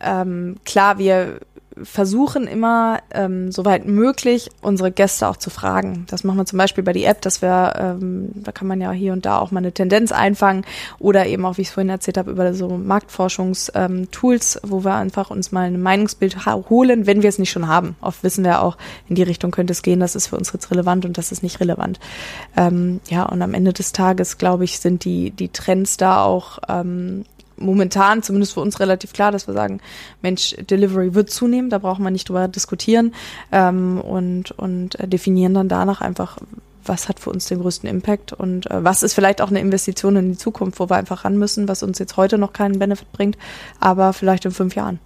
Ähm, 0.00 0.56
klar, 0.64 0.98
wir 0.98 1.38
versuchen 1.82 2.46
immer, 2.46 2.98
ähm, 3.12 3.52
soweit 3.52 3.86
möglich, 3.86 4.50
unsere 4.60 4.90
Gäste 4.90 5.28
auch 5.28 5.36
zu 5.36 5.50
fragen. 5.50 6.06
Das 6.08 6.24
machen 6.24 6.38
wir 6.38 6.46
zum 6.46 6.58
Beispiel 6.58 6.84
bei 6.84 6.92
die 6.92 7.04
App, 7.04 7.20
dass 7.22 7.42
wir, 7.42 7.74
ähm, 7.76 8.30
da 8.34 8.52
kann 8.52 8.66
man 8.66 8.80
ja 8.80 8.90
hier 8.92 9.12
und 9.12 9.26
da 9.26 9.38
auch 9.38 9.50
mal 9.50 9.58
eine 9.58 9.72
Tendenz 9.72 10.12
einfangen 10.12 10.64
oder 10.98 11.26
eben 11.26 11.44
auch, 11.44 11.56
wie 11.56 11.62
ich 11.62 11.68
es 11.68 11.74
vorhin 11.74 11.90
erzählt 11.90 12.18
habe, 12.18 12.30
über 12.30 12.54
so 12.54 12.68
Marktforschungstools, 12.68 14.56
ähm, 14.56 14.70
wo 14.70 14.84
wir 14.84 14.94
einfach 14.94 15.30
uns 15.30 15.52
mal 15.52 15.66
ein 15.66 15.80
Meinungsbild 15.80 16.46
holen, 16.46 17.06
wenn 17.06 17.22
wir 17.22 17.28
es 17.28 17.38
nicht 17.38 17.50
schon 17.50 17.68
haben. 17.68 17.96
Oft 18.00 18.22
wissen 18.22 18.44
wir 18.44 18.62
auch, 18.62 18.76
in 19.08 19.14
die 19.14 19.22
Richtung 19.22 19.50
könnte 19.50 19.72
es 19.72 19.82
gehen, 19.82 20.00
das 20.00 20.14
ist 20.14 20.28
für 20.28 20.36
uns 20.36 20.52
jetzt 20.52 20.70
relevant 20.70 21.04
und 21.04 21.18
das 21.18 21.32
ist 21.32 21.42
nicht 21.42 21.60
relevant. 21.60 21.98
Ähm, 22.56 23.00
ja, 23.08 23.24
und 23.24 23.40
am 23.42 23.54
Ende 23.54 23.72
des 23.72 23.92
Tages, 23.92 24.38
glaube 24.38 24.64
ich, 24.64 24.80
sind 24.80 25.04
die, 25.04 25.30
die 25.30 25.48
Trends 25.48 25.96
da 25.96 26.22
auch 26.22 26.58
ähm, 26.68 27.24
momentan 27.64 28.22
zumindest 28.22 28.54
für 28.54 28.60
uns 28.60 28.80
relativ 28.80 29.12
klar, 29.12 29.32
dass 29.32 29.46
wir 29.46 29.54
sagen, 29.54 29.80
Mensch, 30.20 30.54
Delivery 30.70 31.14
wird 31.14 31.30
zunehmen, 31.30 31.70
da 31.70 31.78
braucht 31.78 32.00
man 32.00 32.12
nicht 32.12 32.28
drüber 32.28 32.48
diskutieren 32.48 33.14
ähm, 33.50 34.00
und, 34.00 34.50
und 34.52 34.98
äh, 35.00 35.08
definieren 35.08 35.54
dann 35.54 35.68
danach 35.68 36.00
einfach, 36.00 36.38
was 36.84 37.08
hat 37.08 37.20
für 37.20 37.30
uns 37.30 37.46
den 37.46 37.60
größten 37.60 37.88
Impact 37.88 38.32
und 38.32 38.70
äh, 38.70 38.84
was 38.84 39.02
ist 39.02 39.14
vielleicht 39.14 39.40
auch 39.40 39.50
eine 39.50 39.60
Investition 39.60 40.16
in 40.16 40.32
die 40.32 40.38
Zukunft, 40.38 40.80
wo 40.80 40.90
wir 40.90 40.96
einfach 40.96 41.24
ran 41.24 41.38
müssen, 41.38 41.68
was 41.68 41.82
uns 41.82 41.98
jetzt 41.98 42.16
heute 42.16 42.38
noch 42.38 42.52
keinen 42.52 42.78
Benefit 42.78 43.12
bringt, 43.12 43.38
aber 43.80 44.12
vielleicht 44.12 44.44
in 44.44 44.50
fünf 44.50 44.74
Jahren. 44.74 44.98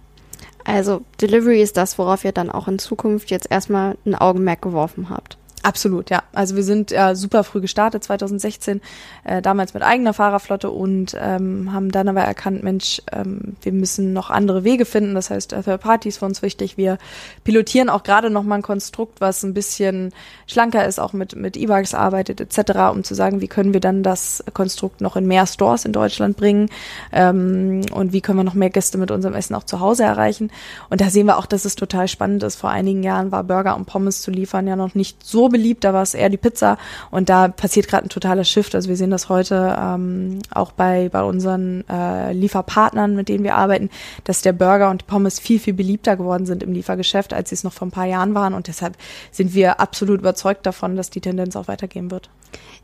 Also 0.65 1.01
Delivery 1.21 1.61
ist 1.61 1.77
das, 1.77 1.97
worauf 1.97 2.25
ihr 2.25 2.33
dann 2.33 2.51
auch 2.51 2.67
in 2.67 2.77
Zukunft 2.77 3.31
jetzt 3.31 3.49
erstmal 3.49 3.97
ein 4.05 4.15
Augenmerk 4.15 4.61
geworfen 4.61 5.09
habt. 5.09 5.37
Absolut, 5.67 6.09
ja. 6.09 6.23
Also 6.31 6.55
wir 6.55 6.63
sind 6.63 6.93
äh, 6.93 7.13
super 7.13 7.43
früh 7.43 7.59
gestartet, 7.59 8.01
2016, 8.01 8.79
äh, 9.25 9.41
damals 9.41 9.73
mit 9.73 9.83
eigener 9.83 10.13
Fahrerflotte 10.13 10.69
und 10.69 11.13
ähm, 11.19 11.73
haben 11.73 11.91
dann 11.91 12.07
aber 12.07 12.21
erkannt, 12.21 12.63
Mensch, 12.63 13.01
ähm, 13.11 13.57
wir 13.61 13.73
müssen 13.73 14.13
noch 14.13 14.29
andere 14.29 14.63
Wege 14.63 14.85
finden. 14.85 15.13
Das 15.13 15.29
heißt, 15.29 15.51
äh, 15.51 15.63
Third 15.63 15.81
Party 15.81 16.07
ist 16.07 16.19
für 16.19 16.25
uns 16.25 16.41
wichtig. 16.41 16.77
Wir 16.77 16.97
pilotieren 17.43 17.89
auch 17.89 18.03
gerade 18.03 18.29
noch 18.29 18.43
mal 18.43 18.55
ein 18.55 18.61
Konstrukt, 18.61 19.19
was 19.19 19.43
ein 19.43 19.53
bisschen 19.53 20.13
schlanker 20.47 20.85
ist, 20.87 21.01
auch 21.01 21.11
mit 21.11 21.35
mit 21.35 21.57
E-Bikes 21.57 21.93
arbeitet 21.93 22.39
etc., 22.39 22.93
um 22.93 23.03
zu 23.03 23.13
sagen, 23.13 23.41
wie 23.41 23.49
können 23.49 23.73
wir 23.73 23.81
dann 23.81 24.03
das 24.03 24.45
Konstrukt 24.53 25.01
noch 25.01 25.17
in 25.17 25.27
mehr 25.27 25.47
Stores 25.47 25.83
in 25.83 25.91
Deutschland 25.91 26.37
bringen 26.37 26.69
ähm, 27.11 27.81
und 27.91 28.13
wie 28.13 28.21
können 28.21 28.39
wir 28.39 28.45
noch 28.45 28.53
mehr 28.53 28.69
Gäste 28.69 28.97
mit 28.97 29.11
unserem 29.11 29.35
Essen 29.35 29.53
auch 29.53 29.65
zu 29.65 29.81
Hause 29.81 30.03
erreichen. 30.03 30.49
Und 30.89 31.01
da 31.01 31.09
sehen 31.09 31.25
wir 31.25 31.37
auch, 31.37 31.45
dass 31.45 31.65
es 31.65 31.75
total 31.75 32.07
spannend 32.07 32.43
ist. 32.43 32.55
Vor 32.55 32.69
einigen 32.69 33.03
Jahren 33.03 33.33
war 33.33 33.43
Burger 33.43 33.75
und 33.75 33.83
Pommes 33.85 34.21
zu 34.21 34.31
liefern 34.31 34.65
ja 34.65 34.77
noch 34.77 34.95
nicht 34.95 35.25
so 35.25 35.49
beliebt, 35.57 35.83
da 35.83 35.93
war 35.93 36.03
es 36.03 36.13
eher 36.13 36.29
die 36.29 36.37
Pizza 36.37 36.77
und 37.09 37.29
da 37.29 37.47
passiert 37.47 37.87
gerade 37.87 38.05
ein 38.05 38.09
totaler 38.09 38.43
Shift. 38.43 38.75
Also 38.75 38.89
wir 38.89 38.95
sehen 38.95 39.09
das 39.09 39.27
heute 39.27 39.75
ähm, 39.79 40.39
auch 40.53 40.71
bei, 40.71 41.09
bei 41.09 41.23
unseren 41.23 41.83
äh, 41.89 42.31
Lieferpartnern, 42.31 43.15
mit 43.15 43.27
denen 43.27 43.43
wir 43.43 43.55
arbeiten, 43.55 43.89
dass 44.23 44.41
der 44.43 44.53
Burger 44.53 44.91
und 44.91 45.01
die 45.01 45.05
Pommes 45.05 45.39
viel, 45.39 45.59
viel 45.59 45.73
beliebter 45.73 46.15
geworden 46.15 46.45
sind 46.45 46.61
im 46.61 46.73
Liefergeschäft, 46.73 47.33
als 47.33 47.49
sie 47.49 47.55
es 47.55 47.63
noch 47.63 47.73
vor 47.73 47.87
ein 47.87 47.91
paar 47.91 48.05
Jahren 48.05 48.35
waren 48.35 48.53
und 48.53 48.67
deshalb 48.67 48.97
sind 49.31 49.55
wir 49.55 49.79
absolut 49.79 50.19
überzeugt 50.19 50.65
davon, 50.67 50.95
dass 50.95 51.09
die 51.09 51.21
Tendenz 51.21 51.55
auch 51.55 51.67
weitergehen 51.67 52.11
wird. 52.11 52.29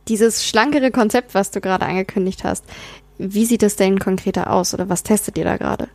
Dieses 0.07 0.43
schlankere 0.43 0.89
Konzept, 0.89 1.35
was 1.35 1.51
du 1.51 1.61
gerade 1.61 1.85
angekündigt 1.85 2.43
hast, 2.43 2.65
wie 3.19 3.45
sieht 3.45 3.61
es 3.61 3.75
denn 3.75 3.99
konkreter 3.99 4.51
aus 4.51 4.73
oder 4.73 4.89
was 4.89 5.03
testet 5.03 5.37
ihr 5.37 5.45
da 5.45 5.57
gerade? 5.57 5.87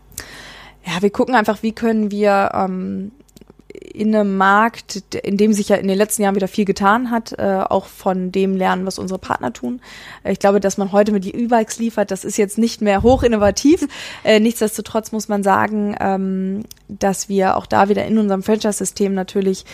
Ja, 0.87 1.03
wir 1.03 1.11
gucken 1.11 1.35
einfach, 1.35 1.63
wie 1.63 1.73
können 1.73 2.11
wir 2.11 2.53
ähm, 2.55 3.11
in 3.81 4.15
einem 4.15 4.37
Markt, 4.37 5.15
in 5.15 5.37
dem 5.37 5.53
sich 5.53 5.69
ja 5.69 5.77
in 5.77 5.89
den 5.89 5.97
letzten 5.97 6.23
Jahren 6.23 6.35
wieder 6.35 6.49
viel 6.49 6.65
getan 6.65 7.11
hat, 7.11 7.35
äh, 7.39 7.63
auch 7.69 7.87
von 7.87 8.33
dem 8.33 8.57
lernen, 8.57 8.87
was 8.87 8.99
unsere 8.99 9.19
Partner 9.19 9.53
tun. 9.53 9.81
Äh, 10.25 10.33
ich 10.33 10.39
glaube, 10.39 10.61
dass 10.61 10.79
man 10.79 10.93
heute 10.93 11.13
mit 11.13 11.25
die 11.25 11.35
E-Bikes 11.35 11.79
liefert, 11.79 12.11
das 12.11 12.25
ist 12.25 12.37
jetzt 12.37 12.59
nicht 12.59 12.81
mehr 12.81 13.03
hoch 13.03 13.23
innovativ. 13.23 13.87
Äh, 14.25 14.41
nichtsdestotrotz 14.41 15.13
muss 15.13 15.29
man 15.29 15.43
sagen, 15.43 15.95
ähm, 16.01 16.65
dass 16.89 17.29
wir 17.29 17.57
auch 17.57 17.67
da 17.67 17.89
wieder 17.89 18.05
in 18.07 18.19
unserem 18.19 18.43
Franchise-System 18.43 19.15
natürlich 19.15 19.65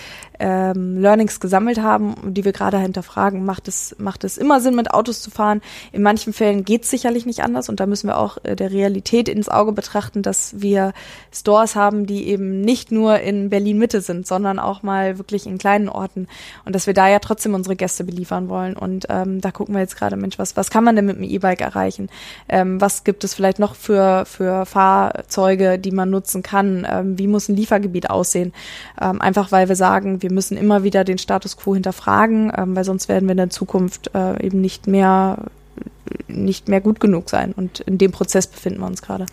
ähm, 0.40 0.98
Learnings 0.98 1.40
gesammelt 1.40 1.80
haben, 1.80 2.14
die 2.34 2.44
wir 2.44 2.52
gerade 2.52 2.78
hinterfragen. 2.78 3.44
Macht 3.44 3.68
es, 3.68 3.94
macht 3.98 4.24
es 4.24 4.36
immer 4.36 4.60
Sinn, 4.60 4.74
mit 4.74 4.90
Autos 4.90 5.22
zu 5.22 5.30
fahren? 5.30 5.62
In 5.92 6.02
manchen 6.02 6.32
Fällen 6.32 6.64
geht 6.64 6.82
es 6.82 6.90
sicherlich 6.90 7.24
nicht 7.24 7.42
anders 7.42 7.68
und 7.68 7.80
da 7.80 7.86
müssen 7.86 8.08
wir 8.08 8.18
auch 8.18 8.38
äh, 8.42 8.56
der 8.56 8.72
Realität 8.72 9.28
ins 9.28 9.48
Auge 9.48 9.72
betrachten, 9.72 10.22
dass 10.22 10.60
wir 10.60 10.92
Stores 11.32 11.76
haben, 11.76 12.06
die 12.06 12.28
eben 12.28 12.60
nicht 12.60 12.90
nur 12.90 13.20
in 13.20 13.48
Berlin 13.50 13.78
Mitte 13.94 14.00
sind, 14.00 14.26
sondern 14.26 14.58
auch 14.58 14.82
mal 14.82 15.18
wirklich 15.18 15.46
in 15.46 15.58
kleinen 15.58 15.88
Orten 15.88 16.26
und 16.64 16.74
dass 16.74 16.86
wir 16.86 16.94
da 16.94 17.08
ja 17.08 17.20
trotzdem 17.20 17.54
unsere 17.54 17.76
Gäste 17.76 18.02
beliefern 18.02 18.48
wollen. 18.48 18.76
Und 18.76 19.06
ähm, 19.08 19.40
da 19.40 19.52
gucken 19.52 19.74
wir 19.74 19.80
jetzt 19.80 19.96
gerade, 19.96 20.16
Mensch, 20.16 20.38
was, 20.38 20.56
was 20.56 20.70
kann 20.70 20.82
man 20.82 20.96
denn 20.96 21.06
mit 21.06 21.16
dem 21.16 21.22
E-Bike 21.22 21.60
erreichen? 21.60 22.08
Ähm, 22.48 22.80
was 22.80 23.04
gibt 23.04 23.22
es 23.22 23.34
vielleicht 23.34 23.60
noch 23.60 23.76
für, 23.76 24.24
für 24.26 24.66
Fahrzeuge, 24.66 25.78
die 25.78 25.92
man 25.92 26.10
nutzen 26.10 26.42
kann? 26.42 26.86
Ähm, 26.90 27.18
wie 27.18 27.28
muss 27.28 27.48
ein 27.48 27.56
Liefergebiet 27.56 28.10
aussehen? 28.10 28.52
Ähm, 29.00 29.20
einfach 29.20 29.52
weil 29.52 29.68
wir 29.68 29.76
sagen, 29.76 30.22
wir 30.22 30.32
müssen 30.32 30.56
immer 30.56 30.82
wieder 30.82 31.04
den 31.04 31.18
Status 31.18 31.56
quo 31.56 31.74
hinterfragen, 31.74 32.52
ähm, 32.56 32.74
weil 32.74 32.84
sonst 32.84 33.08
werden 33.08 33.26
wir 33.26 33.32
in 33.32 33.38
der 33.38 33.50
Zukunft 33.50 34.10
äh, 34.14 34.44
eben 34.44 34.60
nicht 34.60 34.86
mehr 34.86 35.38
nicht 36.28 36.68
mehr 36.68 36.80
gut 36.80 37.00
genug 37.00 37.30
sein. 37.30 37.52
Und 37.56 37.80
in 37.80 37.96
dem 37.96 38.12
Prozess 38.12 38.46
befinden 38.46 38.80
wir 38.80 38.86
uns 38.86 39.02
gerade. 39.02 39.26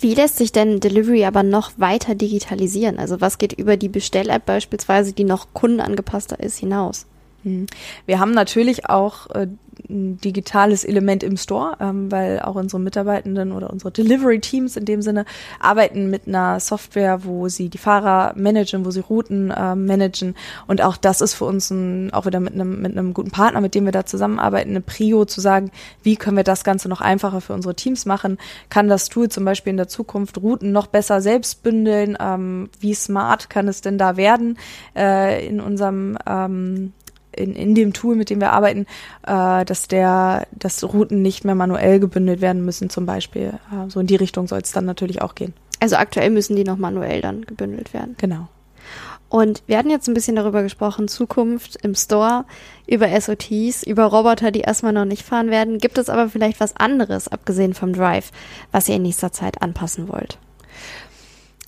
Wie 0.00 0.14
lässt 0.14 0.36
sich 0.36 0.52
denn 0.52 0.78
Delivery 0.78 1.24
aber 1.24 1.42
noch 1.42 1.72
weiter 1.76 2.14
digitalisieren? 2.14 3.00
Also 3.00 3.20
was 3.20 3.36
geht 3.38 3.52
über 3.52 3.76
die 3.76 3.88
Bestell-App 3.88 4.46
beispielsweise, 4.46 5.12
die 5.12 5.24
noch 5.24 5.48
kundenangepasster 5.54 6.38
ist, 6.38 6.58
hinaus? 6.58 7.07
Hm. 7.44 7.66
Wir 8.06 8.18
haben 8.18 8.32
natürlich 8.32 8.88
auch 8.88 9.30
äh, 9.30 9.46
ein 9.88 10.18
digitales 10.18 10.84
Element 10.84 11.22
im 11.22 11.36
Store, 11.36 11.76
ähm, 11.80 12.10
weil 12.10 12.40
auch 12.40 12.56
unsere 12.56 12.80
Mitarbeitenden 12.80 13.52
oder 13.52 13.70
unsere 13.70 13.92
Delivery-Teams 13.92 14.76
in 14.76 14.84
dem 14.84 15.02
Sinne 15.02 15.24
arbeiten 15.60 16.10
mit 16.10 16.26
einer 16.26 16.60
Software, 16.60 17.24
wo 17.24 17.48
sie 17.48 17.68
die 17.68 17.78
Fahrer 17.78 18.34
managen, 18.36 18.84
wo 18.84 18.90
sie 18.90 19.00
Routen 19.00 19.50
äh, 19.50 19.74
managen. 19.74 20.34
Und 20.66 20.82
auch 20.82 20.96
das 20.96 21.20
ist 21.20 21.34
für 21.34 21.44
uns 21.44 21.70
ein, 21.70 22.12
auch 22.12 22.26
wieder 22.26 22.40
mit 22.40 22.54
einem, 22.54 22.82
mit 22.82 22.92
einem 22.92 23.14
guten 23.14 23.30
Partner, 23.30 23.60
mit 23.60 23.74
dem 23.74 23.84
wir 23.84 23.92
da 23.92 24.04
zusammenarbeiten, 24.04 24.70
eine 24.70 24.80
Prio 24.80 25.24
zu 25.24 25.40
sagen, 25.40 25.70
wie 26.02 26.16
können 26.16 26.36
wir 26.36 26.44
das 26.44 26.64
Ganze 26.64 26.88
noch 26.88 27.00
einfacher 27.00 27.40
für 27.40 27.54
unsere 27.54 27.74
Teams 27.74 28.06
machen? 28.06 28.38
Kann 28.68 28.88
das 28.88 29.08
Tool 29.08 29.28
zum 29.28 29.44
Beispiel 29.44 29.70
in 29.70 29.76
der 29.76 29.88
Zukunft 29.88 30.38
Routen 30.38 30.72
noch 30.72 30.88
besser 30.88 31.20
selbst 31.20 31.62
bündeln? 31.62 32.16
Ähm, 32.20 32.70
wie 32.80 32.94
smart 32.94 33.48
kann 33.48 33.68
es 33.68 33.80
denn 33.80 33.98
da 33.98 34.16
werden 34.16 34.58
äh, 34.96 35.46
in 35.46 35.60
unserem 35.60 36.18
ähm, 36.26 36.92
in, 37.38 37.54
in 37.54 37.74
dem 37.74 37.92
Tool, 37.92 38.16
mit 38.16 38.30
dem 38.30 38.40
wir 38.40 38.52
arbeiten, 38.52 38.86
äh, 39.26 39.64
dass 39.64 39.88
der, 39.88 40.46
dass 40.52 40.84
Routen 40.84 41.22
nicht 41.22 41.44
mehr 41.44 41.54
manuell 41.54 42.00
gebündelt 42.00 42.40
werden 42.40 42.64
müssen, 42.64 42.90
zum 42.90 43.06
Beispiel. 43.06 43.54
Äh, 43.72 43.88
so 43.88 44.00
in 44.00 44.06
die 44.06 44.16
Richtung 44.16 44.46
soll 44.48 44.60
es 44.60 44.72
dann 44.72 44.84
natürlich 44.84 45.22
auch 45.22 45.34
gehen. 45.34 45.54
Also 45.80 45.96
aktuell 45.96 46.30
müssen 46.30 46.56
die 46.56 46.64
noch 46.64 46.76
manuell 46.76 47.20
dann 47.20 47.42
gebündelt 47.42 47.94
werden. 47.94 48.16
Genau. 48.18 48.48
Und 49.28 49.62
wir 49.66 49.76
hatten 49.76 49.90
jetzt 49.90 50.08
ein 50.08 50.14
bisschen 50.14 50.36
darüber 50.36 50.62
gesprochen, 50.62 51.06
Zukunft 51.06 51.76
im 51.82 51.94
Store, 51.94 52.46
über 52.86 53.08
SOTs, 53.08 53.82
über 53.82 54.04
Roboter, 54.04 54.50
die 54.50 54.60
erstmal 54.60 54.94
noch 54.94 55.04
nicht 55.04 55.22
fahren 55.22 55.50
werden. 55.50 55.78
Gibt 55.78 55.98
es 55.98 56.08
aber 56.08 56.30
vielleicht 56.30 56.60
was 56.60 56.76
anderes, 56.76 57.28
abgesehen 57.28 57.74
vom 57.74 57.92
Drive, 57.92 58.32
was 58.72 58.88
ihr 58.88 58.96
in 58.96 59.02
nächster 59.02 59.30
Zeit 59.30 59.60
anpassen 59.60 60.08
wollt? 60.08 60.38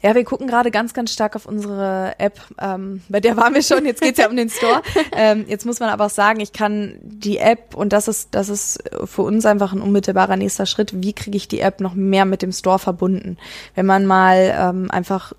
Ja, 0.03 0.15
wir 0.15 0.25
gucken 0.25 0.47
gerade 0.47 0.71
ganz, 0.71 0.95
ganz 0.95 1.13
stark 1.13 1.37
auf 1.37 1.45
unsere 1.47 2.15
App. 2.19 2.41
Ähm, 2.61 3.03
bei 3.09 3.21
der 3.21 3.37
waren 3.37 3.55
wir 3.55 3.63
schon, 3.63 3.85
jetzt 3.85 4.01
geht's 4.01 4.19
ja 4.19 4.29
um 4.29 4.37
den 4.37 4.51
Store. 4.51 4.83
Ähm, 5.13 5.45
jetzt 5.49 5.67
muss 5.67 5.81
man 5.81 5.89
aber 5.91 6.07
auch 6.07 6.11
sagen, 6.11 6.41
ich 6.41 6.53
kann 6.53 6.95
die 7.03 7.39
App, 7.39 7.75
und 7.75 7.93
das 7.93 8.07
ist, 8.07 8.29
das 8.31 8.49
ist 8.49 8.83
für 9.05 9.23
uns 9.23 9.45
einfach 9.45 9.73
ein 9.73 9.81
unmittelbarer 9.81 10.37
nächster 10.37 10.67
Schritt, 10.67 11.03
wie 11.03 11.13
kriege 11.13 11.37
ich 11.37 11.49
die 11.49 11.61
App 11.61 11.81
noch 11.81 11.95
mehr 11.95 12.25
mit 12.25 12.43
dem 12.43 12.53
Store 12.53 12.79
verbunden? 12.79 13.37
Wenn 13.75 13.87
man 13.87 14.07
mal 14.07 14.55
ähm, 14.57 14.91
einfach 14.91 15.33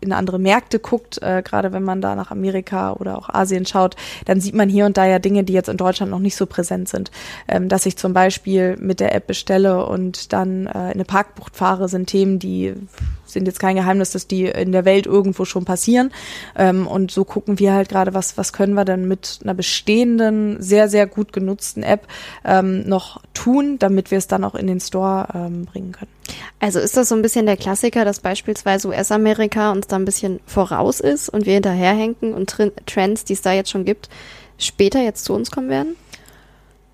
in 0.00 0.12
andere 0.12 0.38
Märkte 0.38 0.78
guckt, 0.78 1.20
äh, 1.22 1.42
gerade 1.42 1.72
wenn 1.72 1.82
man 1.82 2.00
da 2.00 2.14
nach 2.14 2.30
Amerika 2.30 2.92
oder 2.92 3.18
auch 3.18 3.28
Asien 3.28 3.66
schaut, 3.66 3.96
dann 4.24 4.40
sieht 4.40 4.54
man 4.54 4.68
hier 4.68 4.86
und 4.86 4.96
da 4.96 5.06
ja 5.06 5.18
Dinge, 5.18 5.44
die 5.44 5.52
jetzt 5.52 5.68
in 5.68 5.76
Deutschland 5.76 6.10
noch 6.10 6.18
nicht 6.18 6.36
so 6.36 6.46
präsent 6.46 6.88
sind. 6.88 7.10
Ähm, 7.46 7.68
dass 7.68 7.86
ich 7.86 7.96
zum 7.96 8.12
Beispiel 8.12 8.76
mit 8.78 9.00
der 9.00 9.14
App 9.14 9.26
bestelle 9.26 9.86
und 9.86 10.32
dann 10.32 10.66
äh, 10.66 10.70
in 10.70 10.94
eine 10.94 11.04
Parkbucht 11.04 11.56
fahre, 11.56 11.88
sind 11.88 12.06
Themen, 12.06 12.38
die 12.38 12.74
sind 13.28 13.46
jetzt 13.46 13.60
kein 13.60 13.76
Geheimnis, 13.76 14.10
dass 14.10 14.26
die 14.26 14.46
in 14.46 14.72
der 14.72 14.84
Welt 14.84 15.06
irgendwo 15.06 15.44
schon 15.44 15.64
passieren. 15.64 16.10
Ähm, 16.56 16.86
und 16.86 17.10
so 17.10 17.24
gucken 17.24 17.58
wir 17.58 17.72
halt 17.72 17.88
gerade, 17.88 18.14
was, 18.14 18.36
was 18.36 18.52
können 18.52 18.74
wir 18.74 18.84
denn 18.84 19.06
mit 19.08 19.40
einer 19.42 19.54
bestehenden, 19.54 20.60
sehr, 20.62 20.88
sehr 20.88 21.06
gut 21.06 21.32
genutzten 21.32 21.82
App 21.82 22.06
ähm, 22.44 22.88
noch 22.88 23.22
tun, 23.34 23.78
damit 23.78 24.10
wir 24.10 24.18
es 24.18 24.26
dann 24.26 24.44
auch 24.44 24.54
in 24.54 24.66
den 24.66 24.80
Store 24.80 25.28
ähm, 25.34 25.64
bringen 25.64 25.92
können. 25.92 26.10
Also 26.60 26.78
ist 26.78 26.96
das 26.96 27.08
so 27.08 27.14
ein 27.14 27.22
bisschen 27.22 27.46
der 27.46 27.56
Klassiker, 27.56 28.04
dass 28.04 28.20
beispielsweise 28.20 28.88
US-Amerika 28.88 29.72
uns 29.72 29.86
da 29.86 29.96
ein 29.96 30.04
bisschen 30.04 30.40
voraus 30.46 31.00
ist 31.00 31.28
und 31.28 31.46
wir 31.46 31.54
hinterherhenken 31.54 32.34
und 32.34 32.54
Trends, 32.86 33.24
die 33.24 33.32
es 33.32 33.42
da 33.42 33.52
jetzt 33.52 33.70
schon 33.70 33.84
gibt, 33.84 34.08
später 34.58 35.00
jetzt 35.00 35.24
zu 35.24 35.34
uns 35.34 35.50
kommen 35.50 35.68
werden? 35.68 35.96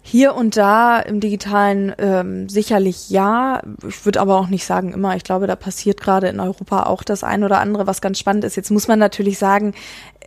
Hier 0.06 0.34
und 0.34 0.58
da 0.58 1.00
im 1.00 1.18
digitalen 1.18 1.94
ähm, 1.96 2.46
sicherlich 2.50 3.08
ja. 3.08 3.62
Ich 3.88 4.04
würde 4.04 4.20
aber 4.20 4.38
auch 4.38 4.48
nicht 4.48 4.66
sagen 4.66 4.92
immer. 4.92 5.16
Ich 5.16 5.24
glaube, 5.24 5.46
da 5.46 5.56
passiert 5.56 5.98
gerade 5.98 6.28
in 6.28 6.40
Europa 6.40 6.82
auch 6.82 7.02
das 7.02 7.24
ein 7.24 7.42
oder 7.42 7.58
andere, 7.58 7.86
was 7.86 8.02
ganz 8.02 8.18
spannend 8.18 8.44
ist. 8.44 8.54
Jetzt 8.54 8.70
muss 8.70 8.86
man 8.86 8.98
natürlich 8.98 9.38
sagen, 9.38 9.72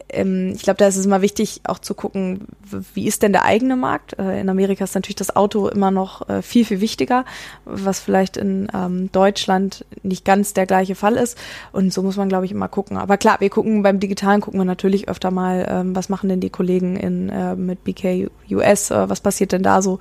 ähm, 0.09 0.53
ich 0.55 0.63
glaube, 0.63 0.77
da 0.77 0.87
ist 0.87 0.95
es 0.95 1.05
immer 1.05 1.21
wichtig, 1.21 1.61
auch 1.65 1.79
zu 1.79 1.93
gucken, 1.93 2.47
wie 2.93 3.07
ist 3.07 3.23
denn 3.23 3.33
der 3.33 3.45
eigene 3.45 3.75
Markt? 3.75 4.17
Äh, 4.19 4.39
in 4.39 4.49
Amerika 4.49 4.83
ist 4.83 4.95
natürlich 4.95 5.15
das 5.15 5.35
Auto 5.35 5.67
immer 5.67 5.91
noch 5.91 6.27
äh, 6.29 6.41
viel, 6.41 6.65
viel 6.65 6.81
wichtiger, 6.81 7.25
was 7.65 7.99
vielleicht 7.99 8.37
in 8.37 8.67
ähm, 8.73 9.11
Deutschland 9.11 9.85
nicht 10.03 10.25
ganz 10.25 10.53
der 10.53 10.65
gleiche 10.65 10.95
Fall 10.95 11.15
ist. 11.15 11.37
Und 11.71 11.93
so 11.93 12.03
muss 12.03 12.17
man, 12.17 12.29
glaube 12.29 12.45
ich, 12.45 12.51
immer 12.51 12.67
gucken. 12.67 12.97
Aber 12.97 13.17
klar, 13.17 13.37
wir 13.39 13.49
gucken 13.49 13.83
beim 13.83 13.99
Digitalen 13.99 14.41
gucken 14.41 14.59
wir 14.59 14.65
natürlich 14.65 15.09
öfter 15.09 15.31
mal, 15.31 15.67
ähm, 15.69 15.95
was 15.95 16.09
machen 16.09 16.29
denn 16.29 16.39
die 16.39 16.49
Kollegen 16.49 16.95
in 16.95 17.29
äh, 17.29 17.55
mit 17.55 17.83
BK 17.83 18.29
US, 18.51 18.91
äh, 18.91 19.09
was 19.09 19.21
passiert 19.21 19.51
denn 19.51 19.63
da 19.63 19.81
so, 19.81 19.99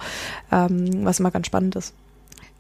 ähm, 0.53 1.05
was 1.05 1.21
immer 1.21 1.31
ganz 1.31 1.47
spannend 1.47 1.77
ist. 1.77 1.95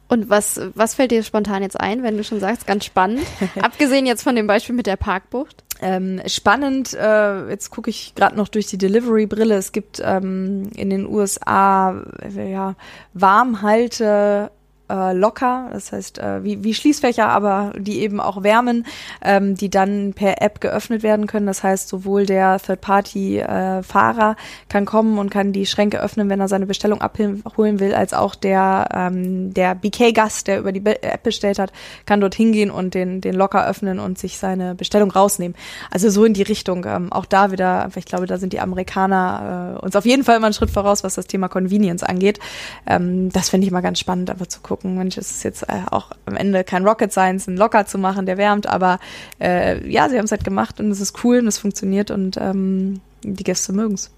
Und 0.08 0.30
was, 0.30 0.60
was 0.74 0.94
fällt 0.94 1.10
dir 1.10 1.22
spontan 1.24 1.62
jetzt 1.62 1.80
ein, 1.80 2.02
wenn 2.02 2.16
du 2.16 2.22
schon 2.22 2.38
sagst, 2.38 2.66
ganz 2.66 2.84
spannend? 2.84 3.26
Abgesehen 3.60 4.06
jetzt 4.06 4.22
von 4.22 4.36
dem 4.36 4.46
Beispiel 4.46 4.74
mit 4.74 4.86
der 4.86 4.96
Parkbucht. 4.96 5.64
Ähm, 5.80 6.22
spannend, 6.26 6.94
äh, 6.94 7.48
jetzt 7.48 7.70
gucke 7.70 7.90
ich 7.90 8.14
gerade 8.14 8.36
noch 8.36 8.48
durch 8.48 8.66
die 8.66 8.78
Delivery-Brille. 8.78 9.54
Es 9.54 9.72
gibt 9.72 10.00
ähm, 10.02 10.70
in 10.74 10.90
den 10.90 11.06
USA 11.06 12.02
äh, 12.22 12.50
ja, 12.50 12.74
Warmhalte 13.12 14.50
äh, 14.90 15.12
locker, 15.12 15.68
das 15.72 15.92
heißt 15.92 16.18
äh, 16.18 16.44
wie, 16.44 16.62
wie 16.62 16.74
Schließfächer, 16.74 17.28
aber 17.28 17.72
die 17.76 18.00
eben 18.00 18.20
auch 18.20 18.42
wärmen, 18.42 18.86
ähm, 19.22 19.54
die 19.54 19.70
dann 19.70 20.12
per 20.14 20.40
App 20.42 20.60
geöffnet 20.60 21.02
werden 21.02 21.26
können. 21.26 21.46
Das 21.46 21.62
heißt, 21.62 21.88
sowohl 21.88 22.26
der 22.26 22.60
Third-Party-Fahrer 22.60 24.30
äh, 24.32 24.68
kann 24.68 24.84
kommen 24.84 25.18
und 25.18 25.30
kann 25.30 25.52
die 25.52 25.66
Schränke 25.66 26.00
öffnen, 26.00 26.28
wenn 26.28 26.40
er 26.40 26.48
seine 26.48 26.66
Bestellung 26.66 27.00
abholen 27.00 27.80
will, 27.80 27.94
als 27.94 28.14
auch 28.14 28.34
der, 28.34 28.88
ähm, 28.92 29.52
der 29.52 29.74
BK-Gast, 29.74 30.46
der 30.46 30.60
über 30.60 30.72
die 30.72 30.84
App 30.86 31.22
bestellt 31.22 31.58
hat, 31.58 31.72
kann 32.06 32.20
dort 32.20 32.34
hingehen 32.34 32.70
und 32.70 32.94
den, 32.94 33.20
den 33.20 33.34
Locker 33.34 33.66
öffnen 33.66 33.98
und 33.98 34.18
sich 34.18 34.38
seine 34.38 34.74
Bestellung 34.74 35.10
rausnehmen. 35.10 35.56
Also 35.90 36.10
so 36.10 36.24
in 36.24 36.34
die 36.34 36.42
Richtung. 36.42 36.84
Ähm, 36.86 37.12
auch 37.12 37.26
da 37.26 37.50
wieder, 37.50 37.88
ich 37.96 38.04
glaube, 38.04 38.26
da 38.26 38.38
sind 38.38 38.52
die 38.52 38.60
Amerikaner 38.60 39.76
äh, 39.80 39.84
uns 39.84 39.96
auf 39.96 40.04
jeden 40.04 40.24
Fall 40.24 40.36
immer 40.36 40.46
einen 40.46 40.54
Schritt 40.54 40.70
voraus, 40.70 41.02
was 41.04 41.14
das 41.14 41.26
Thema 41.26 41.48
Convenience 41.48 42.02
angeht. 42.02 42.38
Ähm, 42.86 43.30
das 43.30 43.48
finde 43.48 43.66
ich 43.66 43.72
mal 43.72 43.80
ganz 43.80 43.98
spannend, 43.98 44.30
aber 44.30 44.48
zu 44.48 44.60
gucken 44.60 44.75
gucken, 44.76 44.96
Mensch, 44.96 45.16
es 45.16 45.30
ist 45.30 45.42
jetzt 45.42 45.62
äh, 45.62 45.82
auch 45.90 46.10
am 46.26 46.36
Ende 46.36 46.64
kein 46.64 46.86
Rocket 46.86 47.10
Science, 47.10 47.48
einen 47.48 47.56
Locker 47.56 47.86
zu 47.86 47.98
machen, 47.98 48.26
der 48.26 48.36
wärmt, 48.36 48.66
aber 48.66 48.98
äh, 49.40 49.88
ja, 49.88 50.08
sie 50.08 50.18
haben 50.18 50.26
es 50.26 50.30
halt 50.30 50.44
gemacht 50.44 50.80
und 50.80 50.90
es 50.90 51.00
ist 51.00 51.24
cool 51.24 51.38
und 51.38 51.46
es 51.46 51.58
funktioniert 51.58 52.10
und 52.10 52.36
ähm, 52.36 53.00
die 53.22 53.44
Gäste 53.44 53.72
mögen 53.72 53.94
es. 53.94 54.10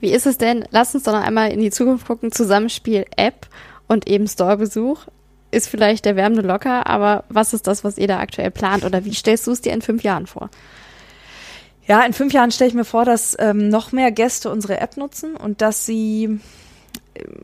Wie 0.00 0.10
ist 0.10 0.26
es 0.26 0.36
denn? 0.36 0.64
Lass 0.70 0.94
uns 0.94 1.04
doch 1.04 1.12
noch 1.12 1.22
einmal 1.22 1.52
in 1.52 1.60
die 1.60 1.70
Zukunft 1.70 2.06
gucken. 2.06 2.32
Zusammenspiel 2.32 3.04
App 3.16 3.46
und 3.86 4.08
eben 4.08 4.26
Storebesuch 4.26 5.06
ist 5.52 5.68
vielleicht 5.68 6.04
der 6.04 6.16
wärmende 6.16 6.42
Locker, 6.42 6.88
aber 6.88 7.24
was 7.28 7.54
ist 7.54 7.66
das, 7.66 7.84
was 7.84 7.98
ihr 7.98 8.08
da 8.08 8.18
aktuell 8.18 8.50
plant 8.50 8.84
oder 8.84 9.04
wie 9.04 9.14
stellst 9.14 9.46
du 9.46 9.52
es 9.52 9.60
dir 9.60 9.72
in 9.72 9.82
fünf 9.82 10.02
Jahren 10.02 10.26
vor? 10.26 10.50
Ja, 11.86 12.02
in 12.02 12.12
fünf 12.12 12.32
Jahren 12.32 12.50
stelle 12.50 12.68
ich 12.68 12.74
mir 12.74 12.84
vor, 12.84 13.04
dass 13.04 13.36
ähm, 13.38 13.68
noch 13.68 13.92
mehr 13.92 14.10
Gäste 14.12 14.50
unsere 14.50 14.80
App 14.80 14.96
nutzen 14.96 15.36
und 15.36 15.60
dass 15.60 15.84
sie 15.84 16.40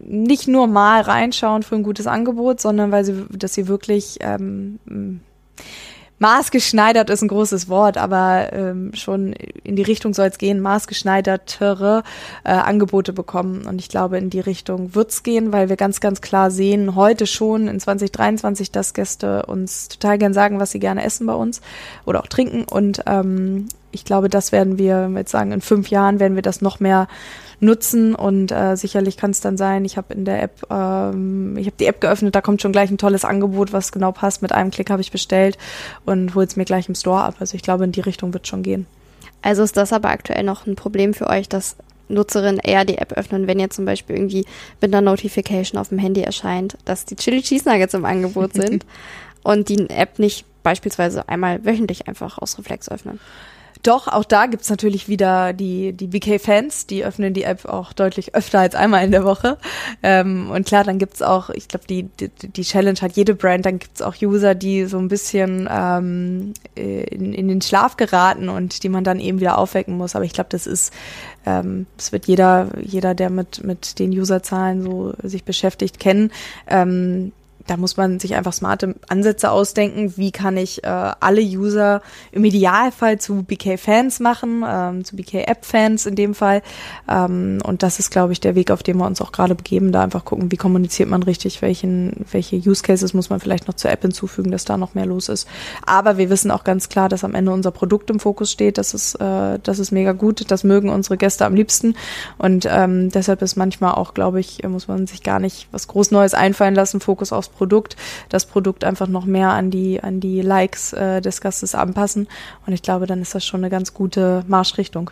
nicht 0.00 0.48
nur 0.48 0.66
mal 0.66 1.02
reinschauen 1.02 1.62
für 1.62 1.76
ein 1.76 1.82
gutes 1.82 2.06
Angebot, 2.06 2.60
sondern 2.60 2.90
weil 2.90 3.04
sie, 3.04 3.26
dass 3.30 3.54
sie 3.54 3.68
wirklich 3.68 4.18
ähm, 4.20 4.78
maßgeschneidert 6.18 7.10
ist 7.10 7.22
ein 7.22 7.28
großes 7.28 7.68
Wort, 7.68 7.96
aber 7.96 8.52
ähm, 8.52 8.92
schon 8.94 9.32
in 9.32 9.76
die 9.76 9.82
Richtung 9.82 10.14
soll 10.14 10.26
es 10.28 10.38
gehen, 10.38 10.60
maßgeschneidertere 10.60 12.02
äh, 12.44 12.50
Angebote 12.50 13.12
bekommen. 13.12 13.66
Und 13.66 13.80
ich 13.80 13.88
glaube, 13.88 14.18
in 14.18 14.30
die 14.30 14.40
Richtung 14.40 14.94
wird's 14.94 15.22
gehen, 15.22 15.52
weil 15.52 15.68
wir 15.68 15.76
ganz, 15.76 16.00
ganz 16.00 16.20
klar 16.20 16.50
sehen, 16.50 16.96
heute 16.96 17.26
schon 17.26 17.68
in 17.68 17.78
2023, 17.78 18.72
dass 18.72 18.94
Gäste 18.94 19.46
uns 19.46 19.88
total 19.88 20.18
gern 20.18 20.34
sagen, 20.34 20.58
was 20.58 20.72
sie 20.72 20.80
gerne 20.80 21.04
essen 21.04 21.26
bei 21.26 21.34
uns 21.34 21.60
oder 22.04 22.20
auch 22.20 22.26
trinken. 22.26 22.64
Und 22.64 23.02
ähm, 23.06 23.68
ich 23.92 24.04
glaube, 24.04 24.28
das 24.28 24.52
werden 24.52 24.78
wir 24.78 25.10
jetzt 25.14 25.30
sagen, 25.30 25.52
in 25.52 25.60
fünf 25.60 25.88
Jahren 25.88 26.18
werden 26.20 26.34
wir 26.34 26.42
das 26.42 26.60
noch 26.60 26.80
mehr 26.80 27.06
nutzen 27.60 28.14
und 28.14 28.52
äh, 28.52 28.76
sicherlich 28.76 29.16
kann 29.16 29.30
es 29.30 29.40
dann 29.40 29.56
sein, 29.56 29.84
ich 29.84 29.96
habe 29.96 30.14
in 30.14 30.24
der 30.24 30.42
App, 30.42 30.66
ähm, 30.70 31.56
ich 31.56 31.66
habe 31.66 31.76
die 31.78 31.86
App 31.86 32.00
geöffnet, 32.00 32.34
da 32.34 32.40
kommt 32.40 32.62
schon 32.62 32.72
gleich 32.72 32.90
ein 32.90 32.98
tolles 32.98 33.24
Angebot, 33.24 33.72
was 33.72 33.92
genau 33.92 34.12
passt. 34.12 34.42
Mit 34.42 34.52
einem 34.52 34.70
Klick 34.70 34.90
habe 34.90 35.00
ich 35.00 35.10
bestellt 35.10 35.58
und 36.04 36.34
hole 36.34 36.46
es 36.46 36.56
mir 36.56 36.64
gleich 36.64 36.88
im 36.88 36.94
Store 36.94 37.22
ab. 37.22 37.36
Also 37.40 37.56
ich 37.56 37.62
glaube, 37.62 37.84
in 37.84 37.92
die 37.92 38.00
Richtung 38.00 38.32
wird 38.32 38.46
schon 38.46 38.62
gehen. 38.62 38.86
Also 39.42 39.62
ist 39.62 39.76
das 39.76 39.92
aber 39.92 40.10
aktuell 40.10 40.44
noch 40.44 40.66
ein 40.66 40.76
Problem 40.76 41.14
für 41.14 41.28
euch, 41.28 41.48
dass 41.48 41.76
Nutzerinnen 42.08 42.60
eher 42.60 42.84
die 42.84 42.98
App 42.98 43.12
öffnen, 43.12 43.46
wenn 43.46 43.58
ihr 43.58 43.70
zum 43.70 43.84
Beispiel 43.84 44.16
irgendwie 44.16 44.46
mit 44.80 44.94
einer 44.94 45.02
Notification 45.02 45.78
auf 45.80 45.88
dem 45.88 45.98
Handy 45.98 46.22
erscheint, 46.22 46.78
dass 46.84 47.04
die 47.04 47.16
Chili 47.16 47.42
Cheese 47.42 47.68
Nuggets 47.68 47.94
im 47.94 48.04
Angebot 48.04 48.54
sind 48.54 48.86
und 49.42 49.68
die 49.68 49.90
App 49.90 50.18
nicht 50.18 50.46
beispielsweise 50.62 51.28
einmal 51.28 51.64
wöchentlich 51.64 52.08
einfach 52.08 52.38
aus 52.38 52.58
Reflex 52.58 52.88
öffnen. 52.88 53.20
Doch, 53.82 54.08
auch 54.08 54.24
da 54.24 54.46
gibt's 54.46 54.70
natürlich 54.70 55.08
wieder 55.08 55.52
die, 55.52 55.92
die 55.92 56.08
BK-Fans, 56.08 56.86
die 56.86 57.04
öffnen 57.04 57.32
die 57.32 57.44
App 57.44 57.64
auch 57.64 57.92
deutlich 57.92 58.34
öfter 58.34 58.60
als 58.60 58.74
einmal 58.74 59.04
in 59.04 59.12
der 59.12 59.24
Woche. 59.24 59.58
Ähm, 60.02 60.50
und 60.50 60.66
klar, 60.66 60.84
dann 60.84 60.98
gibt's 60.98 61.22
auch, 61.22 61.50
ich 61.50 61.68
glaube, 61.68 61.86
die, 61.86 62.04
die, 62.04 62.28
die 62.28 62.62
Challenge 62.62 62.98
hat 63.00 63.12
jede 63.12 63.34
Brand, 63.34 63.66
dann 63.66 63.78
gibt's 63.78 64.02
auch 64.02 64.14
User, 64.20 64.54
die 64.54 64.86
so 64.86 64.98
ein 64.98 65.08
bisschen 65.08 65.68
ähm, 65.70 66.54
in, 66.74 67.34
in 67.34 67.48
den 67.48 67.62
Schlaf 67.62 67.96
geraten 67.96 68.48
und 68.48 68.82
die 68.82 68.88
man 68.88 69.04
dann 69.04 69.20
eben 69.20 69.40
wieder 69.40 69.58
aufwecken 69.58 69.96
muss. 69.96 70.16
Aber 70.16 70.24
ich 70.24 70.32
glaube, 70.32 70.50
das 70.50 70.66
ist, 70.66 70.92
ähm, 71.46 71.86
das 71.96 72.12
wird 72.12 72.26
jeder, 72.26 72.68
jeder, 72.82 73.14
der 73.14 73.30
mit, 73.30 73.62
mit 73.64 73.98
den 73.98 74.10
Userzahlen 74.10 74.82
so 74.82 75.14
sich 75.22 75.44
beschäftigt, 75.44 76.00
kennen. 76.00 76.32
Ähm, 76.66 77.32
da 77.68 77.76
muss 77.76 77.96
man 77.96 78.18
sich 78.18 78.34
einfach 78.34 78.52
smarte 78.52 78.94
Ansätze 79.08 79.50
ausdenken. 79.50 80.14
Wie 80.16 80.32
kann 80.32 80.56
ich 80.56 80.82
äh, 80.84 80.86
alle 80.88 81.42
User 81.42 82.00
im 82.32 82.44
Idealfall 82.44 83.20
zu 83.20 83.42
BK-Fans 83.42 84.20
machen, 84.20 84.64
ähm, 84.66 85.04
zu 85.04 85.16
BK-App-Fans 85.16 86.06
in 86.06 86.14
dem 86.14 86.34
Fall. 86.34 86.62
Ähm, 87.08 87.58
und 87.62 87.82
das 87.82 87.98
ist, 87.98 88.10
glaube 88.10 88.32
ich, 88.32 88.40
der 88.40 88.54
Weg, 88.54 88.70
auf 88.70 88.82
den 88.82 88.96
wir 88.96 89.06
uns 89.06 89.20
auch 89.20 89.32
gerade 89.32 89.54
begeben. 89.54 89.92
Da 89.92 90.02
einfach 90.02 90.24
gucken, 90.24 90.50
wie 90.50 90.56
kommuniziert 90.56 91.10
man 91.10 91.22
richtig, 91.22 91.60
welchen, 91.60 92.24
welche 92.32 92.56
Use 92.56 92.82
Cases 92.82 93.12
muss 93.12 93.28
man 93.28 93.38
vielleicht 93.38 93.68
noch 93.68 93.74
zur 93.74 93.90
App 93.90 94.00
hinzufügen, 94.00 94.50
dass 94.50 94.64
da 94.64 94.78
noch 94.78 94.94
mehr 94.94 95.06
los 95.06 95.28
ist. 95.28 95.46
Aber 95.84 96.16
wir 96.16 96.30
wissen 96.30 96.50
auch 96.50 96.64
ganz 96.64 96.88
klar, 96.88 97.10
dass 97.10 97.22
am 97.22 97.34
Ende 97.34 97.52
unser 97.52 97.70
Produkt 97.70 98.08
im 98.08 98.18
Fokus 98.18 98.50
steht. 98.50 98.78
Das 98.78 98.94
ist, 98.94 99.14
äh, 99.16 99.58
das 99.62 99.78
ist 99.78 99.92
mega 99.92 100.12
gut. 100.12 100.50
Das 100.50 100.64
mögen 100.64 100.88
unsere 100.88 101.18
Gäste 101.18 101.44
am 101.44 101.54
liebsten. 101.54 101.94
Und 102.38 102.66
ähm, 102.70 103.10
deshalb 103.10 103.42
ist 103.42 103.56
manchmal 103.56 103.92
auch, 103.92 104.14
glaube 104.14 104.40
ich, 104.40 104.66
muss 104.66 104.88
man 104.88 105.06
sich 105.06 105.22
gar 105.22 105.38
nicht 105.38 105.68
was 105.70 105.86
groß 105.86 106.12
Neues 106.12 106.32
einfallen 106.32 106.74
lassen. 106.74 107.00
Fokus 107.00 107.32
aufs 107.32 107.48
Produkt, 107.58 107.96
das 108.28 108.46
Produkt 108.46 108.84
einfach 108.84 109.08
noch 109.08 109.24
mehr 109.24 109.50
an 109.50 109.70
die, 109.70 110.00
an 110.00 110.20
die 110.20 110.40
Likes 110.40 110.92
äh, 110.92 111.20
des 111.20 111.40
Gastes 111.40 111.74
anpassen. 111.74 112.28
Und 112.66 112.72
ich 112.72 112.82
glaube, 112.82 113.06
dann 113.06 113.20
ist 113.20 113.34
das 113.34 113.44
schon 113.44 113.60
eine 113.60 113.70
ganz 113.70 113.92
gute 113.92 114.44
Marschrichtung. 114.46 115.10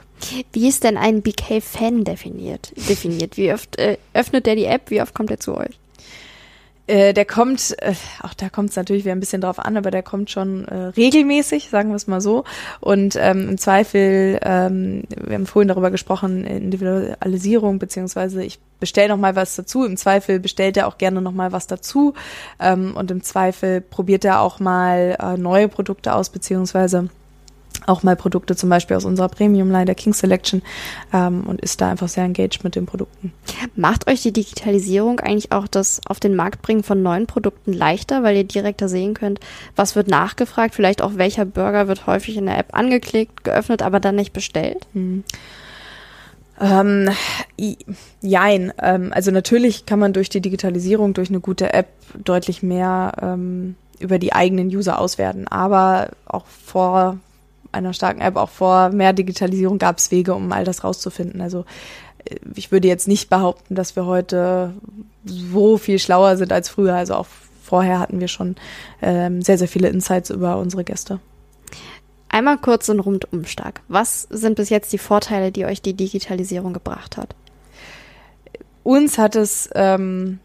Wie 0.52 0.68
ist 0.68 0.84
denn 0.84 0.96
ein 0.96 1.22
BK-Fan 1.22 2.04
definiert? 2.04 2.72
definiert? 2.88 3.36
Wie 3.36 3.52
oft 3.52 3.78
äh, 3.78 3.98
öffnet 4.14 4.46
der 4.46 4.54
die 4.54 4.64
App? 4.64 4.90
Wie 4.90 5.02
oft 5.02 5.14
kommt 5.14 5.30
er 5.30 5.40
zu 5.40 5.56
euch? 5.56 5.78
Äh, 6.86 7.14
der 7.14 7.24
kommt, 7.24 7.74
äh, 7.80 7.94
auch 8.22 8.34
da 8.34 8.48
kommt 8.48 8.70
es 8.70 8.76
natürlich 8.76 9.04
wieder 9.04 9.14
ein 9.14 9.20
bisschen 9.20 9.40
drauf 9.40 9.58
an, 9.58 9.76
aber 9.76 9.90
der 9.90 10.02
kommt 10.02 10.30
schon 10.30 10.66
äh, 10.66 10.86
regelmäßig, 10.96 11.68
sagen 11.68 11.90
wir 11.90 11.96
es 11.96 12.06
mal 12.06 12.20
so. 12.20 12.44
Und 12.80 13.16
ähm, 13.18 13.50
im 13.50 13.58
Zweifel, 13.58 14.38
ähm, 14.42 15.02
wir 15.08 15.34
haben 15.34 15.46
vorhin 15.46 15.68
darüber 15.68 15.90
gesprochen, 15.90 16.44
Individualisierung, 16.44 17.78
beziehungsweise 17.78 18.44
ich 18.44 18.60
bestell 18.78 19.08
noch 19.08 19.16
mal 19.16 19.34
was 19.34 19.56
dazu. 19.56 19.84
Im 19.84 19.96
Zweifel 19.96 20.38
bestellt 20.38 20.76
er 20.76 20.86
auch 20.86 20.98
gerne 20.98 21.20
noch 21.20 21.32
mal 21.32 21.52
was 21.52 21.66
dazu. 21.66 22.14
Ähm, 22.60 22.94
und 22.96 23.10
im 23.10 23.22
Zweifel 23.22 23.80
probiert 23.80 24.24
er 24.24 24.40
auch 24.40 24.60
mal 24.60 25.16
äh, 25.20 25.36
neue 25.36 25.68
Produkte 25.68 26.14
aus, 26.14 26.30
beziehungsweise 26.30 27.08
auch 27.86 28.02
mal 28.02 28.16
Produkte 28.16 28.56
zum 28.56 28.68
Beispiel 28.68 28.96
aus 28.96 29.04
unserer 29.04 29.28
Premium-Line 29.28 29.84
der 29.84 29.94
King 29.94 30.14
Selection 30.14 30.62
ähm, 31.12 31.44
und 31.46 31.60
ist 31.60 31.80
da 31.80 31.90
einfach 31.90 32.08
sehr 32.08 32.24
engaged 32.24 32.64
mit 32.64 32.74
den 32.74 32.86
Produkten. 32.86 33.32
Macht 33.74 34.08
euch 34.08 34.22
die 34.22 34.32
Digitalisierung 34.32 35.20
eigentlich 35.20 35.52
auch 35.52 35.66
das 35.66 36.00
auf 36.06 36.20
den 36.20 36.34
Markt 36.34 36.62
bringen 36.62 36.82
von 36.82 37.02
neuen 37.02 37.26
Produkten 37.26 37.72
leichter, 37.72 38.22
weil 38.22 38.36
ihr 38.36 38.44
direkter 38.44 38.88
sehen 38.88 39.14
könnt, 39.14 39.40
was 39.74 39.96
wird 39.96 40.08
nachgefragt, 40.08 40.74
vielleicht 40.74 41.02
auch 41.02 41.12
welcher 41.16 41.44
Burger 41.44 41.88
wird 41.88 42.06
häufig 42.06 42.36
in 42.36 42.46
der 42.46 42.58
App 42.58 42.74
angeklickt, 42.74 43.44
geöffnet, 43.44 43.82
aber 43.82 44.00
dann 44.00 44.16
nicht 44.16 44.32
bestellt? 44.32 44.86
Hm. 44.92 45.24
Ähm, 46.60 47.10
jein. 48.22 48.72
Ähm, 48.80 49.12
also 49.12 49.30
natürlich 49.30 49.86
kann 49.86 49.98
man 49.98 50.12
durch 50.12 50.28
die 50.28 50.40
Digitalisierung, 50.40 51.14
durch 51.14 51.28
eine 51.28 51.40
gute 51.40 51.74
App 51.74 51.88
deutlich 52.14 52.62
mehr 52.62 53.12
ähm, 53.20 53.76
über 53.98 54.18
die 54.18 54.32
eigenen 54.32 54.68
User 54.68 54.98
auswerten. 54.98 55.48
Aber 55.48 56.10
auch 56.26 56.46
vor 56.46 57.18
einer 57.76 57.92
starken 57.92 58.20
App, 58.20 58.36
auch 58.36 58.50
vor 58.50 58.90
mehr 58.90 59.12
Digitalisierung 59.12 59.78
gab 59.78 59.98
es 59.98 60.10
Wege, 60.10 60.34
um 60.34 60.50
all 60.52 60.64
das 60.64 60.84
rauszufinden. 60.84 61.40
Also 61.40 61.64
äh, 62.24 62.36
ich 62.54 62.72
würde 62.72 62.88
jetzt 62.88 63.08
nicht 63.08 63.30
behaupten, 63.30 63.74
dass 63.74 63.96
wir 63.96 64.06
heute 64.06 64.74
so 65.24 65.78
viel 65.78 65.98
schlauer 65.98 66.36
sind 66.36 66.52
als 66.52 66.68
früher. 66.68 66.94
Also 66.94 67.14
auch 67.14 67.26
vorher 67.62 67.98
hatten 67.98 68.20
wir 68.20 68.28
schon 68.28 68.56
ähm, 69.02 69.42
sehr, 69.42 69.58
sehr 69.58 69.68
viele 69.68 69.88
Insights 69.88 70.30
über 70.30 70.58
unsere 70.58 70.84
Gäste. 70.84 71.20
Einmal 72.28 72.58
kurz 72.58 72.88
und 72.88 73.00
rundumschlag. 73.00 73.80
Was 73.88 74.22
sind 74.22 74.56
bis 74.56 74.68
jetzt 74.68 74.92
die 74.92 74.98
Vorteile, 74.98 75.52
die 75.52 75.64
euch 75.64 75.80
die 75.80 75.94
Digitalisierung 75.94 76.72
gebracht 76.72 77.16
hat? 77.16 77.34
Uns 78.82 79.18
hat 79.18 79.36
es 79.36 79.70
ähm, 79.74 80.38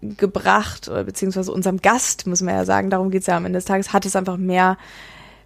gebracht, 0.00 0.88
oder 0.88 1.04
beziehungsweise 1.04 1.52
unserem 1.52 1.82
Gast, 1.82 2.26
muss 2.26 2.40
man 2.40 2.54
ja 2.54 2.64
sagen, 2.64 2.90
darum 2.90 3.10
geht 3.10 3.22
es 3.22 3.26
ja 3.26 3.36
am 3.36 3.44
Ende 3.44 3.58
des 3.58 3.66
Tages, 3.66 3.92
hat 3.92 4.06
es 4.06 4.16
einfach 4.16 4.36
mehr 4.36 4.78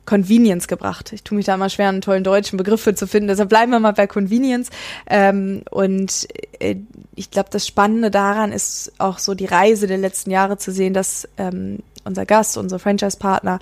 Convenience 0.07 0.69
gebracht. 0.69 1.13
Ich 1.13 1.23
tue 1.23 1.37
mich 1.37 1.47
da 1.47 1.55
immer 1.55 1.69
schwer, 1.69 1.89
einen 1.89 2.01
tollen 2.01 2.25
deutschen 2.25 2.57
Begriff 2.57 2.83
für 2.83 2.95
zu 2.95 3.07
finden. 3.07 3.29
Deshalb 3.29 3.49
bleiben 3.49 3.73
wir 3.73 3.81
mal 3.81 3.93
bei 3.93 4.07
Convenience. 4.07 4.71
Ähm, 5.07 5.63
und 5.71 6.29
äh, 6.59 6.77
ich 7.15 7.31
glaube, 7.31 7.49
das 7.51 7.67
Spannende 7.67 8.11
daran 8.11 8.53
ist 8.53 8.93
auch 8.99 9.19
so 9.19 9.35
die 9.35 9.47
Reise 9.47 9.87
der 9.87 9.99
letzten 9.99 10.31
Jahre 10.31 10.59
zu 10.59 10.73
sehen, 10.73 10.95
dass 10.95 11.29
ähm, 11.39 11.79
unser 12.05 12.27
Gast, 12.27 12.57
unsere 12.57 12.79
Franchise-Partner, 12.79 13.59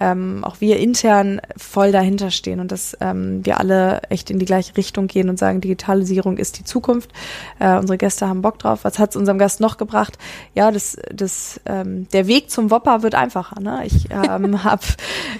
ähm, 0.00 0.44
auch 0.44 0.60
wir 0.60 0.78
intern 0.78 1.40
voll 1.56 1.92
dahinter 1.92 2.30
stehen 2.30 2.60
und 2.60 2.72
dass 2.72 2.96
ähm, 3.00 3.44
wir 3.44 3.58
alle 3.58 4.02
echt 4.10 4.30
in 4.30 4.38
die 4.38 4.44
gleiche 4.44 4.76
Richtung 4.76 5.06
gehen 5.06 5.28
und 5.28 5.38
sagen, 5.38 5.60
Digitalisierung 5.60 6.36
ist 6.36 6.58
die 6.58 6.64
Zukunft. 6.64 7.10
Äh, 7.58 7.78
unsere 7.78 7.98
Gäste 7.98 8.28
haben 8.28 8.42
Bock 8.42 8.58
drauf. 8.58 8.80
Was 8.82 8.98
hat 8.98 9.10
es 9.10 9.16
unserem 9.16 9.38
Gast 9.38 9.60
noch 9.60 9.76
gebracht? 9.76 10.18
Ja, 10.54 10.70
das, 10.70 10.96
das, 11.12 11.60
ähm, 11.66 12.08
der 12.12 12.26
Weg 12.26 12.50
zum 12.50 12.70
Wopper 12.70 13.02
wird 13.02 13.14
einfacher. 13.14 13.60
Ne? 13.60 13.82
Ich 13.84 14.08
ähm, 14.10 14.64
habe 14.64 14.82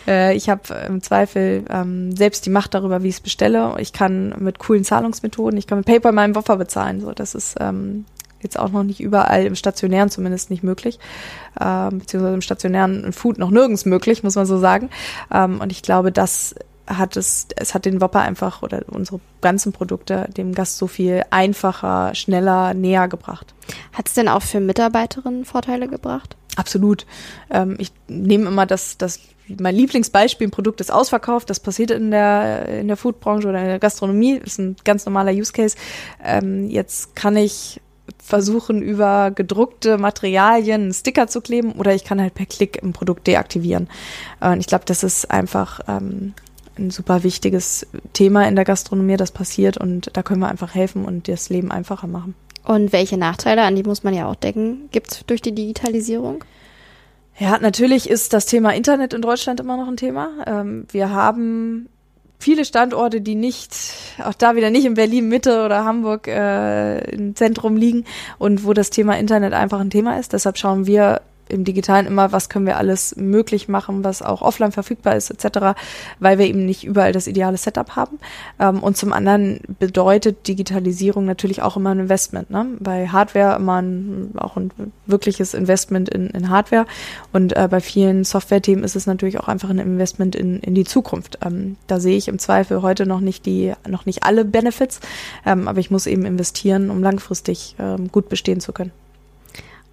äh, 0.07 0.35
ich 0.35 0.49
hab 0.49 0.71
im 0.89 1.03
Zweifel 1.03 1.65
ähm, 1.69 2.15
selbst 2.17 2.47
die 2.47 2.51
Macht 2.51 2.75
darüber, 2.75 3.03
wie 3.03 3.09
ich 3.09 3.17
es 3.17 3.21
bestelle. 3.21 3.75
Ich 3.79 3.93
kann 3.93 4.35
mit 4.39 4.59
coolen 4.59 4.85
Zahlungsmethoden, 4.85 5.59
ich 5.59 5.67
kann 5.67 5.79
mit 5.79 5.87
PayPal 5.87 6.13
meinen 6.13 6.35
Wopper 6.35 6.57
bezahlen. 6.57 7.01
So, 7.01 7.13
das 7.13 7.35
ist 7.35 7.57
ähm, 7.61 8.05
jetzt 8.45 8.59
auch 8.59 8.71
noch 8.71 8.85
nicht 8.85 9.01
überall 9.01 9.45
im 9.45 9.57
Stationären 9.57 10.11
zumindest 10.11 10.51
nicht 10.51 10.63
möglich, 10.63 10.99
ähm, 11.61 11.99
beziehungsweise 11.99 12.35
im 12.35 12.43
stationären 12.43 13.13
Food 13.13 13.39
noch 13.39 13.51
nirgends 13.51 13.85
möglich, 13.85 14.23
muss 14.23 14.37
man 14.37 14.47
so 14.47 14.59
sagen. 14.59 14.91
Ähm, 15.33 15.61
und 15.61 15.73
ich 15.73 15.83
glaube, 15.83 16.13
das 16.13 16.55
hat 16.87 17.17
es, 17.17 17.49
es 17.57 17.75
hat 17.75 17.87
den 17.87 18.01
Whopper 18.01 18.21
einfach 18.21 18.63
oder 18.63 18.83
unsere 18.89 19.21
ganzen 19.41 19.73
Produkte 19.73 20.29
dem 20.37 20.55
Gast 20.55 20.77
so 20.77 20.87
viel 20.87 21.23
einfacher, 21.31 22.15
schneller, 22.15 22.75
näher 22.75 23.09
gebracht. 23.09 23.55
Hat 23.93 24.09
es 24.09 24.15
denn 24.15 24.29
auch 24.29 24.43
für 24.43 24.61
Mitarbeiterinnen 24.61 25.45
Vorteile 25.45 25.89
gebracht? 25.89 26.37
Absolut. 26.57 27.07
Ähm, 27.51 27.77
ich 27.79 27.91
nehme 28.07 28.49
immer 28.49 28.67
das, 28.67 28.99
das 28.99 29.21
mein 29.47 29.75
Lieblingsbeispiel, 29.75 30.47
ein 30.47 30.51
Produkt 30.51 30.81
ist 30.81 30.93
ausverkauft, 30.93 31.51
das 31.51 31.61
passiert 31.61 31.91
in 31.91 32.11
der, 32.11 32.67
in 32.69 32.89
der 32.89 32.97
Foodbranche 32.97 33.49
oder 33.49 33.61
in 33.61 33.67
der 33.67 33.79
Gastronomie, 33.79 34.37
ist 34.37 34.59
ein 34.59 34.77
ganz 34.85 35.05
normaler 35.05 35.33
Use 35.33 35.53
Case. 35.53 35.77
Ähm, 36.23 36.71
jetzt 36.71 37.15
kann 37.15 37.37
ich 37.37 37.81
versuchen, 38.23 38.83
über 38.83 39.31
gedruckte 39.31 39.99
Materialien 39.99 40.83
einen 40.83 40.93
Sticker 40.93 41.27
zu 41.27 41.41
kleben 41.41 41.73
oder 41.73 41.95
ich 41.95 42.05
kann 42.05 42.21
halt 42.21 42.35
per 42.35 42.47
Klick 42.47 42.83
ein 42.83 42.93
Produkt 42.93 43.27
deaktivieren. 43.27 43.89
Und 44.41 44.61
ich 44.61 44.67
glaube, 44.67 44.85
das 44.87 45.03
ist 45.03 45.31
einfach 45.31 45.81
ähm, 45.89 46.35
ein 46.79 46.91
super 46.91 47.23
wichtiges 47.23 47.87
Thema 48.13 48.47
in 48.47 48.57
der 48.57 48.65
Gastronomie, 48.65 49.17
das 49.17 49.33
passiert 49.33 49.77
und 49.77 50.11
da 50.13 50.23
können 50.23 50.41
wir 50.41 50.49
einfach 50.49 50.75
helfen 50.75 51.05
und 51.05 51.29
das 51.29 51.49
Leben 51.49 51.71
einfacher 51.71 52.07
machen. 52.07 52.35
Und 52.65 52.93
welche 52.93 53.19
Nachteile, 53.19 53.63
an 53.63 53.77
die 53.77 53.83
muss 53.83 54.05
man 54.05 54.15
ja 54.15 54.27
auch 54.27 54.37
denken, 54.37 54.89
gibt 54.91 55.13
es 55.13 55.27
durch 55.27 55.43
die 55.43 55.55
Digitalisierung? 55.55 56.45
Ja, 57.39 57.59
natürlich 57.59 58.09
ist 58.09 58.33
das 58.33 58.47
Thema 58.47 58.75
Internet 58.75 59.13
in 59.13 59.23
Deutschland 59.23 59.61
immer 59.61 59.77
noch 59.77 59.89
ein 59.89 59.97
Thema. 59.97 60.31
Ähm, 60.47 60.87
wir 60.91 61.11
haben 61.11 61.89
viele 62.39 62.65
Standorte, 62.65 63.21
die 63.21 63.35
nicht, 63.35 63.75
auch 64.23 64.35
da 64.35 64.57
wieder 64.57 64.71
nicht 64.71 64.85
in 64.85 64.95
Berlin 64.95 65.29
Mitte 65.29 65.65
oder 65.65 65.85
Hamburg 65.85 66.29
äh, 66.29 66.99
im 67.11 67.35
Zentrum 67.35 67.77
liegen 67.77 68.05
und 68.39 68.65
wo 68.65 68.73
das 68.73 68.91
Thema 68.91 69.19
Internet 69.19 69.53
einfach 69.53 69.81
ein 69.81 69.91
Thema 69.91 70.19
ist. 70.19 70.33
Deshalb 70.33 70.59
schauen 70.59 70.87
wir 70.87 71.23
im 71.55 71.65
Digitalen 71.65 72.07
immer, 72.07 72.33
was 72.33 72.49
können 72.49 72.67
wir 72.67 72.77
alles 72.77 73.17
möglich 73.17 73.69
machen, 73.69 74.05
was 74.05 74.23
auch 74.23 74.43
offline 74.43 74.73
verfügbar 74.73 75.17
ist, 75.17 75.31
etc., 75.31 75.79
weil 76.21 76.39
wir 76.39 76.47
eben 76.47 76.67
nicht 76.67 76.85
überall 76.85 77.13
das 77.13 77.27
ideale 77.27 77.57
Setup 77.57 77.97
haben. 77.97 78.19
Ähm, 78.59 78.83
und 78.83 78.97
zum 78.97 79.13
anderen 79.13 79.61
bedeutet 79.79 80.47
Digitalisierung 80.49 81.25
natürlich 81.25 81.63
auch 81.63 81.77
immer 81.77 81.91
ein 81.91 82.01
Investment. 82.01 82.51
Ne? 82.51 82.67
Bei 82.81 83.09
Hardware 83.09 83.57
immer 83.57 83.81
ein, 83.81 84.33
auch 84.37 84.57
ein 84.57 84.71
wirkliches 85.07 85.55
Investment 85.55 86.09
in, 86.09 86.29
in 86.31 86.51
Hardware. 86.51 86.87
Und 87.33 87.57
äh, 87.57 87.69
bei 87.71 87.81
vielen 87.81 88.25
Software-Themen 88.25 88.85
ist 88.85 88.97
es 88.97 89.07
natürlich 89.07 89.39
auch 89.39 89.49
einfach 89.49 89.71
ein 89.71 89.79
Investment 89.79 90.35
in, 90.35 90.61
in 90.61 90.75
die 90.75 90.85
Zukunft. 90.85 91.39
Ähm, 91.45 91.77
da 91.87 92.01
sehe 92.01 92.17
ich 92.17 92.29
im 92.29 92.39
Zweifel 92.39 92.83
heute 92.83 93.07
noch 93.07 93.21
nicht 93.21 93.47
die, 93.47 93.73
noch 93.89 94.07
nicht 94.07 94.25
alle 94.25 94.45
Benefits, 94.45 95.01
ähm, 95.47 95.69
aber 95.69 95.79
ich 95.79 95.91
muss 95.91 96.07
eben 96.07 96.25
investieren, 96.25 96.91
um 96.91 97.03
langfristig 97.03 97.77
ähm, 97.79 98.11
gut 98.11 98.29
bestehen 98.29 98.61
zu 98.61 98.73
können. 98.73 99.04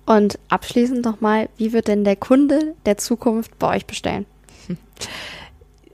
Und 0.05 0.39
abschließend 0.49 1.05
nochmal, 1.05 1.49
wie 1.57 1.73
wird 1.73 1.87
denn 1.87 2.03
der 2.03 2.15
Kunde 2.15 2.75
der 2.85 2.97
Zukunft 2.97 3.57
bei 3.59 3.75
euch 3.75 3.85
bestellen? 3.85 4.25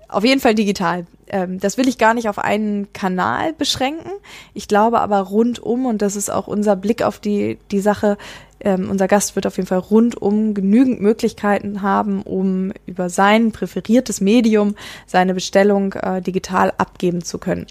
Auf 0.09 0.23
jeden 0.23 0.39
Fall 0.39 0.55
digital. 0.55 1.05
Ähm, 1.27 1.59
das 1.59 1.77
will 1.77 1.87
ich 1.89 1.97
gar 1.97 2.13
nicht 2.13 2.29
auf 2.29 2.39
einen 2.39 2.93
Kanal 2.93 3.51
beschränken. 3.51 4.09
Ich 4.53 4.69
glaube 4.69 5.01
aber 5.01 5.19
rundum, 5.19 5.85
und 5.85 6.01
das 6.01 6.15
ist 6.15 6.31
auch 6.31 6.47
unser 6.47 6.77
Blick 6.77 7.03
auf 7.03 7.19
die, 7.19 7.59
die 7.71 7.81
Sache, 7.81 8.17
ähm, 8.61 8.89
unser 8.89 9.07
Gast 9.07 9.35
wird 9.35 9.45
auf 9.45 9.57
jeden 9.57 9.67
Fall 9.67 9.79
rundum 9.79 10.53
genügend 10.53 11.01
Möglichkeiten 11.01 11.81
haben, 11.81 12.21
um 12.21 12.71
über 12.85 13.09
sein 13.09 13.51
präferiertes 13.51 14.21
Medium 14.21 14.75
seine 15.05 15.33
Bestellung 15.33 15.93
äh, 15.93 16.21
digital 16.21 16.73
abgeben 16.77 17.23
zu 17.23 17.37
können. 17.37 17.67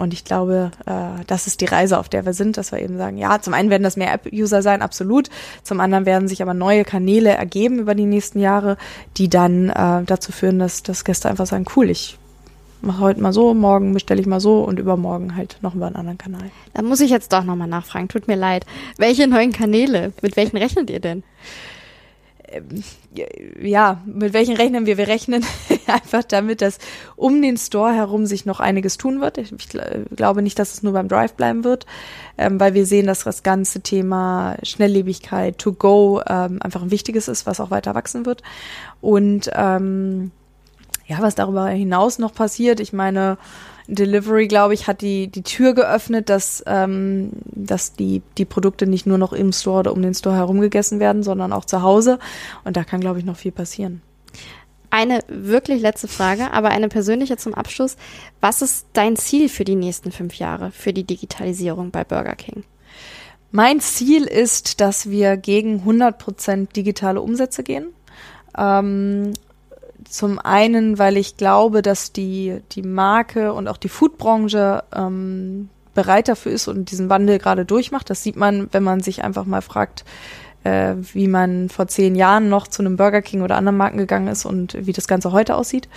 Und 0.00 0.14
ich 0.14 0.24
glaube, 0.24 0.70
äh, 0.86 1.22
das 1.26 1.46
ist 1.46 1.60
die 1.60 1.66
Reise, 1.66 1.98
auf 1.98 2.08
der 2.08 2.24
wir 2.24 2.32
sind, 2.32 2.56
dass 2.56 2.72
wir 2.72 2.78
eben 2.80 2.96
sagen, 2.96 3.18
ja, 3.18 3.38
zum 3.42 3.52
einen 3.52 3.68
werden 3.68 3.82
das 3.82 3.98
mehr 3.98 4.14
App-User 4.14 4.62
sein, 4.62 4.80
absolut. 4.80 5.28
Zum 5.62 5.78
anderen 5.78 6.06
werden 6.06 6.26
sich 6.26 6.40
aber 6.40 6.54
neue 6.54 6.84
Kanäle 6.84 7.28
ergeben 7.32 7.78
über 7.78 7.94
die 7.94 8.06
nächsten 8.06 8.40
Jahre, 8.40 8.78
die 9.18 9.28
dann 9.28 9.68
äh, 9.68 10.02
dazu 10.06 10.32
führen, 10.32 10.58
dass, 10.58 10.82
dass 10.82 11.04
Gäste 11.04 11.28
einfach 11.28 11.44
sagen, 11.44 11.66
cool, 11.76 11.90
ich 11.90 12.16
mache 12.80 13.00
heute 13.00 13.20
mal 13.20 13.34
so, 13.34 13.52
morgen 13.52 13.92
bestelle 13.92 14.22
ich 14.22 14.26
mal 14.26 14.40
so 14.40 14.60
und 14.64 14.78
übermorgen 14.78 15.36
halt 15.36 15.58
noch 15.60 15.74
über 15.74 15.86
einen 15.88 15.96
anderen 15.96 16.16
Kanal. 16.16 16.50
Da 16.72 16.80
muss 16.80 17.02
ich 17.02 17.10
jetzt 17.10 17.34
doch 17.34 17.44
nochmal 17.44 17.68
nachfragen, 17.68 18.08
tut 18.08 18.26
mir 18.26 18.36
leid. 18.36 18.64
Welche 18.96 19.28
neuen 19.28 19.52
Kanäle, 19.52 20.14
mit 20.22 20.34
welchen 20.38 20.56
rechnet 20.56 20.88
ihr 20.88 21.00
denn? 21.00 21.22
Ähm, 22.50 22.82
ja, 23.60 24.02
mit 24.06 24.32
welchen 24.32 24.56
rechnen 24.56 24.86
wir? 24.86 24.96
Wir 24.96 25.08
rechnen 25.08 25.44
einfach 25.86 26.24
damit, 26.24 26.62
dass 26.62 26.78
um 27.16 27.40
den 27.42 27.56
Store 27.56 27.92
herum 27.92 28.26
sich 28.26 28.46
noch 28.46 28.60
einiges 28.60 28.96
tun 28.96 29.20
wird. 29.20 29.38
Ich, 29.38 29.52
ich 29.52 29.68
glaube 30.16 30.42
nicht, 30.42 30.58
dass 30.58 30.74
es 30.74 30.82
nur 30.82 30.92
beim 30.92 31.08
Drive 31.08 31.34
bleiben 31.34 31.64
wird, 31.64 31.86
ähm, 32.38 32.58
weil 32.60 32.74
wir 32.74 32.86
sehen, 32.86 33.06
dass 33.06 33.24
das 33.24 33.42
ganze 33.42 33.80
Thema 33.80 34.56
Schnelllebigkeit, 34.62 35.58
to 35.58 35.72
go 35.72 36.20
ähm, 36.26 36.60
einfach 36.60 36.82
ein 36.82 36.90
wichtiges 36.90 37.28
ist, 37.28 37.46
was 37.46 37.60
auch 37.60 37.70
weiter 37.70 37.94
wachsen 37.94 38.26
wird. 38.26 38.42
Und 39.00 39.50
ähm, 39.54 40.30
ja, 41.06 41.18
was 41.20 41.34
darüber 41.34 41.66
hinaus 41.68 42.18
noch 42.18 42.32
passiert, 42.32 42.78
ich 42.78 42.92
meine, 42.92 43.36
Delivery, 43.94 44.48
glaube 44.48 44.74
ich, 44.74 44.86
hat 44.86 45.00
die, 45.00 45.28
die 45.28 45.42
Tür 45.42 45.74
geöffnet, 45.74 46.28
dass, 46.28 46.62
ähm, 46.66 47.30
dass 47.44 47.92
die, 47.92 48.22
die 48.38 48.44
Produkte 48.44 48.86
nicht 48.86 49.06
nur 49.06 49.18
noch 49.18 49.32
im 49.32 49.52
Store 49.52 49.80
oder 49.80 49.92
um 49.92 50.02
den 50.02 50.14
Store 50.14 50.36
herum 50.36 50.60
gegessen 50.60 51.00
werden, 51.00 51.22
sondern 51.22 51.52
auch 51.52 51.64
zu 51.64 51.82
Hause. 51.82 52.18
Und 52.64 52.76
da 52.76 52.84
kann, 52.84 53.00
glaube 53.00 53.18
ich, 53.18 53.24
noch 53.24 53.36
viel 53.36 53.52
passieren. 53.52 54.02
Eine 54.90 55.20
wirklich 55.28 55.82
letzte 55.82 56.08
Frage, 56.08 56.52
aber 56.52 56.70
eine 56.70 56.88
persönliche 56.88 57.36
zum 57.36 57.54
Abschluss. 57.54 57.96
Was 58.40 58.60
ist 58.60 58.86
dein 58.92 59.16
Ziel 59.16 59.48
für 59.48 59.64
die 59.64 59.76
nächsten 59.76 60.10
fünf 60.10 60.34
Jahre 60.34 60.72
für 60.72 60.92
die 60.92 61.04
Digitalisierung 61.04 61.90
bei 61.90 62.02
Burger 62.02 62.34
King? 62.34 62.64
Mein 63.52 63.80
Ziel 63.80 64.24
ist, 64.24 64.80
dass 64.80 65.10
wir 65.10 65.36
gegen 65.36 65.80
100 65.80 66.18
Prozent 66.18 66.76
digitale 66.76 67.20
Umsätze 67.20 67.62
gehen. 67.62 67.86
Ähm, 68.56 69.32
zum 70.08 70.38
einen, 70.38 70.98
weil 70.98 71.16
ich 71.16 71.36
glaube, 71.36 71.82
dass 71.82 72.12
die, 72.12 72.60
die 72.72 72.82
Marke 72.82 73.52
und 73.52 73.68
auch 73.68 73.76
die 73.76 73.88
Foodbranche 73.88 74.84
ähm, 74.94 75.68
bereit 75.94 76.28
dafür 76.28 76.52
ist 76.52 76.68
und 76.68 76.90
diesen 76.90 77.10
Wandel 77.10 77.38
gerade 77.38 77.64
durchmacht. 77.64 78.10
Das 78.10 78.22
sieht 78.22 78.36
man, 78.36 78.68
wenn 78.72 78.82
man 78.82 79.00
sich 79.00 79.24
einfach 79.24 79.44
mal 79.44 79.62
fragt, 79.62 80.04
äh, 80.64 80.94
wie 81.12 81.26
man 81.26 81.68
vor 81.68 81.88
zehn 81.88 82.14
Jahren 82.14 82.48
noch 82.48 82.66
zu 82.66 82.82
einem 82.82 82.96
Burger 82.96 83.22
King 83.22 83.42
oder 83.42 83.56
anderen 83.56 83.76
Marken 83.76 83.98
gegangen 83.98 84.28
ist 84.28 84.44
und 84.44 84.76
wie 84.78 84.92
das 84.92 85.08
Ganze 85.08 85.32
heute 85.32 85.56
aussieht. 85.56 85.88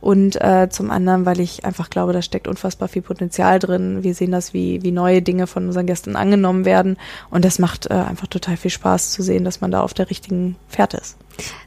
Und 0.00 0.40
äh, 0.40 0.68
zum 0.70 0.90
anderen, 0.90 1.26
weil 1.26 1.40
ich 1.40 1.64
einfach 1.64 1.90
glaube, 1.90 2.12
da 2.12 2.22
steckt 2.22 2.48
unfassbar 2.48 2.88
viel 2.88 3.02
Potenzial 3.02 3.58
drin. 3.58 4.02
Wir 4.02 4.14
sehen 4.14 4.30
das, 4.30 4.54
wie, 4.54 4.82
wie 4.82 4.92
neue 4.92 5.22
Dinge 5.22 5.46
von 5.46 5.66
unseren 5.66 5.86
Gästen 5.86 6.16
angenommen 6.16 6.64
werden. 6.64 6.96
Und 7.30 7.44
das 7.44 7.58
macht 7.58 7.90
äh, 7.90 7.94
einfach 7.94 8.28
total 8.28 8.56
viel 8.56 8.70
Spaß 8.70 9.10
zu 9.10 9.22
sehen, 9.22 9.44
dass 9.44 9.60
man 9.60 9.70
da 9.70 9.80
auf 9.80 9.94
der 9.94 10.10
richtigen 10.10 10.56
Fährte 10.68 10.98
ist. 10.98 11.16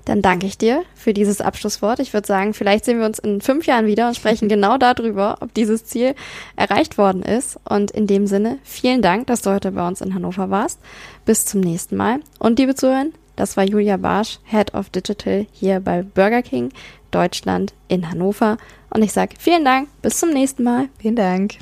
Dann 0.05 0.21
danke 0.21 0.45
ich 0.45 0.57
dir 0.57 0.83
für 0.95 1.13
dieses 1.13 1.41
Abschlusswort. 1.41 1.99
Ich 1.99 2.13
würde 2.13 2.27
sagen, 2.27 2.53
vielleicht 2.53 2.85
sehen 2.85 2.99
wir 2.99 3.05
uns 3.05 3.19
in 3.19 3.41
fünf 3.41 3.65
Jahren 3.65 3.85
wieder 3.85 4.07
und 4.07 4.15
sprechen 4.15 4.49
genau 4.49 4.77
darüber, 4.77 5.37
ob 5.41 5.53
dieses 5.53 5.85
Ziel 5.85 6.15
erreicht 6.55 6.97
worden 6.97 7.23
ist. 7.23 7.59
Und 7.67 7.91
in 7.91 8.07
dem 8.07 8.27
Sinne, 8.27 8.59
vielen 8.63 9.01
Dank, 9.01 9.27
dass 9.27 9.41
du 9.41 9.51
heute 9.51 9.71
bei 9.71 9.87
uns 9.87 10.01
in 10.01 10.13
Hannover 10.13 10.49
warst. 10.49 10.79
Bis 11.25 11.45
zum 11.45 11.61
nächsten 11.61 11.95
Mal. 11.95 12.19
Und 12.39 12.59
liebe 12.59 12.75
Zuhörer, 12.75 13.05
das 13.35 13.55
war 13.55 13.63
Julia 13.63 13.97
Barsch, 13.97 14.39
Head 14.45 14.73
of 14.73 14.89
Digital 14.89 15.45
hier 15.51 15.79
bei 15.79 16.01
Burger 16.01 16.41
King 16.41 16.71
Deutschland 17.11 17.73
in 17.87 18.09
Hannover. 18.09 18.57
Und 18.89 19.03
ich 19.03 19.13
sage 19.13 19.35
vielen 19.37 19.65
Dank, 19.65 19.89
bis 20.01 20.19
zum 20.19 20.31
nächsten 20.31 20.63
Mal. 20.63 20.89
Vielen 20.99 21.15
Dank. 21.15 21.55